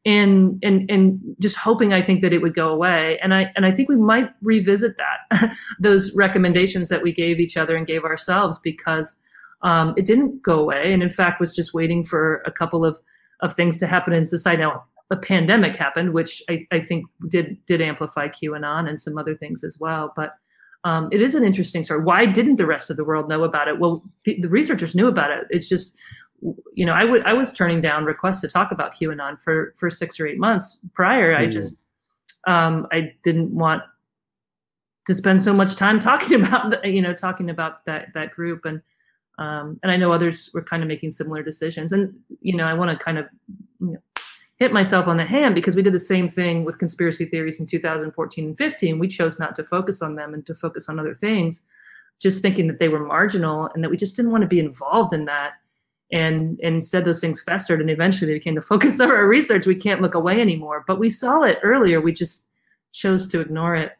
and 0.07 0.63
and 0.63 0.89
and 0.89 1.21
just 1.41 1.57
hoping 1.57 1.93
I 1.93 2.01
think 2.01 2.23
that 2.23 2.33
it 2.33 2.41
would 2.41 2.55
go 2.55 2.69
away. 2.69 3.19
And 3.19 3.35
I 3.35 3.53
and 3.57 3.67
I 3.67 3.73
think 3.73 3.89
we 3.89 3.97
might 3.97 4.31
revisit 4.41 4.97
that 4.97 5.53
those 5.81 6.15
recommendations 6.15 6.89
that 6.89 7.03
we 7.03 7.13
gave 7.13 7.41
each 7.41 7.57
other 7.57 7.77
and 7.77 7.87
gave 7.87 8.05
ourselves 8.05 8.59
because 8.61 9.19
um, 9.63 9.95
it 9.97 10.07
didn't 10.07 10.43
go 10.43 10.61
away, 10.61 10.93
and 10.93 11.03
in 11.03 11.11
fact 11.11 11.41
was 11.41 11.55
just 11.55 11.75
waiting 11.75 12.05
for 12.05 12.41
a 12.47 12.53
couple 12.53 12.85
of 12.85 12.99
of 13.41 13.55
things 13.55 13.77
to 13.79 13.87
happen 13.87 14.13
in 14.13 14.25
society. 14.25 14.63
Now 14.63 14.85
a 15.11 15.17
pandemic 15.17 15.75
happened, 15.75 16.15
which 16.15 16.41
I, 16.49 16.67
I 16.71 16.81
think 16.81 17.07
did 17.29 17.59
did 17.67 17.83
amplify 17.83 18.29
QAnon 18.29 18.89
and 18.89 18.99
some 18.99 19.19
other 19.19 19.37
things 19.37 19.63
as 19.65 19.79
well, 19.79 20.15
but. 20.17 20.37
Um, 20.85 21.09
it 21.11 21.21
is 21.21 21.35
an 21.35 21.43
interesting 21.43 21.83
story. 21.83 22.05
Why 22.05 22.27
didn't 22.27 22.57
the 22.57 22.67
rest 22.67 22.91
of 22.91 22.97
the 22.97 23.03
world 23.03 23.29
know 23.29 23.43
about 23.43 23.67
it? 23.67 23.81
Well, 23.81 24.05
the 24.25 24.47
researchers 24.47 24.95
knew 24.95 25.09
about 25.09 25.33
it. 25.33 25.45
It's 25.51 25.69
just 25.69 25.97
you 26.75 26.85
know, 26.85 26.93
I 26.93 27.33
was 27.33 27.53
turning 27.53 27.81
down 27.81 28.05
requests 28.05 28.41
to 28.43 28.49
talk 28.49 28.71
about 28.73 28.95
QAnon 28.95 29.41
for 29.43 29.75
for 29.79 29.91
six 29.91 30.21
or 30.21 30.27
eight 30.27 30.39
months 30.39 30.79
prior. 30.95 31.33
Mm. 31.33 31.39
I 31.39 31.47
just 31.47 31.77
um, 32.47 32.87
I 32.93 33.13
didn't 33.23 33.51
want 33.51 33.83
to 35.07 35.15
spend 35.15 35.41
so 35.43 35.53
much 35.53 35.77
time 35.77 35.99
talking 36.11 36.45
about 36.45 36.71
the, 36.71 36.89
you 36.89 37.03
know 37.03 37.15
talking 37.15 37.51
about 37.51 37.85
that 37.87 38.09
that 38.15 38.33
group 38.33 38.65
and 38.65 38.83
um, 39.39 39.79
and 39.83 39.93
I 39.93 39.97
know 39.97 40.13
others 40.13 40.51
were 40.55 40.63
kind 40.63 40.83
of 40.83 40.89
making 40.89 41.11
similar 41.11 41.43
decisions. 41.43 41.93
And 41.93 42.19
you 42.41 42.57
know, 42.57 42.65
I 42.65 42.75
want 42.75 42.91
to 42.91 43.05
kind 43.05 43.19
of 43.19 43.27
you 43.81 43.93
know, 43.93 43.99
hit 44.57 44.73
myself 44.73 45.07
on 45.07 45.19
the 45.19 45.25
hand 45.25 45.55
because 45.55 45.77
we 45.77 45.83
did 45.83 45.93
the 45.93 45.99
same 45.99 46.27
thing 46.27 46.65
with 46.65 46.79
conspiracy 46.79 47.27
theories 47.27 47.61
in 47.61 47.67
2014 47.67 48.45
and 48.45 48.57
15. 48.57 48.99
We 48.99 49.09
chose 49.09 49.39
not 49.39 49.55
to 49.57 49.65
focus 49.65 50.01
on 50.01 50.15
them 50.15 50.33
and 50.33 50.47
to 50.47 50.55
focus 50.55 50.89
on 50.89 50.99
other 50.99 51.15
things, 51.15 51.63
just 52.19 52.41
thinking 52.41 52.67
that 52.69 52.79
they 52.79 52.89
were 52.89 53.05
marginal 53.05 53.69
and 53.75 53.85
that 53.85 53.91
we 53.91 53.97
just 53.99 54.17
didn't 54.17 54.31
want 54.31 54.43
to 54.43 54.49
be 54.49 54.59
involved 54.59 55.13
in 55.13 55.27
that 55.27 55.55
and, 56.13 56.59
and 56.63 56.77
instead 56.77 57.05
those 57.05 57.21
things 57.21 57.41
festered 57.41 57.81
and 57.81 57.91
eventually 57.91 58.31
they 58.31 58.39
became 58.39 58.55
the 58.55 58.63
focus 58.73 59.01
of 59.01 59.11
our 59.11 59.27
research 59.27 59.67
we 59.67 59.75
can't 59.75 60.03
look 60.03 60.15
away 60.15 60.41
anymore 60.41 60.85
but 60.87 60.99
we 60.99 61.09
saw 61.09 61.43
it 61.43 61.59
earlier 61.63 62.01
we 62.01 62.13
just 62.13 62.47
chose 62.93 63.27
to 63.27 63.41
ignore 63.41 63.75
it 63.75 63.93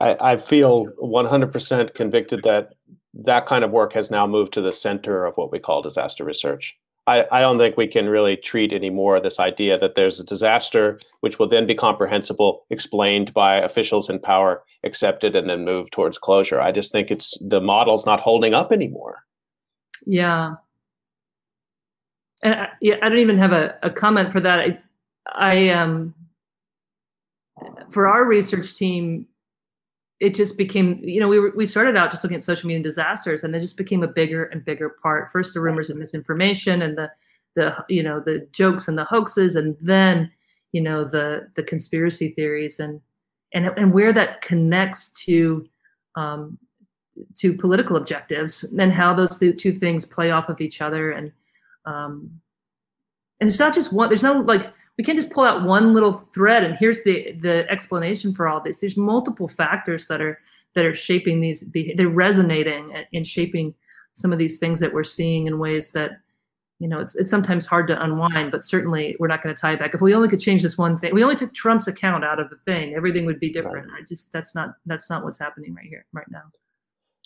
i, 0.00 0.32
I 0.32 0.36
feel 0.36 0.86
100% 1.02 1.94
convicted 1.94 2.42
that 2.44 2.74
that 3.14 3.46
kind 3.46 3.64
of 3.64 3.70
work 3.70 3.92
has 3.94 4.10
now 4.10 4.26
moved 4.26 4.52
to 4.54 4.60
the 4.60 4.72
center 4.72 5.24
of 5.24 5.36
what 5.36 5.52
we 5.52 5.58
call 5.58 5.82
disaster 5.82 6.24
research 6.24 6.76
I, 7.08 7.24
I 7.32 7.40
don't 7.40 7.56
think 7.56 7.78
we 7.78 7.86
can 7.86 8.06
really 8.10 8.36
treat 8.36 8.70
anymore 8.70 9.18
this 9.18 9.40
idea 9.40 9.78
that 9.78 9.94
there's 9.96 10.20
a 10.20 10.24
disaster 10.24 11.00
which 11.20 11.38
will 11.38 11.48
then 11.48 11.66
be 11.66 11.74
comprehensible, 11.74 12.66
explained 12.68 13.32
by 13.32 13.56
officials 13.56 14.10
in 14.10 14.18
power, 14.18 14.62
accepted, 14.84 15.34
and 15.34 15.48
then 15.48 15.64
move 15.64 15.90
towards 15.90 16.18
closure. 16.18 16.60
I 16.60 16.70
just 16.70 16.92
think 16.92 17.10
it's 17.10 17.38
the 17.40 17.62
model's 17.62 18.04
not 18.04 18.20
holding 18.20 18.52
up 18.52 18.72
anymore. 18.72 19.20
Yeah. 20.04 20.56
And 22.42 22.54
I, 22.54 22.68
yeah, 22.80 22.96
I 23.02 23.08
don't 23.08 23.18
even 23.18 23.38
have 23.38 23.52
a, 23.52 23.76
a 23.82 23.90
comment 23.90 24.32
for 24.32 24.40
that. 24.40 24.60
I, 24.60 24.78
I 25.32 25.68
um, 25.70 26.14
for 27.90 28.06
our 28.06 28.26
research 28.26 28.74
team, 28.74 29.26
it 30.20 30.34
just 30.34 30.58
became 30.58 31.00
you 31.02 31.20
know 31.20 31.28
we 31.28 31.38
were, 31.38 31.52
we 31.56 31.66
started 31.66 31.96
out 31.96 32.10
just 32.10 32.24
looking 32.24 32.36
at 32.36 32.42
social 32.42 32.66
media 32.66 32.82
disasters 32.82 33.44
and 33.44 33.54
it 33.54 33.60
just 33.60 33.76
became 33.76 34.02
a 34.02 34.08
bigger 34.08 34.44
and 34.46 34.64
bigger 34.64 34.88
part 34.88 35.30
first 35.30 35.54
the 35.54 35.60
rumors 35.60 35.90
and 35.90 35.98
misinformation 35.98 36.82
and 36.82 36.98
the 36.98 37.10
the 37.54 37.84
you 37.88 38.02
know 38.02 38.20
the 38.20 38.46
jokes 38.52 38.88
and 38.88 38.98
the 38.98 39.04
hoaxes 39.04 39.54
and 39.54 39.76
then 39.80 40.30
you 40.72 40.80
know 40.80 41.04
the 41.04 41.48
the 41.54 41.62
conspiracy 41.62 42.30
theories 42.30 42.80
and 42.80 43.00
and 43.54 43.66
and 43.76 43.92
where 43.92 44.12
that 44.12 44.40
connects 44.42 45.10
to 45.10 45.66
um, 46.16 46.58
to 47.36 47.52
political 47.52 47.96
objectives 47.96 48.64
and 48.78 48.92
how 48.92 49.14
those 49.14 49.38
two 49.38 49.72
things 49.72 50.04
play 50.04 50.30
off 50.30 50.48
of 50.48 50.60
each 50.60 50.80
other 50.80 51.12
and 51.12 51.32
um, 51.88 52.30
and 53.40 53.48
it's 53.48 53.58
not 53.58 53.74
just 53.74 53.92
one 53.92 54.08
there's 54.08 54.22
no 54.22 54.40
like 54.40 54.72
we 54.98 55.04
can't 55.04 55.18
just 55.18 55.30
pull 55.30 55.44
out 55.44 55.64
one 55.64 55.94
little 55.94 56.28
thread 56.34 56.64
and 56.64 56.76
here's 56.78 57.02
the 57.04 57.32
the 57.40 57.70
explanation 57.70 58.34
for 58.34 58.48
all 58.48 58.60
this. 58.60 58.80
There's 58.80 58.96
multiple 58.96 59.48
factors 59.48 60.06
that 60.08 60.20
are 60.20 60.38
that 60.74 60.84
are 60.84 60.94
shaping 60.94 61.40
these 61.40 61.64
they're 61.96 62.08
resonating 62.08 62.92
and 63.12 63.26
shaping 63.26 63.74
some 64.12 64.32
of 64.32 64.38
these 64.38 64.58
things 64.58 64.80
that 64.80 64.92
we're 64.92 65.04
seeing 65.04 65.46
in 65.46 65.58
ways 65.58 65.92
that 65.92 66.20
you 66.80 66.88
know 66.88 66.98
it's 66.98 67.14
it's 67.14 67.30
sometimes 67.30 67.64
hard 67.64 67.86
to 67.88 68.02
unwind 68.02 68.50
but 68.50 68.64
certainly 68.64 69.16
we're 69.18 69.28
not 69.28 69.40
going 69.40 69.54
to 69.54 69.60
tie 69.60 69.72
it 69.72 69.78
back. 69.78 69.94
If 69.94 70.00
we 70.00 70.14
only 70.14 70.28
could 70.28 70.40
change 70.40 70.62
this 70.62 70.76
one 70.76 70.98
thing 70.98 71.14
we 71.14 71.22
only 71.22 71.36
took 71.36 71.54
trump's 71.54 71.86
account 71.86 72.24
out 72.24 72.40
of 72.40 72.50
the 72.50 72.58
thing 72.66 72.94
everything 72.94 73.24
would 73.24 73.40
be 73.40 73.52
different. 73.52 73.90
I 73.96 74.02
just 74.02 74.32
that's 74.32 74.54
not 74.54 74.74
that's 74.86 75.08
not 75.08 75.24
what's 75.24 75.38
happening 75.38 75.74
right 75.74 75.86
here 75.86 76.04
right 76.12 76.30
now 76.30 76.42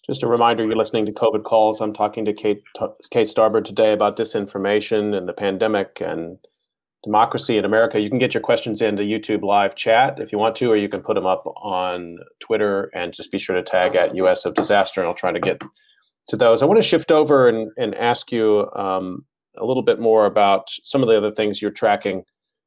just 0.06 0.22
a 0.22 0.26
reminder 0.26 0.64
you're 0.64 0.76
listening 0.76 1.06
to 1.06 1.12
covid 1.12 1.44
calls 1.44 1.80
i'm 1.80 1.92
talking 1.92 2.24
to 2.24 2.32
kate 2.32 2.62
kate 3.10 3.28
starbird 3.28 3.64
today 3.64 3.92
about 3.92 4.16
disinformation 4.16 5.16
and 5.16 5.28
the 5.28 5.32
pandemic 5.32 6.00
and 6.00 6.38
democracy 7.02 7.58
in 7.58 7.64
America. 7.64 8.00
You 8.00 8.08
can 8.08 8.18
get 8.18 8.34
your 8.34 8.42
questions 8.42 8.80
into 8.80 9.02
YouTube 9.02 9.42
live 9.42 9.74
chat 9.74 10.18
if 10.20 10.32
you 10.32 10.38
want 10.38 10.56
to, 10.56 10.70
or 10.70 10.76
you 10.76 10.88
can 10.88 11.00
put 11.00 11.14
them 11.14 11.26
up 11.26 11.44
on 11.56 12.18
Twitter 12.40 12.90
and 12.94 13.12
just 13.12 13.32
be 13.32 13.38
sure 13.38 13.56
to 13.56 13.62
tag 13.62 13.96
at 13.96 14.14
US 14.14 14.44
of 14.44 14.54
Disaster, 14.54 15.00
and 15.00 15.08
I'll 15.08 15.14
try 15.14 15.32
to 15.32 15.40
get 15.40 15.60
to 16.28 16.36
those. 16.36 16.62
I 16.62 16.66
want 16.66 16.80
to 16.80 16.86
shift 16.86 17.10
over 17.10 17.48
and, 17.48 17.70
and 17.76 17.94
ask 17.96 18.30
you 18.30 18.70
um, 18.76 19.24
a 19.58 19.64
little 19.64 19.82
bit 19.82 19.98
more 19.98 20.26
about 20.26 20.68
some 20.84 21.02
of 21.02 21.08
the 21.08 21.16
other 21.16 21.32
things 21.32 21.60
you're 21.60 21.70
tracking 21.70 22.24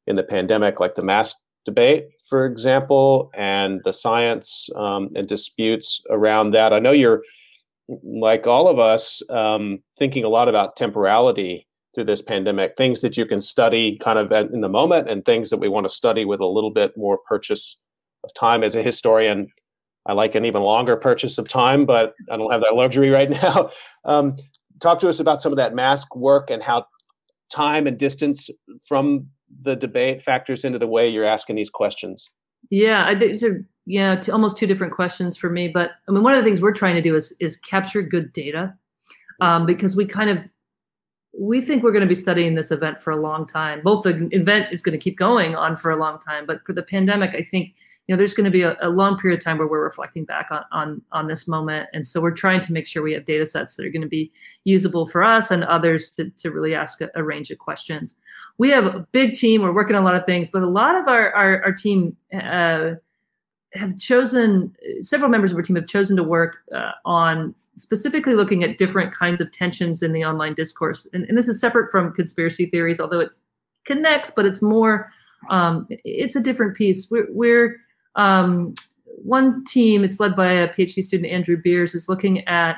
in 0.08 0.16
the 0.16 0.24
pandemic, 0.24 0.80
like 0.80 0.96
the 0.96 1.04
mask 1.04 1.38
debate, 1.66 2.08
for 2.30 2.46
example, 2.46 3.32
and 3.36 3.82
the 3.86 3.94
science 3.94 4.70
um, 4.76 5.10
and 5.16 5.28
disputes 5.28 6.02
around 6.10 6.52
that. 6.52 6.74
I 6.74 6.80
know 6.80 6.92
you're, 6.92 7.22
like 8.04 8.48
all 8.48 8.68
of 8.68 8.80
us, 8.80 9.22
um, 9.30 9.80
thinking 10.00 10.24
a 10.24 10.30
lot 10.30 10.50
about 10.50 10.76
temporality 10.76 11.68
through 11.94 12.06
this 12.06 12.22
pandemic, 12.22 12.76
things 12.78 13.02
that 13.02 13.16
you 13.16 13.26
can 13.26 13.42
study 13.42 13.98
kind 14.04 14.20
of 14.20 14.32
in 14.54 14.62
the 14.62 14.70
moment 14.70 15.10
and 15.10 15.24
things 15.24 15.50
that 15.50 15.58
we 15.58 15.70
want 15.70 15.88
to 15.88 15.94
study 15.94 16.26
with 16.26 16.40
a 16.40 16.46
little 16.46 16.72
bit 16.72 16.92
more 16.98 17.20
purchase 17.28 17.78
of 18.24 18.32
time. 18.34 18.64
As 18.64 18.76
a 18.76 18.84
historian, 18.84 19.48
I 20.06 20.14
like 20.14 20.36
an 20.36 20.46
even 20.46 20.62
longer 20.62 20.98
purchase 20.98 21.38
of 21.38 21.48
time, 21.48 21.86
but 21.86 22.14
I 22.30 22.38
don't 22.38 22.52
have 22.52 22.62
that 22.62 22.76
luxury 22.76 23.10
right 23.10 23.30
now. 23.44 23.70
Um, 24.04 24.36
talk 24.82 25.00
to 25.00 25.10
us 25.10 25.20
about 25.20 25.42
some 25.42 25.54
of 25.54 25.58
that 25.58 25.74
mask 25.74 26.16
work 26.16 26.50
and 26.50 26.62
how 26.62 26.86
time 27.52 27.88
and 27.88 27.98
distance 27.98 28.50
from 28.88 29.28
the 29.64 29.76
debate 29.76 30.22
factors 30.22 30.64
into 30.66 30.80
the 30.80 30.88
way 30.88 31.08
you're 31.08 31.26
asking 31.26 31.56
these 31.56 31.70
questions. 31.70 32.30
Yeah, 32.70 33.06
I 33.06 33.18
think 33.18 33.42
are 33.44 33.66
yeah, 33.86 34.16
two, 34.16 34.32
almost 34.32 34.58
two 34.58 34.68
different 34.68 34.94
questions 34.94 35.38
for 35.38 35.50
me. 35.50 35.68
But 35.68 35.92
I 36.08 36.12
mean, 36.12 36.24
one 36.24 36.34
of 36.34 36.44
the 36.44 36.44
things 36.44 36.62
we're 36.62 36.74
trying 36.74 36.96
to 36.96 37.02
do 37.02 37.16
is 37.16 37.36
is 37.40 37.56
capture 37.58 38.02
good 38.02 38.34
data 38.34 38.74
um, 39.42 39.66
because 39.66 39.96
we 39.96 40.06
kind 40.06 40.30
of 40.30 40.50
we 41.38 41.62
think 41.62 41.84
we're 41.84 41.92
going 41.92 42.02
to 42.02 42.08
be 42.08 42.16
studying 42.16 42.56
this 42.56 42.72
event 42.72 43.02
for 43.02 43.12
a 43.12 43.18
long 43.18 43.46
time. 43.46 43.82
Both 43.84 44.04
the 44.04 44.28
event 44.32 44.72
is 44.72 44.82
going 44.82 44.98
to 44.98 45.04
keep 45.04 45.18
going 45.18 45.56
on 45.56 45.76
for 45.76 45.92
a 45.92 45.98
long 45.98 46.18
time, 46.20 46.46
but 46.46 46.66
for 46.66 46.74
the 46.74 46.84
pandemic, 46.84 47.36
I 47.36 47.44
think 47.44 47.76
you 48.08 48.14
know 48.14 48.18
there's 48.18 48.34
going 48.34 48.46
to 48.46 48.52
be 48.52 48.62
a, 48.62 48.78
a, 48.82 48.90
long 48.90 49.18
period 49.18 49.40
of 49.40 49.44
time 49.44 49.58
where 49.58 49.68
we're 49.68 49.84
reflecting 49.84 50.26
back 50.26 50.52
on, 50.52 50.64
on 50.72 51.02
on 51.12 51.28
this 51.28 51.48
moment, 51.48 51.90
and 51.94 52.06
so 52.06 52.22
we're 52.22 52.32
trying 52.32 52.62
to 52.62 52.74
make 52.74 52.88
sure 52.88 53.04
we 53.04 53.14
have 53.14 53.26
data 53.26 53.46
sets 53.46 53.76
that 53.76 53.86
are 53.86 53.92
going 53.92 54.02
to 54.02 54.08
be 54.08 54.32
usable 54.64 55.08
for 55.08 55.24
us 55.24 55.52
and 55.52 55.64
others 55.64 56.10
to, 56.12 56.30
to 56.32 56.52
really 56.52 56.74
ask 56.74 57.02
a, 57.02 57.10
a 57.16 57.24
range 57.24 57.52
of 57.52 57.58
questions. 57.58 58.16
We 58.58 58.70
have 58.70 58.86
a 58.86 59.08
big 59.12 59.34
team. 59.34 59.62
We're 59.62 59.74
working 59.74 59.96
on 59.96 60.02
a 60.02 60.06
lot 60.06 60.16
of 60.16 60.26
things, 60.26 60.50
but 60.52 60.64
a 60.64 60.68
lot 60.68 60.96
of 60.96 61.08
our 61.08 61.32
our, 61.34 61.64
our 61.64 61.74
team. 61.74 62.16
Uh, 62.34 62.96
have 63.76 63.98
chosen 63.98 64.74
several 65.02 65.30
members 65.30 65.52
of 65.52 65.58
our 65.58 65.64
team 65.64 65.76
have 65.76 65.88
chosen 65.88 66.16
to 66.16 66.24
work 66.24 66.58
uh, 66.74 66.92
on 67.04 67.54
specifically 67.56 68.34
looking 68.34 68.64
at 68.64 68.78
different 68.78 69.14
kinds 69.14 69.42
of 69.42 69.52
tensions 69.52 70.02
in 70.02 70.14
the 70.14 70.24
online 70.24 70.54
discourse 70.54 71.08
and, 71.14 71.26
and, 71.26 71.38
this 71.38 71.48
is 71.48 71.60
separate 71.60 71.92
from 71.92 72.14
conspiracy 72.14 72.66
theories 72.68 73.00
although 73.00 73.20
it 73.20 73.36
connects 73.86 74.32
but 74.34 74.46
it's 74.46 74.62
more 74.62 75.12
um, 75.50 75.88
it's 75.90 76.36
a 76.36 76.42
different 76.42 76.76
piece 76.76 77.10
we're, 77.12 77.28
we're 77.32 77.78
um, 78.16 78.74
one 79.06 79.64
team 79.66 80.04
it's 80.04 80.20
led 80.20 80.36
by 80.36 80.52
a 80.52 80.74
phd 80.74 81.04
student 81.04 81.32
andrew 81.32 81.58
beers 81.62 81.94
is 81.94 82.08
looking 82.08 82.48
at 82.48 82.78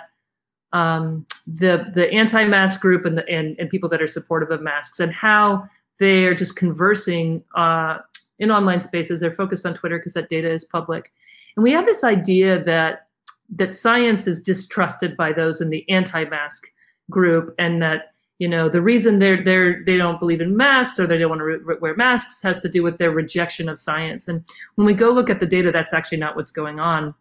um, 0.73 1.25
the 1.45 1.91
the 1.95 2.11
anti-mask 2.11 2.81
group 2.81 3.05
and 3.05 3.17
the 3.17 3.27
and, 3.29 3.57
and 3.59 3.69
people 3.69 3.89
that 3.89 4.01
are 4.01 4.07
supportive 4.07 4.51
of 4.51 4.61
masks 4.61 4.99
and 4.99 5.13
how 5.13 5.67
they 5.99 6.25
are 6.25 6.35
just 6.35 6.55
conversing 6.55 7.43
uh, 7.55 7.99
in 8.39 8.51
online 8.51 8.81
spaces. 8.81 9.19
They're 9.19 9.33
focused 9.33 9.65
on 9.65 9.73
Twitter 9.73 9.97
because 9.97 10.13
that 10.13 10.29
data 10.29 10.49
is 10.49 10.63
public. 10.63 11.11
And 11.55 11.63
we 11.63 11.71
have 11.71 11.85
this 11.85 12.03
idea 12.03 12.63
that 12.65 13.07
that 13.55 13.73
science 13.73 14.27
is 14.27 14.41
distrusted 14.41 15.15
by 15.15 15.31
those 15.31 15.61
in 15.61 15.69
the 15.69 15.89
anti-mask 15.89 16.67
group, 17.09 17.55
and 17.57 17.81
that 17.81 18.13
you 18.39 18.47
know 18.47 18.69
the 18.69 18.81
reason 18.81 19.19
they're 19.19 19.43
they're 19.43 19.83
they 19.85 19.97
don't 19.97 20.19
believe 20.19 20.41
in 20.41 20.55
masks 20.55 20.99
or 20.99 21.07
they 21.07 21.17
don't 21.17 21.29
want 21.29 21.39
to 21.39 21.45
re- 21.45 21.77
wear 21.79 21.95
masks 21.95 22.41
has 22.41 22.61
to 22.61 22.69
do 22.69 22.83
with 22.83 22.97
their 22.97 23.11
rejection 23.11 23.69
of 23.69 23.79
science. 23.79 24.27
And 24.27 24.43
when 24.75 24.85
we 24.85 24.93
go 24.93 25.09
look 25.09 25.29
at 25.29 25.39
the 25.39 25.45
data, 25.45 25.71
that's 25.71 25.93
actually 25.93 26.19
not 26.19 26.35
what's 26.35 26.51
going 26.51 26.79
on. 26.79 27.15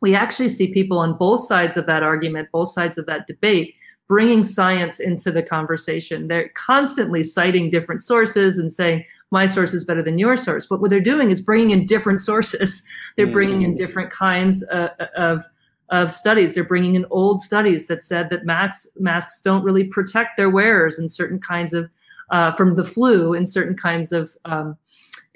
We 0.00 0.14
actually 0.14 0.48
see 0.48 0.72
people 0.72 0.98
on 0.98 1.16
both 1.16 1.44
sides 1.44 1.76
of 1.76 1.86
that 1.86 2.02
argument, 2.02 2.48
both 2.52 2.68
sides 2.68 2.98
of 2.98 3.06
that 3.06 3.26
debate, 3.26 3.74
bringing 4.08 4.42
science 4.42 5.00
into 5.00 5.32
the 5.32 5.42
conversation. 5.42 6.28
They're 6.28 6.50
constantly 6.50 7.22
citing 7.22 7.70
different 7.70 8.02
sources 8.02 8.58
and 8.58 8.72
saying, 8.72 9.04
my 9.30 9.46
source 9.46 9.74
is 9.74 9.84
better 9.84 10.02
than 10.02 10.18
your 10.18 10.36
source. 10.36 10.66
But 10.66 10.80
what 10.80 10.90
they're 10.90 11.00
doing 11.00 11.30
is 11.30 11.40
bringing 11.40 11.70
in 11.70 11.86
different 11.86 12.20
sources. 12.30 12.82
They're 13.16 13.26
bringing 13.26 13.62
in 13.62 13.74
mm. 13.74 13.78
different 13.78 14.10
kinds 14.10 14.64
uh, 14.68 14.90
of, 15.16 15.44
of 15.90 16.12
studies. 16.12 16.54
They're 16.54 16.64
bringing 16.64 16.94
in 16.94 17.06
old 17.10 17.40
studies 17.40 17.88
that 17.88 18.02
said 18.02 18.30
that 18.30 18.44
masks, 18.44 18.86
masks 18.98 19.42
don't 19.42 19.64
really 19.64 19.84
protect 19.84 20.36
their 20.36 20.50
wearers 20.50 20.98
in 20.98 21.08
certain 21.08 21.40
kinds 21.40 21.72
of, 21.72 21.90
uh, 22.30 22.52
from 22.52 22.74
the 22.74 22.84
flu 22.84 23.34
in 23.34 23.44
certain 23.44 23.76
kinds 23.76 24.12
of, 24.12 24.34
um, 24.44 24.76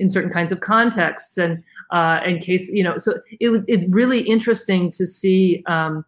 in 0.01 0.09
certain 0.09 0.31
kinds 0.31 0.51
of 0.51 0.61
contexts. 0.61 1.39
And 1.39 1.63
uh, 1.91 2.21
in 2.27 2.39
case, 2.41 2.69
you 2.71 2.83
know, 2.83 2.97
so 2.97 3.21
it, 3.39 3.65
it's 3.69 3.85
really 3.91 4.21
interesting 4.21 4.91
to 4.93 5.07
see, 5.07 5.63
um, 5.67 6.05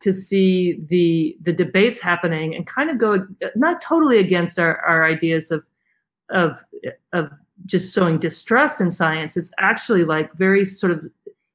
to 0.00 0.12
see 0.12 0.80
the 0.88 1.36
the 1.42 1.52
debates 1.52 2.00
happening 2.00 2.54
and 2.56 2.66
kind 2.66 2.90
of 2.90 2.98
go 2.98 3.26
not 3.54 3.80
totally 3.80 4.18
against 4.18 4.58
our, 4.58 4.78
our 4.78 5.04
ideas 5.04 5.50
of 5.50 5.62
of 6.30 6.64
of 7.12 7.30
just 7.66 7.92
sowing 7.94 8.18
distrust 8.18 8.80
in 8.80 8.90
science. 8.90 9.36
It's 9.36 9.52
actually 9.58 10.04
like 10.04 10.32
very 10.34 10.64
sort 10.64 10.92
of 10.92 11.04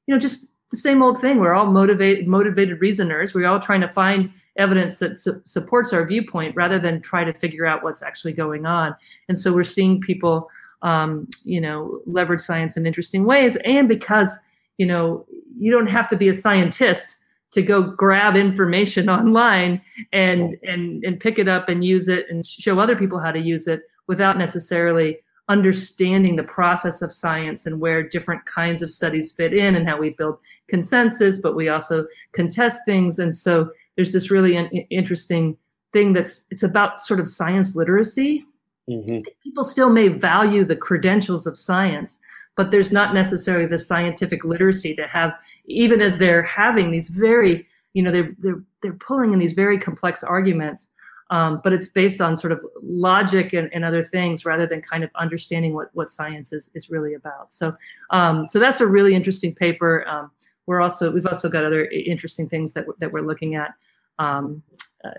you 0.06 0.14
know 0.14 0.18
just 0.18 0.50
the 0.70 0.76
same 0.76 1.02
old 1.02 1.20
thing. 1.20 1.38
We're 1.38 1.54
all 1.54 1.66
motivated 1.66 2.26
motivated 2.26 2.80
reasoners. 2.80 3.34
We're 3.34 3.48
all 3.48 3.60
trying 3.60 3.82
to 3.82 3.88
find 3.88 4.30
evidence 4.56 4.98
that 4.98 5.18
su- 5.18 5.40
supports 5.44 5.92
our 5.92 6.06
viewpoint 6.06 6.56
rather 6.56 6.78
than 6.78 7.00
try 7.00 7.24
to 7.24 7.32
figure 7.32 7.66
out 7.66 7.82
what's 7.82 8.02
actually 8.02 8.32
going 8.32 8.66
on. 8.66 8.94
And 9.28 9.38
so 9.38 9.52
we're 9.52 9.62
seeing 9.62 10.00
people 10.00 10.50
um, 10.82 11.28
you 11.44 11.60
know 11.60 12.00
leverage 12.06 12.40
science 12.40 12.76
in 12.76 12.86
interesting 12.86 13.24
ways. 13.24 13.56
And 13.64 13.88
because 13.88 14.36
you 14.78 14.86
know 14.86 15.26
you 15.58 15.70
don't 15.70 15.88
have 15.88 16.08
to 16.08 16.16
be 16.16 16.28
a 16.28 16.34
scientist 16.34 17.18
to 17.50 17.62
go 17.62 17.82
grab 17.82 18.36
information 18.36 19.08
online 19.18 19.80
and 20.12 20.56
and 20.62 21.04
and 21.04 21.20
pick 21.20 21.38
it 21.38 21.48
up 21.48 21.68
and 21.68 21.84
use 21.84 22.08
it 22.08 22.26
and 22.30 22.46
show 22.46 22.78
other 22.78 22.96
people 22.96 23.18
how 23.18 23.32
to 23.32 23.40
use 23.40 23.66
it 23.66 23.82
without 24.06 24.38
necessarily 24.38 25.18
understanding 25.48 26.36
the 26.36 26.44
process 26.44 27.00
of 27.00 27.10
science 27.10 27.64
and 27.64 27.80
where 27.80 28.02
different 28.02 28.44
kinds 28.44 28.82
of 28.82 28.90
studies 28.90 29.32
fit 29.32 29.54
in 29.54 29.74
and 29.74 29.88
how 29.88 29.98
we 29.98 30.10
build 30.10 30.38
consensus 30.68 31.38
but 31.38 31.56
we 31.56 31.68
also 31.68 32.06
contest 32.32 32.82
things. 32.84 33.18
And 33.18 33.34
so 33.34 33.70
there's 33.96 34.12
this 34.12 34.30
really 34.30 34.56
an 34.56 34.66
interesting 34.90 35.56
thing 35.92 36.12
that's 36.12 36.44
it's 36.50 36.62
about 36.62 37.00
sort 37.00 37.18
of 37.18 37.26
science 37.26 37.74
literacy. 37.74 38.44
Mm-hmm. 38.88 39.20
People 39.42 39.64
still 39.64 39.90
may 39.90 40.08
value 40.08 40.64
the 40.64 40.76
credentials 40.76 41.46
of 41.46 41.56
science, 41.56 42.18
but 42.56 42.70
there's 42.70 42.90
not 42.92 43.14
necessarily 43.14 43.66
the 43.66 43.78
scientific 43.78 44.44
literacy 44.44 44.94
to 44.96 45.06
have, 45.06 45.32
even 45.66 46.00
as 46.00 46.18
they're 46.18 46.42
having 46.42 46.90
these 46.90 47.08
very, 47.08 47.66
you 47.94 48.02
know, 48.02 48.10
they're 48.10 48.34
they're 48.38 48.62
they're 48.82 48.94
pulling 48.94 49.32
in 49.32 49.38
these 49.38 49.52
very 49.52 49.78
complex 49.78 50.22
arguments. 50.22 50.88
Um, 51.30 51.60
but 51.62 51.74
it's 51.74 51.88
based 51.88 52.22
on 52.22 52.38
sort 52.38 52.52
of 52.52 52.64
logic 52.82 53.52
and, 53.52 53.68
and, 53.74 53.84
other 53.84 54.02
things 54.02 54.46
rather 54.46 54.66
than 54.66 54.80
kind 54.80 55.04
of 55.04 55.10
understanding 55.14 55.74
what, 55.74 55.90
what 55.92 56.08
science 56.08 56.54
is, 56.54 56.70
is 56.74 56.88
really 56.88 57.12
about. 57.12 57.52
So, 57.52 57.76
um, 58.08 58.48
so 58.48 58.58
that's 58.58 58.80
a 58.80 58.86
really 58.86 59.14
interesting 59.14 59.54
paper. 59.54 60.08
Um, 60.08 60.30
we're 60.64 60.80
also 60.80 61.10
we've 61.10 61.26
also 61.26 61.50
got 61.50 61.66
other 61.66 61.84
interesting 61.86 62.48
things 62.48 62.72
that 62.72 62.86
that 62.98 63.12
we're 63.12 63.20
looking 63.20 63.56
at 63.56 63.74
um, 64.18 64.62
uh, 65.04 65.10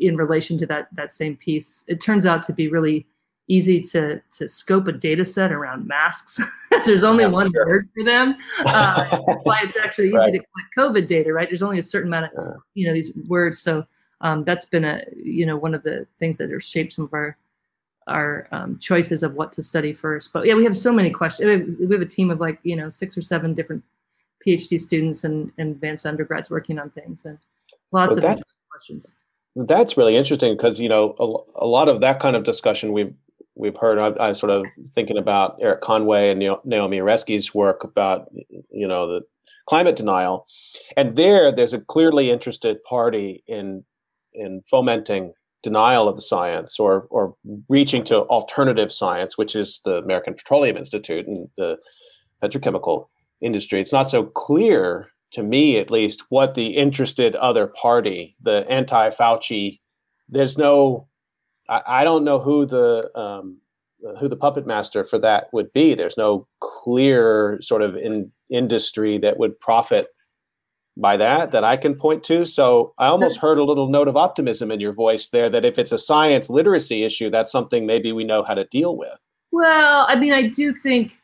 in 0.00 0.16
relation 0.16 0.58
to 0.58 0.66
that 0.66 0.88
that 0.92 1.12
same 1.12 1.36
piece. 1.36 1.84
It 1.88 2.00
turns 2.00 2.26
out 2.26 2.42
to 2.44 2.52
be 2.52 2.68
really 2.68 3.06
easy 3.48 3.80
to 3.82 4.20
to 4.30 4.48
scope 4.48 4.86
a 4.86 4.92
data 4.92 5.24
set 5.24 5.52
around 5.52 5.86
masks. 5.86 6.38
There's 6.84 7.04
only 7.04 7.24
yeah, 7.24 7.30
one 7.30 7.52
sure. 7.52 7.66
word 7.66 7.88
for 7.96 8.04
them. 8.04 8.36
Uh, 8.64 9.22
that's 9.26 9.40
why 9.42 9.60
it's 9.62 9.76
actually 9.76 10.08
easy 10.08 10.16
right. 10.16 10.32
to 10.32 10.38
collect 10.38 10.76
COVID 10.76 11.08
data, 11.08 11.32
right? 11.32 11.48
There's 11.48 11.62
only 11.62 11.78
a 11.78 11.82
certain 11.82 12.08
amount 12.08 12.32
of 12.34 12.56
you 12.74 12.86
know 12.86 12.94
these 12.94 13.14
words. 13.26 13.60
So 13.60 13.84
um, 14.20 14.44
that's 14.44 14.64
been 14.64 14.84
a 14.84 15.02
you 15.16 15.46
know 15.46 15.56
one 15.56 15.74
of 15.74 15.82
the 15.82 16.06
things 16.18 16.38
that 16.38 16.50
have 16.50 16.62
shaped 16.62 16.92
some 16.92 17.04
of 17.04 17.14
our 17.14 17.36
our 18.06 18.48
um, 18.52 18.78
choices 18.78 19.22
of 19.22 19.34
what 19.34 19.52
to 19.52 19.62
study 19.62 19.92
first. 19.92 20.32
But 20.32 20.46
yeah, 20.46 20.54
we 20.54 20.64
have 20.64 20.76
so 20.76 20.92
many 20.92 21.10
questions. 21.10 21.46
We 21.46 21.52
have, 21.52 21.88
we 21.88 21.94
have 21.94 22.02
a 22.02 22.06
team 22.06 22.30
of 22.30 22.40
like 22.40 22.58
you 22.62 22.76
know 22.76 22.88
six 22.88 23.16
or 23.16 23.22
seven 23.22 23.54
different 23.54 23.82
PhD 24.46 24.78
students 24.78 25.24
and, 25.24 25.52
and 25.58 25.72
advanced 25.72 26.06
undergrads 26.06 26.50
working 26.50 26.78
on 26.78 26.90
things 26.90 27.24
and 27.24 27.38
lots 27.92 28.16
well, 28.16 28.32
of 28.32 28.42
questions. 28.80 29.12
That's 29.56 29.96
really 29.96 30.16
interesting 30.16 30.56
because 30.56 30.78
you 30.78 30.88
know 30.88 31.14
a, 31.18 31.64
a, 31.64 31.66
lot 31.66 31.88
of 31.88 32.00
that 32.00 32.20
kind 32.20 32.36
of 32.36 32.44
discussion 32.44 32.92
we've 32.92 33.12
we've 33.54 33.76
heard. 33.76 33.98
I, 33.98 34.28
I 34.28 34.32
sort 34.32 34.50
of 34.50 34.64
thinking 34.94 35.18
about 35.18 35.58
Erik 35.60 35.80
Conway 35.80 36.30
and 36.30 36.38
Naomi 36.64 36.98
Oreskes' 36.98 37.54
work 37.54 37.82
about 37.84 38.28
you 38.70 38.86
know 38.86 39.08
the 39.08 39.20
climate 39.68 39.96
denial, 39.96 40.46
and 40.96 41.16
there 41.16 41.54
there's 41.54 41.72
a 41.72 41.80
clearly 41.80 42.30
interested 42.30 42.82
party 42.84 43.42
in 43.48 43.84
in 44.32 44.62
fomenting 44.70 45.32
denial 45.62 46.08
of 46.08 46.16
the 46.16 46.22
science 46.22 46.78
or 46.78 47.08
or 47.10 47.34
reaching 47.68 48.04
to 48.04 48.20
alternative 48.22 48.92
science, 48.92 49.36
which 49.36 49.56
is 49.56 49.80
the 49.84 49.96
American 49.96 50.34
Petroleum 50.34 50.76
Institute 50.76 51.26
and 51.26 51.48
the 51.58 51.76
petrochemical 52.40 53.06
industry. 53.42 53.80
It's 53.80 53.92
not 53.92 54.08
so 54.08 54.24
clear 54.24 55.08
to 55.32 55.42
me, 55.42 55.78
at 55.78 55.90
least, 55.90 56.22
what 56.28 56.54
the 56.54 56.76
interested 56.76 57.36
other 57.36 57.66
party, 57.66 58.36
the 58.42 58.66
anti-Fauci, 58.68 59.80
there's 60.28 60.58
no, 60.58 61.08
I, 61.68 61.82
I 61.86 62.04
don't 62.04 62.24
know 62.24 62.38
who 62.38 62.66
the 62.66 63.10
um, 63.18 63.58
who 64.18 64.28
the 64.28 64.36
puppet 64.36 64.66
master 64.66 65.04
for 65.04 65.18
that 65.18 65.52
would 65.52 65.72
be. 65.72 65.94
There's 65.94 66.16
no 66.16 66.46
clear 66.60 67.58
sort 67.60 67.82
of 67.82 67.96
in 67.96 68.32
industry 68.50 69.18
that 69.18 69.38
would 69.38 69.58
profit 69.60 70.08
by 70.96 71.16
that 71.16 71.52
that 71.52 71.64
I 71.64 71.76
can 71.76 71.94
point 71.94 72.24
to. 72.24 72.44
So 72.44 72.94
I 72.98 73.06
almost 73.06 73.36
heard 73.36 73.58
a 73.58 73.64
little 73.64 73.88
note 73.88 74.08
of 74.08 74.16
optimism 74.16 74.70
in 74.70 74.80
your 74.80 74.92
voice 74.92 75.28
there 75.28 75.50
that 75.50 75.64
if 75.64 75.78
it's 75.78 75.92
a 75.92 75.98
science 75.98 76.50
literacy 76.50 77.04
issue, 77.04 77.30
that's 77.30 77.52
something 77.52 77.86
maybe 77.86 78.12
we 78.12 78.24
know 78.24 78.42
how 78.42 78.54
to 78.54 78.64
deal 78.64 78.96
with. 78.96 79.18
Well, 79.52 80.06
I 80.08 80.16
mean, 80.16 80.32
I 80.32 80.48
do 80.48 80.72
think 80.72 81.19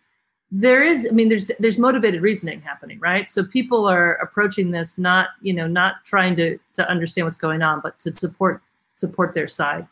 there 0.53 0.83
is. 0.83 1.09
I 1.11 1.15
mean, 1.15 1.29
there's 1.29 1.47
there's 1.59 1.79
motivated 1.79 2.23
reasoning 2.23 2.61
happening, 2.61 2.99
right? 3.01 3.27
So 3.29 3.45
people 3.45 3.87
are 3.87 4.15
approaching 4.15 4.71
this 4.71 4.97
not, 4.97 5.29
you 5.41 5.53
know, 5.53 5.67
not 5.67 6.05
trying 6.05 6.37
to 6.37 6.59
to 6.75 6.89
understand 6.89 7.27
what's 7.27 7.37
going 7.37 7.63
on, 7.63 7.81
but 7.81 7.99
to 8.01 8.13
support 8.13 8.63
support 8.95 9.35
their 9.35 9.49
side. 9.49 9.87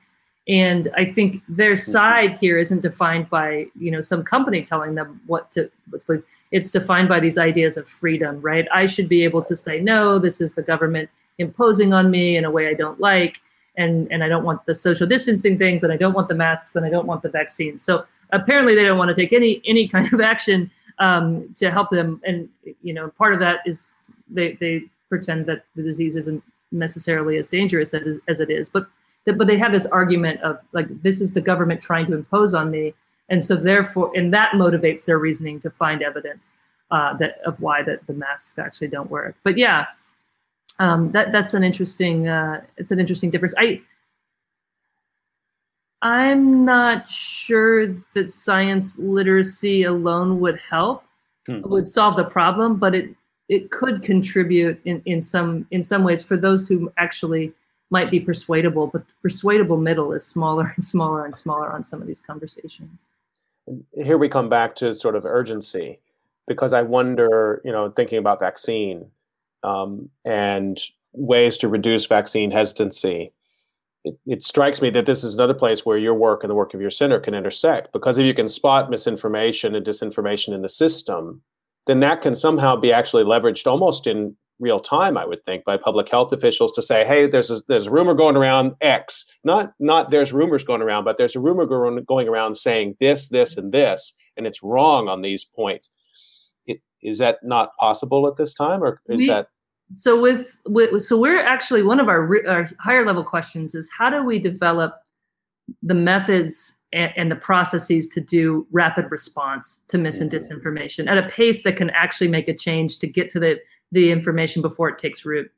And 0.47 0.91
I 0.95 1.07
think 1.07 1.43
their 1.49 1.73
mm-hmm. 1.73 1.91
side 1.91 2.35
here 2.35 2.59
isn't 2.59 2.83
defined 2.83 3.31
by 3.31 3.67
you 3.79 3.91
know 3.91 4.01
some 4.01 4.23
company 4.23 4.63
telling 4.63 4.95
them 4.95 5.21
what 5.27 5.51
to 5.53 5.71
what 5.91 6.03
to 6.03 6.07
believe. 6.07 6.25
It's 6.53 6.71
defined 6.71 7.09
by 7.09 7.19
these 7.19 7.39
ideas 7.39 7.77
of 7.77 7.89
freedom, 7.89 8.41
right? 8.41 8.69
I 8.73 8.87
should 8.87 9.09
be 9.09 9.25
able 9.25 9.43
to 9.43 9.57
say 9.57 9.81
no. 9.81 10.19
This 10.19 10.41
is 10.41 10.55
the 10.55 10.63
government 10.63 11.11
imposing 11.39 11.93
on 11.93 12.11
me 12.11 12.37
in 12.37 12.45
a 12.45 12.51
way 12.51 12.69
I 12.69 12.75
don't 12.75 13.01
like, 13.01 13.41
and 13.77 14.11
and 14.13 14.23
I 14.23 14.29
don't 14.29 14.45
want 14.45 14.65
the 14.67 14.75
social 14.75 15.07
distancing 15.07 15.59
things, 15.59 15.83
and 15.83 15.93
I 15.93 15.97
don't 15.97 16.15
want 16.15 16.29
the 16.29 16.35
masks, 16.35 16.77
and 16.77 16.85
I 16.87 16.91
don't 16.91 17.07
want 17.07 17.23
the 17.23 17.31
vaccines. 17.31 17.83
So 17.83 18.05
apparently, 18.31 18.75
they 18.75 18.85
don't 18.85 18.99
want 18.99 19.09
to 19.09 19.15
take 19.15 19.33
any 19.33 19.61
any 19.67 19.89
kind 19.95 20.13
of 20.13 20.21
action 20.21 20.71
um, 20.99 21.53
to 21.55 21.71
help 21.71 21.91
them. 21.91 22.21
And 22.25 22.49
you 22.83 22.95
know, 22.95 23.09
part 23.09 23.33
of 23.33 23.41
that 23.41 23.61
is 23.67 23.97
they 24.29 24.53
they 24.55 24.85
pretend 25.09 25.47
that 25.47 25.65
the 25.77 25.83
disease 25.83 26.17
isn't 26.17 26.43
necessarily 26.73 27.37
as 27.37 27.49
dangerous 27.49 27.95
as, 27.95 28.19
as 28.27 28.41
it 28.41 28.51
is, 28.51 28.69
but 28.69 28.87
but 29.25 29.47
they 29.47 29.57
have 29.57 29.73
this 29.73 29.87
argument 29.87 30.41
of 30.43 30.59
like 30.73 30.87
this 31.03 31.21
is 31.21 31.33
the 31.33 31.41
government 31.41 31.81
trying 31.81 32.07
to 32.07 32.15
impose 32.15 32.55
on 32.55 32.71
me 32.71 32.95
and 33.29 33.43
so 33.43 33.57
therefore 33.57 34.11
and 34.15 34.33
that 34.33 34.53
motivates 34.53 35.05
their 35.05 35.19
reasoning 35.19 35.59
to 35.61 35.71
find 35.71 36.03
evidence 36.03 36.53
uh, 36.91 37.15
that 37.15 37.39
of 37.47 37.59
why 37.61 37.83
that 37.83 38.07
the 38.07 38.13
masks 38.13 38.59
actually 38.59 38.89
don't 38.89 39.11
work 39.11 39.35
but 39.43 39.57
yeah 39.57 39.87
um, 40.79 41.11
that 41.13 41.33
that's 41.33 41.55
an 41.55 41.63
interesting 41.63 42.29
uh, 42.29 42.61
it's 42.77 42.91
an 42.91 42.99
interesting 42.99 43.31
difference 43.31 43.55
i 43.59 43.81
i'm 46.03 46.65
not 46.65 47.09
sure 47.09 47.87
that 48.15 48.29
science 48.29 48.99
literacy 48.99 49.85
alone 49.85 50.41
would 50.41 50.59
help 50.59 51.05
hmm. 51.47 51.61
would 51.63 51.89
solve 51.89 52.17
the 52.17 52.25
problem 52.25 52.77
but 52.77 52.95
it 52.95 53.11
it 53.49 53.71
could 53.71 54.03
contribute 54.03 54.81
in, 54.85 55.03
in 55.05 55.21
some 55.21 55.67
in 55.71 55.83
some 55.83 56.05
ways 56.05 56.23
for 56.23 56.37
those 56.37 56.67
who 56.67 56.93
actually 56.97 57.53
might 57.91 58.11
be 58.11 58.19
persuadable, 58.19 58.87
but 58.89 59.07
the 59.07 59.15
persuadable 59.23 59.77
middle 59.77 60.13
is 60.13 60.27
smaller 60.27 60.73
and 60.75 60.85
smaller 60.85 61.25
and 61.25 61.35
smaller 61.35 61.71
on 61.71 61.83
some 61.83 62.01
of 62.01 62.09
these 62.09 62.21
conversations. 62.21 63.07
Here 63.95 64.19
we 64.19 64.29
come 64.29 64.49
back 64.49 64.75
to 64.77 64.95
sort 64.95 65.15
of 65.15 65.25
urgency, 65.25 66.01
because 66.49 66.73
I 66.73 66.83
wonder, 66.83 67.63
you 67.65 67.73
know, 67.73 67.91
thinking 67.91 68.19
about 68.19 68.41
vaccine 68.41 69.07
um, 69.65 70.09
and 70.25 70.81
ways 71.13 71.57
to 71.59 71.69
reduce 71.69 72.07
vaccine 72.07 72.51
hesitancy. 72.51 73.33
It, 74.05 74.19
it, 74.27 74.45
strikes 74.45 74.83
me 74.83 74.91
that 74.91 75.07
this 75.07 75.25
is 75.25 75.35
another 75.35 75.55
place 75.55 75.87
where 75.87 75.97
your 75.97 76.15
work 76.15 76.43
and 76.43 76.51
the 76.51 76.55
work 76.55 76.75
of 76.75 76.81
your 76.81 76.91
center 76.91 77.19
can 77.19 77.35
intersect 77.35 77.91
because 77.93 78.19
if 78.19 78.27
you 78.27 78.35
can 78.35 78.49
spot 78.49 78.91
misinformation 78.91 79.75
and 79.75 79.87
disinformation 79.87 80.53
in 80.55 80.61
the 80.61 80.69
system, 80.69 81.41
then 81.87 82.01
that 82.01 82.21
can 82.21 82.37
somehow 82.37 82.77
be 82.77 82.93
actually 82.93 83.25
leveraged 83.25 83.67
almost 83.67 84.07
in 84.07 84.37
real 84.61 84.81
time, 84.81 85.17
I 85.17 85.25
would 85.25 85.45
think, 85.45 85.65
by 85.65 85.77
public 85.77 86.09
health 86.09 86.33
officials 86.33 86.73
to 86.73 86.83
say, 86.83 87.05
"Hey, 87.05 87.27
there's 87.27 87.51
a, 87.51 87.63
there's 87.69 87.87
a 87.87 87.91
rumor 87.91 88.15
going 88.15 88.37
around 88.37 88.75
X. 88.81 89.25
Not 89.43 89.73
not 89.79 90.11
there's 90.11 90.33
rumors 90.33 90.65
going 90.65 90.83
around, 90.83 91.05
but 91.05 91.19
there's 91.19 91.37
a 91.37 91.41
rumor 91.41 91.67
going 91.67 92.03
going 92.05 92.29
around 92.29 92.57
saying 92.57 92.97
this, 93.01 93.29
this, 93.29 93.57
and 93.57 93.73
this, 93.73 94.15
and 94.37 94.47
it's 94.47 94.63
wrong 94.63 95.09
on 95.09 95.23
these 95.23 95.45
points." 95.45 95.91
It, 96.67 96.81
is 97.03 97.19
that 97.19 97.39
not 97.43 97.71
possible 97.79 98.27
at 98.29 98.37
this 98.37 98.55
time, 98.55 98.83
or 98.83 99.01
is 99.09 99.19
we, 99.19 99.27
that? 99.29 99.49
So 99.93 100.21
with, 100.21 100.57
with 100.67 101.03
so 101.03 101.19
we're 101.19 101.43
actually 101.43 101.83
one 101.83 102.01
of 102.01 102.09
our, 102.09 102.29
our 102.49 102.69
higher 102.81 103.05
level 103.05 103.25
questions 103.25 103.75
is 103.75 103.91
how 103.97 104.11
do 104.11 104.25
we 104.25 104.39
develop 104.39 104.95
the 105.83 105.95
methods 105.95 106.77
and, 106.93 107.13
and 107.17 107.31
the 107.31 107.37
processes 107.37 108.09
to 108.09 108.21
do 108.21 108.67
rapid 108.71 109.11
response 109.11 109.83
to 109.89 109.99
mis 109.99 110.21
and 110.21 110.31
mm-hmm. 110.31 110.55
disinformation 110.55 111.09
at 111.09 111.19
a 111.19 111.29
pace 111.29 111.63
that 111.65 111.77
can 111.77 111.91
actually 111.91 112.29
make 112.29 112.49
a 112.49 112.55
change 112.55 112.99
to 112.99 113.07
get 113.07 113.29
to 113.31 113.41
the 113.41 113.61
the 113.93 114.11
information 114.11 114.61
before 114.63 114.89
it 114.89 114.99
takes 114.99 115.25
root. 115.25 115.51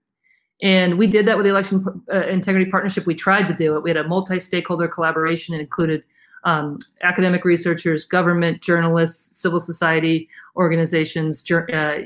And 0.62 0.98
we 0.98 1.06
did 1.06 1.26
that 1.26 1.36
with 1.36 1.44
the 1.44 1.50
Election 1.50 1.84
uh, 2.12 2.26
Integrity 2.26 2.70
Partnership. 2.70 3.06
We 3.06 3.14
tried 3.14 3.48
to 3.48 3.54
do 3.54 3.76
it. 3.76 3.82
We 3.82 3.90
had 3.90 3.96
a 3.96 4.08
multi 4.08 4.38
stakeholder 4.38 4.88
collaboration 4.88 5.54
and 5.54 5.60
included 5.60 6.04
um, 6.44 6.78
academic 7.02 7.44
researchers, 7.44 8.04
government, 8.04 8.62
journalists, 8.62 9.38
civil 9.40 9.60
society 9.60 10.28
organizations, 10.54 11.44
uh, 11.50 11.98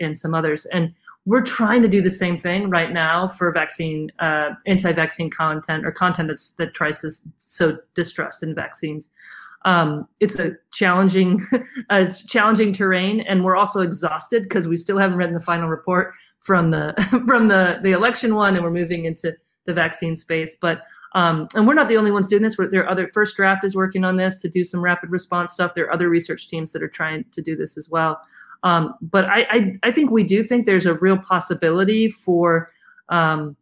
and 0.00 0.18
some 0.18 0.34
others. 0.34 0.66
And 0.66 0.92
we're 1.28 1.42
trying 1.42 1.82
to 1.82 1.88
do 1.88 2.00
the 2.00 2.10
same 2.10 2.38
thing 2.38 2.70
right 2.70 2.90
now 2.90 3.28
for 3.28 3.52
vaccine, 3.52 4.10
uh, 4.18 4.48
anti-vaccine 4.66 5.28
content 5.28 5.84
or 5.84 5.92
content 5.92 6.26
that's, 6.26 6.52
that 6.52 6.72
tries 6.72 6.96
to 6.96 7.10
sow 7.36 7.76
distrust 7.94 8.42
in 8.42 8.54
vaccines. 8.54 9.10
Um, 9.66 10.08
it's 10.20 10.38
a 10.38 10.52
challenging, 10.72 11.46
it's 11.90 12.24
challenging 12.24 12.72
terrain, 12.72 13.20
and 13.20 13.44
we're 13.44 13.56
also 13.56 13.82
exhausted 13.82 14.44
because 14.44 14.66
we 14.66 14.76
still 14.78 14.96
haven't 14.96 15.18
read 15.18 15.34
the 15.34 15.40
final 15.40 15.68
report 15.68 16.14
from 16.38 16.70
the 16.70 16.94
from 17.26 17.48
the 17.48 17.80
the 17.82 17.92
election 17.92 18.34
one, 18.34 18.54
and 18.54 18.64
we're 18.64 18.70
moving 18.70 19.04
into 19.04 19.36
the 19.66 19.74
vaccine 19.74 20.16
space. 20.16 20.56
But 20.58 20.80
um, 21.14 21.48
and 21.54 21.66
we're 21.66 21.74
not 21.74 21.88
the 21.88 21.96
only 21.98 22.12
ones 22.12 22.28
doing 22.28 22.42
this. 22.42 22.56
We're, 22.56 22.70
there 22.70 22.84
are 22.84 22.88
other 22.88 23.10
first 23.12 23.36
draft 23.36 23.64
is 23.64 23.74
working 23.74 24.04
on 24.04 24.16
this 24.16 24.38
to 24.38 24.48
do 24.48 24.64
some 24.64 24.80
rapid 24.80 25.10
response 25.10 25.52
stuff. 25.52 25.74
There 25.74 25.86
are 25.86 25.92
other 25.92 26.08
research 26.08 26.48
teams 26.48 26.72
that 26.72 26.82
are 26.82 26.88
trying 26.88 27.24
to 27.32 27.42
do 27.42 27.54
this 27.56 27.76
as 27.76 27.90
well. 27.90 28.18
Um, 28.62 28.94
but 29.00 29.24
I, 29.26 29.46
I, 29.50 29.78
I 29.84 29.92
think 29.92 30.10
we 30.10 30.24
do 30.24 30.42
think 30.42 30.66
there's 30.66 30.86
a 30.86 30.94
real 30.94 31.18
possibility 31.18 32.10
for 32.10 32.72
um, 33.08 33.56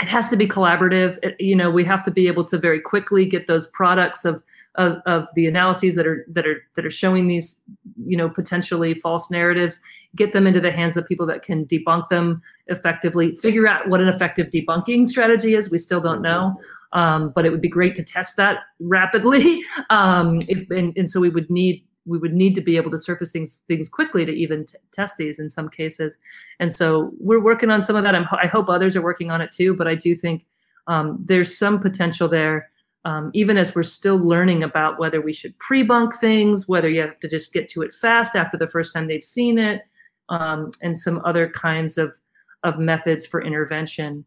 it 0.00 0.08
has 0.08 0.28
to 0.28 0.36
be 0.36 0.48
collaborative. 0.48 1.18
It, 1.22 1.38
you 1.40 1.54
know, 1.54 1.70
we 1.70 1.84
have 1.84 2.02
to 2.04 2.10
be 2.10 2.26
able 2.26 2.44
to 2.46 2.58
very 2.58 2.80
quickly 2.80 3.26
get 3.26 3.46
those 3.46 3.66
products 3.68 4.24
of 4.24 4.42
of, 4.76 4.98
of 5.04 5.28
the 5.34 5.46
analyses 5.46 5.96
that 5.96 6.06
are 6.06 6.24
that 6.28 6.46
are 6.46 6.62
that 6.76 6.86
are 6.86 6.90
showing 6.90 7.26
these 7.26 7.60
you 8.04 8.16
know 8.16 8.28
potentially 8.28 8.94
false 8.94 9.28
narratives 9.28 9.80
get 10.16 10.32
them 10.32 10.46
into 10.46 10.60
the 10.60 10.70
hands 10.70 10.96
of 10.96 11.06
people 11.06 11.26
that 11.26 11.42
can 11.42 11.66
debunk 11.66 12.08
them 12.08 12.40
effectively 12.68 13.34
figure 13.34 13.66
out 13.66 13.88
what 13.88 14.00
an 14.00 14.08
effective 14.08 14.48
debunking 14.48 15.06
strategy 15.06 15.54
is. 15.54 15.70
We 15.70 15.78
still 15.78 16.00
don't 16.00 16.22
know. 16.22 16.58
Um, 16.92 17.30
but 17.36 17.46
it 17.46 17.50
would 17.50 17.60
be 17.60 17.68
great 17.68 17.94
to 17.96 18.02
test 18.02 18.36
that 18.36 18.58
rapidly. 18.80 19.62
Um, 19.90 20.38
if 20.48 20.70
and, 20.70 20.92
and 20.96 21.10
so 21.10 21.20
we 21.20 21.30
would 21.30 21.50
need 21.50 21.84
we 22.06 22.18
would 22.18 22.32
need 22.32 22.54
to 22.54 22.60
be 22.60 22.76
able 22.76 22.90
to 22.90 22.98
surface 22.98 23.32
things 23.32 23.62
things 23.68 23.88
quickly 23.88 24.24
to 24.24 24.32
even 24.32 24.64
t- 24.64 24.78
test 24.92 25.16
these 25.16 25.38
in 25.38 25.48
some 25.48 25.68
cases. 25.68 26.18
And 26.58 26.72
so 26.72 27.12
we're 27.18 27.42
working 27.42 27.70
on 27.70 27.82
some 27.82 27.96
of 27.96 28.04
that. 28.04 28.14
I'm, 28.14 28.26
i 28.32 28.46
hope 28.46 28.68
others 28.68 28.96
are 28.96 29.02
working 29.02 29.30
on 29.30 29.40
it 29.40 29.52
too 29.52 29.74
but 29.74 29.86
i 29.86 29.94
do 29.94 30.16
think 30.16 30.46
um, 30.86 31.22
there's 31.24 31.56
some 31.56 31.78
potential 31.80 32.28
there 32.28 32.70
um, 33.04 33.30
even 33.32 33.56
as 33.56 33.74
we're 33.74 33.82
still 33.82 34.16
learning 34.16 34.62
about 34.62 34.98
whether 34.98 35.20
we 35.20 35.32
should 35.32 35.58
pre-bunk 35.58 36.18
things 36.18 36.68
whether 36.68 36.88
you 36.88 37.00
have 37.00 37.18
to 37.20 37.28
just 37.28 37.52
get 37.52 37.68
to 37.70 37.82
it 37.82 37.94
fast 37.94 38.34
after 38.34 38.56
the 38.56 38.68
first 38.68 38.92
time 38.92 39.06
they've 39.06 39.24
seen 39.24 39.58
it 39.58 39.82
um, 40.30 40.70
and 40.82 40.96
some 40.96 41.20
other 41.24 41.48
kinds 41.48 41.98
of 41.98 42.16
of 42.62 42.78
methods 42.78 43.24
for 43.24 43.42
intervention. 43.42 44.24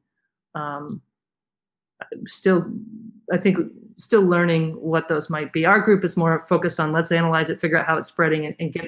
Um, 0.55 1.01
still 2.26 2.65
i 3.32 3.38
think 3.38 3.57
still 3.97 4.23
learning 4.23 4.71
what 4.73 5.07
those 5.07 5.29
might 5.29 5.53
be. 5.53 5.65
Our 5.65 5.79
group 5.79 6.03
is 6.03 6.17
more 6.17 6.45
focused 6.47 6.79
on 6.79 6.91
let's 6.91 7.11
analyze 7.11 7.49
it 7.49 7.61
figure 7.61 7.77
out 7.77 7.85
how 7.85 7.97
it's 7.97 8.09
spreading 8.09 8.45
and, 8.45 8.55
and 8.59 8.73
get 8.73 8.85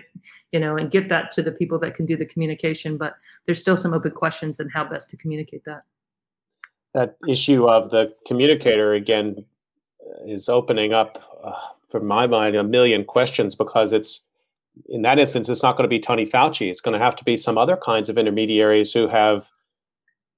you 0.51 0.59
know 0.59 0.77
and 0.77 0.91
get 0.91 1.09
that 1.09 1.31
to 1.31 1.41
the 1.41 1.51
people 1.51 1.79
that 1.79 1.93
can 1.93 2.05
do 2.05 2.17
the 2.17 2.25
communication 2.25 2.97
but 2.97 3.15
there's 3.45 3.59
still 3.59 3.77
some 3.77 3.93
open 3.93 4.11
questions 4.11 4.59
and 4.59 4.71
how 4.71 4.83
best 4.83 5.09
to 5.11 5.17
communicate 5.17 5.63
that. 5.65 5.83
That 6.93 7.17
issue 7.27 7.67
of 7.67 7.91
the 7.91 8.13
communicator 8.25 8.93
again 8.93 9.45
is 10.25 10.47
opening 10.49 10.93
up 10.93 11.21
uh, 11.43 11.51
from 11.91 12.05
my 12.05 12.27
mind 12.27 12.55
a 12.55 12.63
million 12.63 13.03
questions 13.03 13.55
because 13.55 13.91
it's 13.91 14.21
in 14.89 15.01
that 15.03 15.19
instance 15.19 15.49
it's 15.49 15.63
not 15.63 15.77
going 15.77 15.83
to 15.83 15.89
be 15.89 15.99
tony 15.99 16.25
fauci. 16.25 16.69
It's 16.69 16.81
going 16.81 16.97
to 16.97 17.03
have 17.03 17.15
to 17.17 17.23
be 17.23 17.37
some 17.37 17.57
other 17.57 17.77
kinds 17.77 18.09
of 18.09 18.17
intermediaries 18.17 18.91
who 18.91 19.07
have 19.07 19.47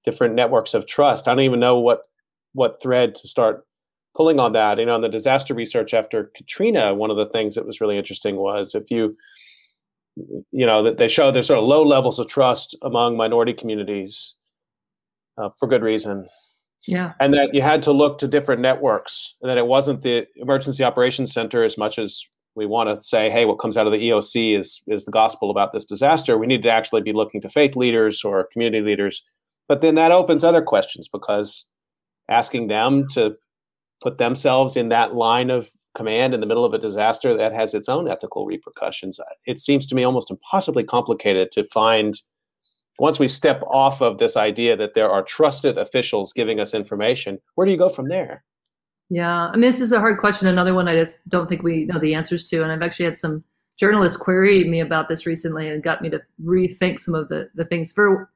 different 0.04 0.36
networks 0.36 0.74
of 0.74 0.88
trust. 0.88 1.28
I 1.28 1.32
don't 1.32 1.44
even 1.44 1.60
know 1.60 1.80
what 1.80 2.08
what 2.54 2.82
thread 2.82 3.14
to 3.14 3.28
start 3.28 3.67
pulling 4.18 4.40
on 4.40 4.54
that. 4.54 4.80
You 4.80 4.86
know, 4.88 4.96
on 4.96 5.02
the 5.02 5.08
disaster 5.08 5.54
research 5.54 5.94
after 5.94 6.32
Katrina, 6.36 6.96
one 6.96 7.12
of 7.12 7.18
the 7.18 7.28
things 7.28 7.56
that 7.56 7.66
was 7.66 7.80
really 7.80 7.98
interesting 7.98 8.36
was 8.36 8.74
if 8.74 8.90
you, 8.90 9.16
you 10.52 10.66
know, 10.66 10.84
that 10.84 10.98
they 10.98 11.08
show 11.08 11.32
there's 11.32 11.48
sort 11.48 11.60
of 11.60 11.66
low 11.66 11.84
levels 11.84 12.18
of 12.18 12.28
trust 12.28 12.76
among 12.82 13.16
minority 13.16 13.54
communities 13.54 14.34
uh, 15.38 15.50
for 15.60 15.68
good 15.68 15.84
reason. 15.84 16.28
Yeah. 16.88 17.14
And 17.20 17.34
that 17.34 17.54
you 17.54 17.62
had 17.62 17.84
to 17.84 17.92
look 17.92 18.18
to 18.20 18.28
different 18.28 18.62
networks, 18.62 19.36
and 19.42 19.50
that 19.50 19.58
it 19.58 19.68
wasn't 19.68 20.02
the 20.02 20.26
emergency 20.38 20.84
operations 20.84 21.34
center 21.34 21.64
as 21.64 21.78
much 21.78 22.00
as 22.00 22.22
we 22.56 22.66
want 22.66 22.90
to 22.90 23.08
say, 23.08 23.30
hey, 23.30 23.46
what 23.46 23.60
comes 23.60 23.78
out 23.78 23.86
of 23.86 23.94
the 23.94 24.00
EOC 24.00 24.58
is 24.60 24.82
is 24.88 25.06
the 25.06 25.12
gospel 25.12 25.52
about 25.52 25.74
this 25.74 25.86
disaster. 25.86 26.38
We 26.38 26.48
need 26.48 26.64
to 26.64 26.72
actually 26.72 27.02
be 27.02 27.14
looking 27.14 27.42
to 27.42 27.50
faith 27.50 27.76
leaders 27.76 28.24
or 28.24 28.50
community 28.52 28.84
leaders. 28.84 29.24
But 29.68 29.82
then 29.82 29.96
that 29.96 30.12
opens 30.12 30.44
other 30.44 30.62
questions 30.62 31.10
because 31.12 31.66
asking 32.30 32.68
them 32.68 33.08
to 33.10 33.36
put 34.02 34.18
themselves 34.18 34.76
in 34.76 34.90
that 34.90 35.16
line 35.16 35.50
of 35.50 35.70
command 35.96 36.34
in 36.34 36.40
the 36.40 36.46
middle 36.46 36.64
of 36.64 36.74
a 36.74 36.78
disaster 36.78 37.36
that 37.36 37.54
has 37.54 37.74
its 37.74 37.90
own 37.90 38.08
ethical 38.08 38.46
repercussions. 38.46 39.20
It 39.46 39.60
seems 39.60 39.88
to 39.88 39.96
me 39.96 40.04
almost 40.04 40.30
impossibly 40.30 40.84
complicated 40.84 41.52
to 41.54 41.68
find 41.74 42.22
once 43.00 43.20
we 43.20 43.28
step 43.28 43.62
off 43.64 44.02
of 44.02 44.18
this 44.18 44.36
idea 44.36 44.76
that 44.76 44.96
there 44.96 45.10
are 45.10 45.24
trusted 45.24 45.78
officials 45.78 46.34
giving 46.34 46.60
us 46.60 46.74
information, 46.74 47.40
where 47.56 47.66
do 47.66 47.72
you 47.72 47.78
go 47.78 47.90
from 47.90 48.10
there? 48.10 48.44
Yeah, 49.10 49.48
I 49.48 49.52
mean, 49.52 49.62
this 49.62 49.80
is 49.80 49.92
a 49.92 50.00
hard 50.00 50.18
question. 50.18 50.48
Another 50.48 50.74
one 50.74 50.88
I 50.88 51.06
don't 51.30 51.48
think 51.48 51.64
we 51.64 51.86
know 51.86 52.00
the 52.00 52.14
answers 52.14 52.50
to. 52.50 52.64
And 52.64 52.72
I've 52.72 52.82
actually 52.82 53.06
had 53.06 53.18
some 53.18 53.44
journalists 53.78 54.18
query 54.18 54.64
me 54.66 54.80
about 54.80 55.08
this 55.08 55.26
recently 55.26 55.70
and 55.70 55.84
got 55.84 56.02
me 56.02 56.10
to 56.10 56.22
rethink 56.44 57.00
some 57.00 57.16
of 57.16 57.30
the, 57.30 57.50
the 57.56 57.66
things. 57.66 57.92
For, 57.92 58.30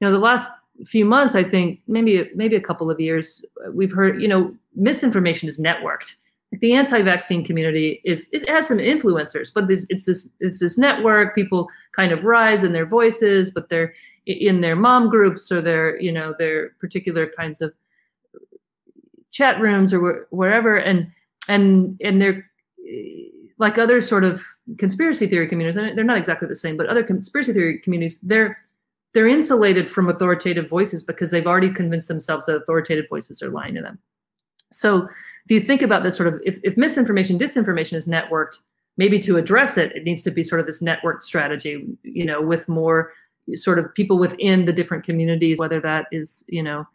you 0.00 0.06
know, 0.06 0.12
the 0.12 0.18
last 0.18 0.50
few 0.86 1.04
months, 1.04 1.34
I 1.34 1.44
think 1.44 1.80
maybe 1.86 2.30
maybe 2.34 2.56
a 2.56 2.60
couple 2.60 2.90
of 2.90 3.00
years, 3.00 3.44
we've 3.72 3.92
heard 3.92 4.20
you 4.20 4.28
know 4.28 4.54
misinformation 4.74 5.48
is 5.48 5.58
networked. 5.58 6.14
The 6.60 6.74
anti-vaccine 6.74 7.44
community 7.44 8.00
is 8.04 8.28
it 8.32 8.48
has 8.48 8.68
some 8.68 8.78
influencers, 8.78 9.52
but 9.52 9.64
it's 9.68 10.04
this 10.04 10.30
it's 10.40 10.60
this 10.60 10.78
network. 10.78 11.34
People 11.34 11.68
kind 11.92 12.12
of 12.12 12.24
rise 12.24 12.62
in 12.62 12.72
their 12.72 12.86
voices, 12.86 13.50
but 13.50 13.68
they're 13.68 13.94
in 14.26 14.60
their 14.60 14.76
mom 14.76 15.08
groups 15.08 15.50
or 15.50 15.60
their 15.60 16.00
you 16.00 16.12
know 16.12 16.34
their 16.38 16.70
particular 16.80 17.26
kinds 17.26 17.60
of 17.60 17.72
chat 19.30 19.60
rooms 19.60 19.92
or 19.92 20.26
wherever, 20.30 20.76
and 20.76 21.10
and 21.48 22.00
and 22.02 22.20
they're 22.20 22.48
like 23.58 23.78
other 23.78 24.00
sort 24.00 24.24
of 24.24 24.42
conspiracy 24.78 25.26
theory 25.26 25.48
communities, 25.48 25.76
and 25.76 25.96
they're 25.96 26.04
not 26.04 26.18
exactly 26.18 26.48
the 26.48 26.56
same, 26.56 26.76
but 26.76 26.86
other 26.86 27.02
conspiracy 27.02 27.52
theory 27.52 27.78
communities, 27.80 28.18
they're 28.20 28.58
they're 29.14 29.28
insulated 29.28 29.88
from 29.88 30.08
authoritative 30.08 30.68
voices 30.68 31.02
because 31.02 31.30
they've 31.30 31.46
already 31.46 31.72
convinced 31.72 32.08
themselves 32.08 32.46
that 32.46 32.56
authoritative 32.56 33.08
voices 33.08 33.42
are 33.42 33.50
lying 33.50 33.74
to 33.76 33.80
them. 33.80 33.98
So 34.72 35.08
if 35.44 35.50
you 35.50 35.60
think 35.60 35.82
about 35.82 36.02
this 36.02 36.16
sort 36.16 36.26
of 36.26 36.40
if, 36.44 36.58
if 36.64 36.76
misinformation, 36.76 37.38
disinformation 37.38 37.94
is 37.94 38.06
networked, 38.06 38.58
maybe 38.96 39.20
to 39.20 39.36
address 39.36 39.78
it, 39.78 39.92
it 39.94 40.02
needs 40.02 40.22
to 40.24 40.32
be 40.32 40.42
sort 40.42 40.60
of 40.60 40.66
this 40.66 40.82
network 40.82 41.22
strategy, 41.22 41.86
you 42.02 42.24
know, 42.24 42.42
with 42.42 42.68
more 42.68 43.12
sort 43.52 43.78
of 43.78 43.94
people 43.94 44.18
within 44.18 44.64
the 44.64 44.72
different 44.72 45.04
communities, 45.04 45.58
whether 45.58 45.80
that 45.80 46.06
is, 46.10 46.44
you 46.48 46.62
know, 46.62 46.86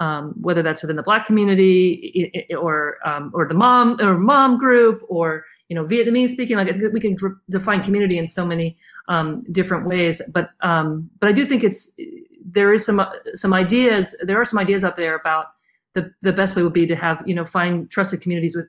um, 0.00 0.34
whether 0.40 0.62
that's 0.62 0.82
within 0.82 0.96
the 0.96 1.02
Black 1.02 1.26
community 1.26 2.46
or 2.58 2.98
um, 3.06 3.30
or 3.34 3.46
the 3.46 3.54
mom 3.54 4.00
or 4.00 4.18
mom 4.18 4.58
group 4.58 5.04
or 5.08 5.44
you 5.68 5.74
know 5.74 5.84
Vietnamese 5.84 6.30
speaking. 6.30 6.56
Like 6.56 6.74
we 6.92 7.00
can 7.00 7.16
define 7.50 7.82
community 7.82 8.18
in 8.18 8.26
so 8.26 8.46
many 8.46 8.76
um, 9.08 9.44
different 9.52 9.86
ways. 9.86 10.20
But 10.32 10.50
um, 10.60 11.10
but 11.20 11.28
I 11.28 11.32
do 11.32 11.46
think 11.46 11.62
it's 11.62 11.92
there 12.44 12.72
is 12.72 12.84
some 12.84 13.04
some 13.34 13.52
ideas. 13.52 14.16
There 14.22 14.40
are 14.40 14.44
some 14.44 14.58
ideas 14.58 14.84
out 14.84 14.96
there 14.96 15.14
about 15.14 15.46
the 15.94 16.12
the 16.22 16.32
best 16.32 16.56
way 16.56 16.62
would 16.62 16.72
be 16.72 16.86
to 16.86 16.96
have 16.96 17.22
you 17.26 17.34
know 17.34 17.44
find 17.44 17.90
trusted 17.90 18.20
communities 18.20 18.56
with 18.56 18.66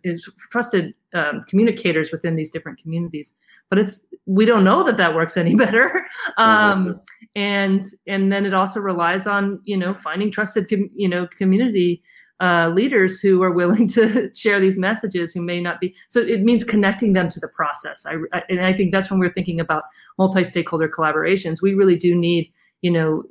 trusted 0.51 0.93
um, 1.13 1.41
communicators 1.47 2.11
within 2.11 2.35
these 2.35 2.49
different 2.49 2.81
communities. 2.81 3.33
But 3.69 3.79
it's 3.79 4.05
we 4.25 4.45
don't 4.45 4.63
know 4.63 4.83
that 4.83 4.97
that 4.97 5.13
works 5.15 5.37
any 5.37 5.55
better. 5.63 6.05
Um, 6.37 6.99
and 7.35 7.83
and 8.07 8.31
then 8.31 8.45
it 8.45 8.53
also 8.53 8.79
relies 8.79 9.27
on 9.27 9.59
you 9.63 9.77
know 9.77 9.93
finding 9.93 10.31
trusted 10.31 10.69
com- 10.69 10.89
you 10.91 11.07
know 11.07 11.27
community 11.27 12.01
uh, 12.41 12.69
leaders 12.73 13.19
who 13.19 13.43
are 13.43 13.51
willing 13.51 13.87
to 13.87 14.33
share 14.35 14.59
these 14.59 14.79
messages 14.79 15.33
who 15.33 15.41
may 15.41 15.59
not 15.59 15.79
be 15.79 15.93
so 16.07 16.21
it 16.21 16.41
means 16.41 16.63
connecting 16.63 17.13
them 17.13 17.29
to 17.29 17.39
the 17.39 17.47
process. 17.47 18.05
I, 18.05 18.15
I, 18.33 18.43
and 18.49 18.61
i 18.61 18.73
think 18.73 18.91
that's 18.91 19.11
when 19.11 19.19
we're 19.19 19.33
thinking 19.33 19.59
about 19.59 19.83
multi-stakeholder 20.17 20.89
collaborations. 20.89 21.61
We 21.61 21.73
really 21.73 21.97
do 21.97 22.15
need 22.15 22.51
you 22.81 22.91
know 22.91 23.23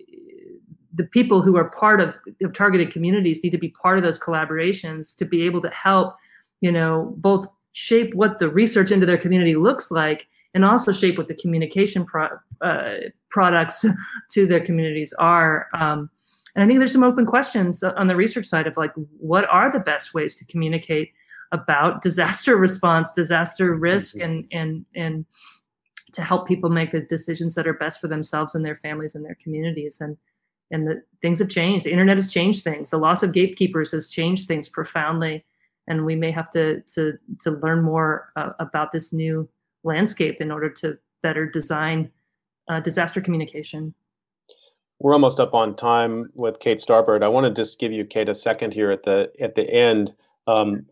the 0.93 1.05
people 1.05 1.43
who 1.43 1.57
are 1.57 1.71
part 1.71 2.01
of, 2.01 2.19
of 2.43 2.53
targeted 2.53 2.91
communities 2.91 3.43
need 3.43 3.51
to 3.51 3.59
be 3.59 3.69
part 3.69 3.99
of 3.99 4.05
those 4.05 4.19
collaborations 4.19 5.17
to 5.17 5.25
be 5.25 5.43
able 5.43 5.61
to 5.63 5.71
help 5.71 6.17
you 6.61 6.73
know 6.73 7.15
both 7.19 7.47
shape 7.73 8.15
what 8.15 8.39
the 8.39 8.49
research 8.49 8.91
into 8.91 9.07
their 9.07 9.19
community 9.19 9.55
looks 9.55 9.91
like 9.91 10.27
and 10.55 10.65
also 10.65 10.93
shape 10.93 11.17
what 11.17 11.29
the 11.29 11.35
communication 11.35 12.05
pro- 12.05 12.39
uh, 12.63 12.97
products 13.31 13.85
to 14.31 14.47
their 14.47 14.65
communities 14.65 15.13
are. 15.19 15.69
Um, 15.75 16.11
and 16.59 16.65
I 16.65 16.67
think 16.67 16.81
there's 16.81 16.93
some 16.93 17.05
open 17.05 17.25
questions 17.25 17.85
on 17.85 18.09
the 18.09 18.17
research 18.17 18.45
side 18.45 18.67
of 18.67 18.77
like, 18.77 18.91
what 19.21 19.49
are 19.49 19.71
the 19.71 19.79
best 19.79 20.13
ways 20.13 20.35
to 20.35 20.45
communicate 20.47 21.13
about 21.53 22.03
disaster 22.03 22.57
response, 22.57 23.13
disaster 23.13 23.77
risk, 23.77 24.17
mm-hmm. 24.17 24.25
and 24.25 24.45
and 24.51 24.87
and 24.97 25.27
to 26.15 26.21
help 26.21 26.49
people 26.49 26.69
make 26.69 26.91
the 26.91 27.03
decisions 27.03 27.55
that 27.55 27.69
are 27.69 27.75
best 27.75 28.01
for 28.01 28.09
themselves 28.09 28.57
and 28.57 28.65
their 28.65 28.75
families 28.75 29.15
and 29.15 29.25
their 29.25 29.39
communities. 29.41 30.01
And 30.01 30.17
and 30.73 30.89
the 30.89 31.01
things 31.23 31.39
have 31.39 31.49
changed. 31.49 31.87
The 31.87 31.93
internet 31.93 32.17
has 32.17 32.27
changed 32.27 32.65
things. 32.65 32.91
The 32.91 32.99
loss 32.99 33.23
of 33.23 33.33
gatekeepers 33.33 33.93
has 33.93 34.09
changed 34.09 34.49
things 34.49 34.69
profoundly. 34.69 35.45
And 35.87 36.05
we 36.05 36.17
may 36.17 36.33
have 36.33 36.51
to 36.51 36.81
to 36.81 37.17
to 37.39 37.53
learn 37.53 37.85
more 37.85 38.33
uh, 38.35 38.51
about 38.59 38.91
this 38.91 39.13
new 39.13 39.49
landscape 39.85 40.41
in 40.41 40.51
order 40.51 40.71
to 40.71 40.99
better 41.23 41.47
design 41.47 42.11
uh, 42.69 42.81
disaster 42.81 43.21
communication. 43.21 43.95
We're 45.01 45.13
almost 45.13 45.39
up 45.39 45.55
on 45.55 45.77
time 45.77 46.31
with 46.35 46.59
Kate 46.61 46.79
Starbird. 46.79 47.23
I 47.23 47.29
want 47.29 47.55
to 47.55 47.63
just 47.63 47.79
give 47.79 47.93
you, 47.93 48.05
Kate, 48.05 48.29
a 48.29 48.35
second 48.35 48.73
here 48.73 48.91
at 48.91 49.05
the 49.05 49.31
at 49.41 49.55
the 49.55 49.63
end. 49.63 50.13
Um, 50.47 50.87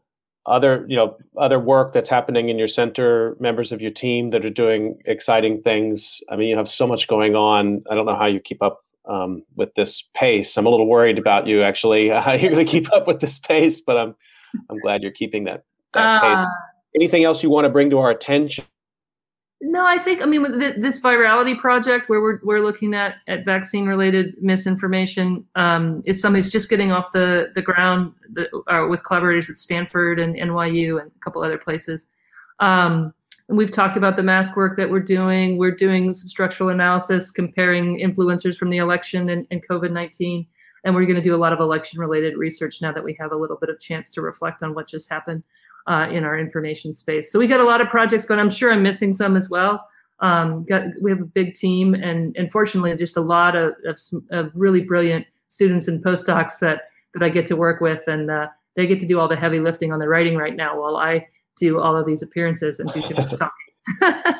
other, 0.46 0.84
you 0.88 0.94
know, 0.94 1.16
other 1.36 1.58
work 1.58 1.92
that's 1.92 2.08
happening 2.08 2.48
in 2.48 2.58
your 2.58 2.68
center, 2.68 3.36
members 3.40 3.72
of 3.72 3.80
your 3.80 3.90
team 3.90 4.30
that 4.30 4.44
are 4.44 4.50
doing 4.50 4.96
exciting 5.04 5.60
things. 5.62 6.20
I 6.30 6.36
mean, 6.36 6.48
you 6.48 6.56
have 6.56 6.68
so 6.68 6.86
much 6.86 7.08
going 7.08 7.34
on. 7.34 7.82
I 7.90 7.96
don't 7.96 8.06
know 8.06 8.14
how 8.14 8.26
you 8.26 8.38
keep 8.38 8.62
up 8.62 8.84
um, 9.06 9.42
with 9.56 9.74
this 9.74 10.04
pace. 10.14 10.56
I'm 10.56 10.66
a 10.66 10.70
little 10.70 10.86
worried 10.86 11.18
about 11.18 11.46
you 11.46 11.62
actually. 11.62 12.08
How 12.26 12.32
you're 12.32 12.50
going 12.50 12.64
to 12.64 12.70
keep 12.70 12.92
up 12.92 13.06
with 13.06 13.20
this 13.20 13.38
pace, 13.38 13.80
but 13.80 13.96
I'm 13.96 14.14
I'm 14.70 14.78
glad 14.80 15.02
you're 15.02 15.12
keeping 15.12 15.44
that 15.44 15.64
that 15.94 16.00
uh, 16.00 16.20
pace. 16.20 16.46
Anything 16.94 17.24
else 17.24 17.42
you 17.42 17.50
want 17.50 17.64
to 17.64 17.70
bring 17.70 17.90
to 17.90 17.98
our 17.98 18.10
attention? 18.10 18.64
No, 19.62 19.86
I 19.86 19.98
think 19.98 20.22
I 20.22 20.26
mean 20.26 20.42
with 20.42 20.82
this 20.82 21.00
virality 21.00 21.58
project 21.58 22.10
where 22.10 22.20
we're 22.20 22.40
we're 22.42 22.60
looking 22.60 22.92
at 22.92 23.16
at 23.26 23.44
vaccine 23.44 23.86
related 23.86 24.34
misinformation 24.42 25.46
um, 25.54 26.02
is 26.04 26.20
that's 26.20 26.50
just 26.50 26.68
getting 26.68 26.92
off 26.92 27.12
the 27.12 27.52
the 27.54 27.62
ground 27.62 28.12
the, 28.34 28.54
uh, 28.70 28.86
with 28.86 29.02
collaborators 29.04 29.48
at 29.48 29.56
Stanford 29.56 30.18
and 30.18 30.36
NYU 30.36 31.00
and 31.00 31.10
a 31.10 31.24
couple 31.24 31.42
other 31.42 31.56
places. 31.56 32.06
Um, 32.60 33.14
and 33.48 33.56
we've 33.56 33.70
talked 33.70 33.96
about 33.96 34.16
the 34.16 34.22
mask 34.22 34.56
work 34.56 34.76
that 34.76 34.90
we're 34.90 35.00
doing. 35.00 35.56
We're 35.56 35.74
doing 35.74 36.12
some 36.12 36.28
structural 36.28 36.68
analysis 36.68 37.30
comparing 37.30 37.98
influencers 37.98 38.58
from 38.58 38.68
the 38.68 38.78
election 38.78 39.30
and, 39.30 39.46
and 39.50 39.66
COVID 39.66 39.90
19. 39.90 40.46
And 40.84 40.94
we're 40.94 41.06
going 41.06 41.16
to 41.16 41.22
do 41.22 41.34
a 41.34 41.36
lot 41.36 41.52
of 41.52 41.60
election 41.60 41.98
related 41.98 42.36
research 42.36 42.82
now 42.82 42.92
that 42.92 43.02
we 43.02 43.16
have 43.18 43.32
a 43.32 43.36
little 43.36 43.56
bit 43.56 43.70
of 43.70 43.80
chance 43.80 44.10
to 44.10 44.20
reflect 44.20 44.62
on 44.62 44.74
what 44.74 44.86
just 44.86 45.08
happened 45.08 45.42
uh, 45.86 46.08
in 46.10 46.24
our 46.24 46.38
information 46.38 46.92
space. 46.92 47.30
So 47.30 47.38
we 47.38 47.46
got 47.46 47.60
a 47.60 47.64
lot 47.64 47.80
of 47.80 47.88
projects 47.88 48.24
going. 48.24 48.40
I'm 48.40 48.50
sure 48.50 48.72
I'm 48.72 48.82
missing 48.82 49.12
some 49.12 49.36
as 49.36 49.48
well. 49.48 49.86
Um, 50.20 50.64
got, 50.64 50.84
we 51.02 51.10
have 51.10 51.20
a 51.20 51.26
big 51.26 51.54
team, 51.54 51.94
and, 51.94 52.34
and 52.36 52.50
fortunately, 52.50 52.96
just 52.96 53.16
a 53.16 53.20
lot 53.20 53.54
of, 53.54 53.74
of, 53.86 53.98
of, 54.30 54.50
really 54.54 54.80
brilliant 54.80 55.26
students 55.48 55.88
and 55.88 56.02
postdocs 56.02 56.58
that 56.60 56.82
that 57.12 57.22
I 57.22 57.28
get 57.28 57.46
to 57.46 57.56
work 57.56 57.80
with, 57.80 58.02
and 58.06 58.30
uh, 58.30 58.48
they 58.76 58.86
get 58.86 58.98
to 59.00 59.06
do 59.06 59.20
all 59.20 59.28
the 59.28 59.36
heavy 59.36 59.60
lifting 59.60 59.92
on 59.92 59.98
the 59.98 60.08
writing 60.08 60.36
right 60.36 60.56
now, 60.56 60.80
while 60.80 60.96
I 60.96 61.26
do 61.58 61.80
all 61.80 61.96
of 61.96 62.06
these 62.06 62.22
appearances 62.22 62.80
and 62.80 62.90
do 62.92 63.02
too 63.02 63.14
much 63.14 63.30
talking. 63.38 64.34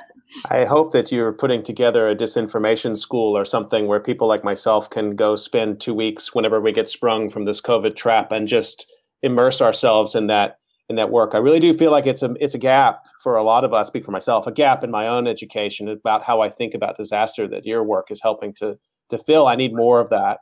I 0.50 0.64
hope 0.68 0.92
that 0.92 1.12
you're 1.12 1.32
putting 1.32 1.62
together 1.62 2.08
a 2.08 2.16
disinformation 2.16 2.98
school 2.98 3.36
or 3.36 3.44
something 3.44 3.86
where 3.86 4.00
people 4.00 4.28
like 4.28 4.44
myself 4.44 4.90
can 4.90 5.16
go 5.16 5.36
spend 5.36 5.80
two 5.80 5.94
weeks 5.94 6.34
whenever 6.34 6.60
we 6.60 6.72
get 6.72 6.88
sprung 6.88 7.30
from 7.30 7.44
this 7.44 7.60
COVID 7.60 7.96
trap 7.96 8.32
and 8.32 8.48
just 8.48 8.90
immerse 9.22 9.60
ourselves 9.60 10.14
in 10.14 10.26
that 10.26 10.58
in 10.88 10.96
that 10.96 11.10
work. 11.10 11.30
I 11.34 11.38
really 11.38 11.60
do 11.60 11.76
feel 11.76 11.90
like 11.90 12.06
it's 12.06 12.22
a 12.22 12.34
it's 12.40 12.54
a 12.54 12.58
gap 12.58 13.06
for 13.22 13.36
a 13.36 13.42
lot 13.42 13.64
of 13.64 13.72
us. 13.72 13.88
Speak 13.88 14.04
for 14.04 14.12
myself, 14.12 14.46
a 14.46 14.52
gap 14.52 14.84
in 14.84 14.90
my 14.90 15.08
own 15.08 15.26
education 15.26 15.88
about 15.88 16.22
how 16.22 16.40
I 16.40 16.50
think 16.50 16.74
about 16.74 16.96
disaster 16.96 17.48
that 17.48 17.66
your 17.66 17.82
work 17.82 18.10
is 18.10 18.20
helping 18.22 18.54
to 18.54 18.78
to 19.10 19.18
fill. 19.18 19.46
I 19.46 19.56
need 19.56 19.74
more 19.74 20.00
of 20.00 20.10
that. 20.10 20.38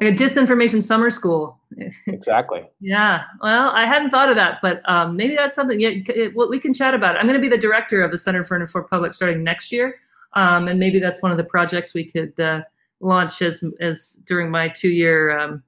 Like 0.00 0.14
a 0.14 0.16
disinformation 0.16 0.82
summer 0.82 1.10
school. 1.10 1.60
exactly. 2.06 2.62
yeah. 2.80 3.24
Well, 3.42 3.70
I 3.70 3.84
hadn't 3.84 4.10
thought 4.10 4.30
of 4.30 4.36
that, 4.36 4.58
but 4.62 4.80
um, 4.88 5.14
maybe 5.14 5.36
that's 5.36 5.54
something. 5.54 5.78
Yeah, 5.78 5.90
it, 6.08 6.34
well, 6.34 6.48
we 6.48 6.58
can 6.58 6.72
chat 6.72 6.94
about 6.94 7.14
it. 7.14 7.18
I'm 7.18 7.26
going 7.26 7.40
to 7.40 7.40
be 7.40 7.54
the 7.54 7.60
director 7.60 8.02
of 8.02 8.10
the 8.10 8.18
Center 8.18 8.42
for 8.44 8.58
Informed 8.58 8.88
Public 8.88 9.12
starting 9.12 9.44
next 9.44 9.70
year, 9.70 9.96
um, 10.32 10.68
and 10.68 10.80
maybe 10.80 11.00
that's 11.00 11.22
one 11.22 11.32
of 11.32 11.38
the 11.38 11.44
projects 11.44 11.92
we 11.92 12.10
could 12.10 12.38
uh, 12.40 12.62
launch 13.00 13.42
as 13.42 13.62
as 13.80 14.20
during 14.26 14.50
my 14.50 14.68
two 14.68 14.88
year. 14.88 15.38
Um, 15.38 15.62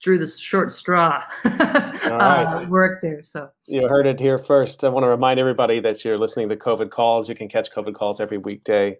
drew 0.00 0.18
the 0.18 0.26
short 0.26 0.70
straw 0.70 1.22
uh, 1.44 2.64
work 2.68 3.02
there. 3.02 3.22
So 3.22 3.48
you 3.66 3.86
heard 3.88 4.06
it 4.06 4.20
here 4.20 4.38
first. 4.38 4.84
I 4.84 4.88
want 4.88 5.04
to 5.04 5.08
remind 5.08 5.40
everybody 5.40 5.80
that 5.80 6.04
you're 6.04 6.18
listening 6.18 6.48
to 6.50 6.56
COVID 6.56 6.90
calls. 6.90 7.28
You 7.28 7.34
can 7.34 7.48
catch 7.48 7.70
COVID 7.72 7.94
calls 7.94 8.20
every 8.20 8.38
weekday 8.38 8.96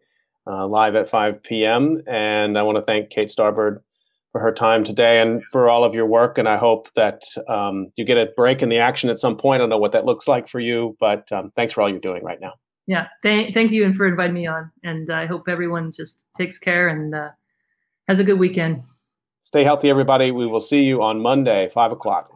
uh, 0.49 0.67
live 0.67 0.97
at 0.97 1.11
5 1.11 1.43
p.m. 1.43 2.03
And 2.07 2.59
I 2.59 2.63
want 2.63 2.77
to 2.77 2.83
thank 2.83 3.11
Kate 3.11 3.29
Starbird 3.29 3.81
for 4.33 4.41
her 4.41 4.53
time 4.53 4.85
today 4.85 5.21
and 5.21 5.43
for 5.53 5.69
all 5.69 5.85
of 5.85 5.95
your 5.95 6.07
work. 6.07 6.39
And 6.39 6.49
I 6.49 6.57
hope 6.57 6.89
that 6.97 7.23
um, 7.49 7.93
you 7.97 8.05
get 8.05 8.17
a 8.17 8.27
break 8.37 8.63
in 8.63 8.69
the 8.69 8.79
action 8.79 9.11
at 9.11 9.19
some 9.19 9.37
point. 9.37 9.61
I 9.61 9.63
don't 9.63 9.71
know 9.71 9.79
what 9.79 9.93
that 9.93 10.05
looks 10.05 10.27
like 10.27 10.49
for 10.49 10.61
you, 10.61 10.97
but 11.01 11.31
um, 11.33 11.53
thanks 11.57 11.73
for 11.73 11.83
all 11.83 11.89
you're 11.89 12.01
doing 12.01 12.25
right 12.25 12.41
now. 12.41 12.53
Yeah, 12.87 13.09
thank, 13.23 13.53
thank 13.53 13.71
you 13.71 13.85
and 13.85 13.95
for 13.95 14.07
inviting 14.07 14.35
me 14.35 14.47
on. 14.47 14.71
And 14.83 15.13
I 15.13 15.27
hope 15.27 15.49
everyone 15.49 15.93
just 15.93 16.29
takes 16.35 16.57
care 16.57 16.89
and 16.89 17.15
uh, 17.15 17.31
has 18.07 18.19
a 18.19 18.25
good 18.25 18.39
weekend. 18.39 18.83
Stay 19.49 19.65
healthy, 19.65 19.89
everybody. 19.89 20.31
We 20.31 20.47
will 20.47 20.61
see 20.61 20.83
you 20.83 21.03
on 21.03 21.23
Monday, 21.23 21.71
5 21.73 21.93
o'clock. 21.93 22.29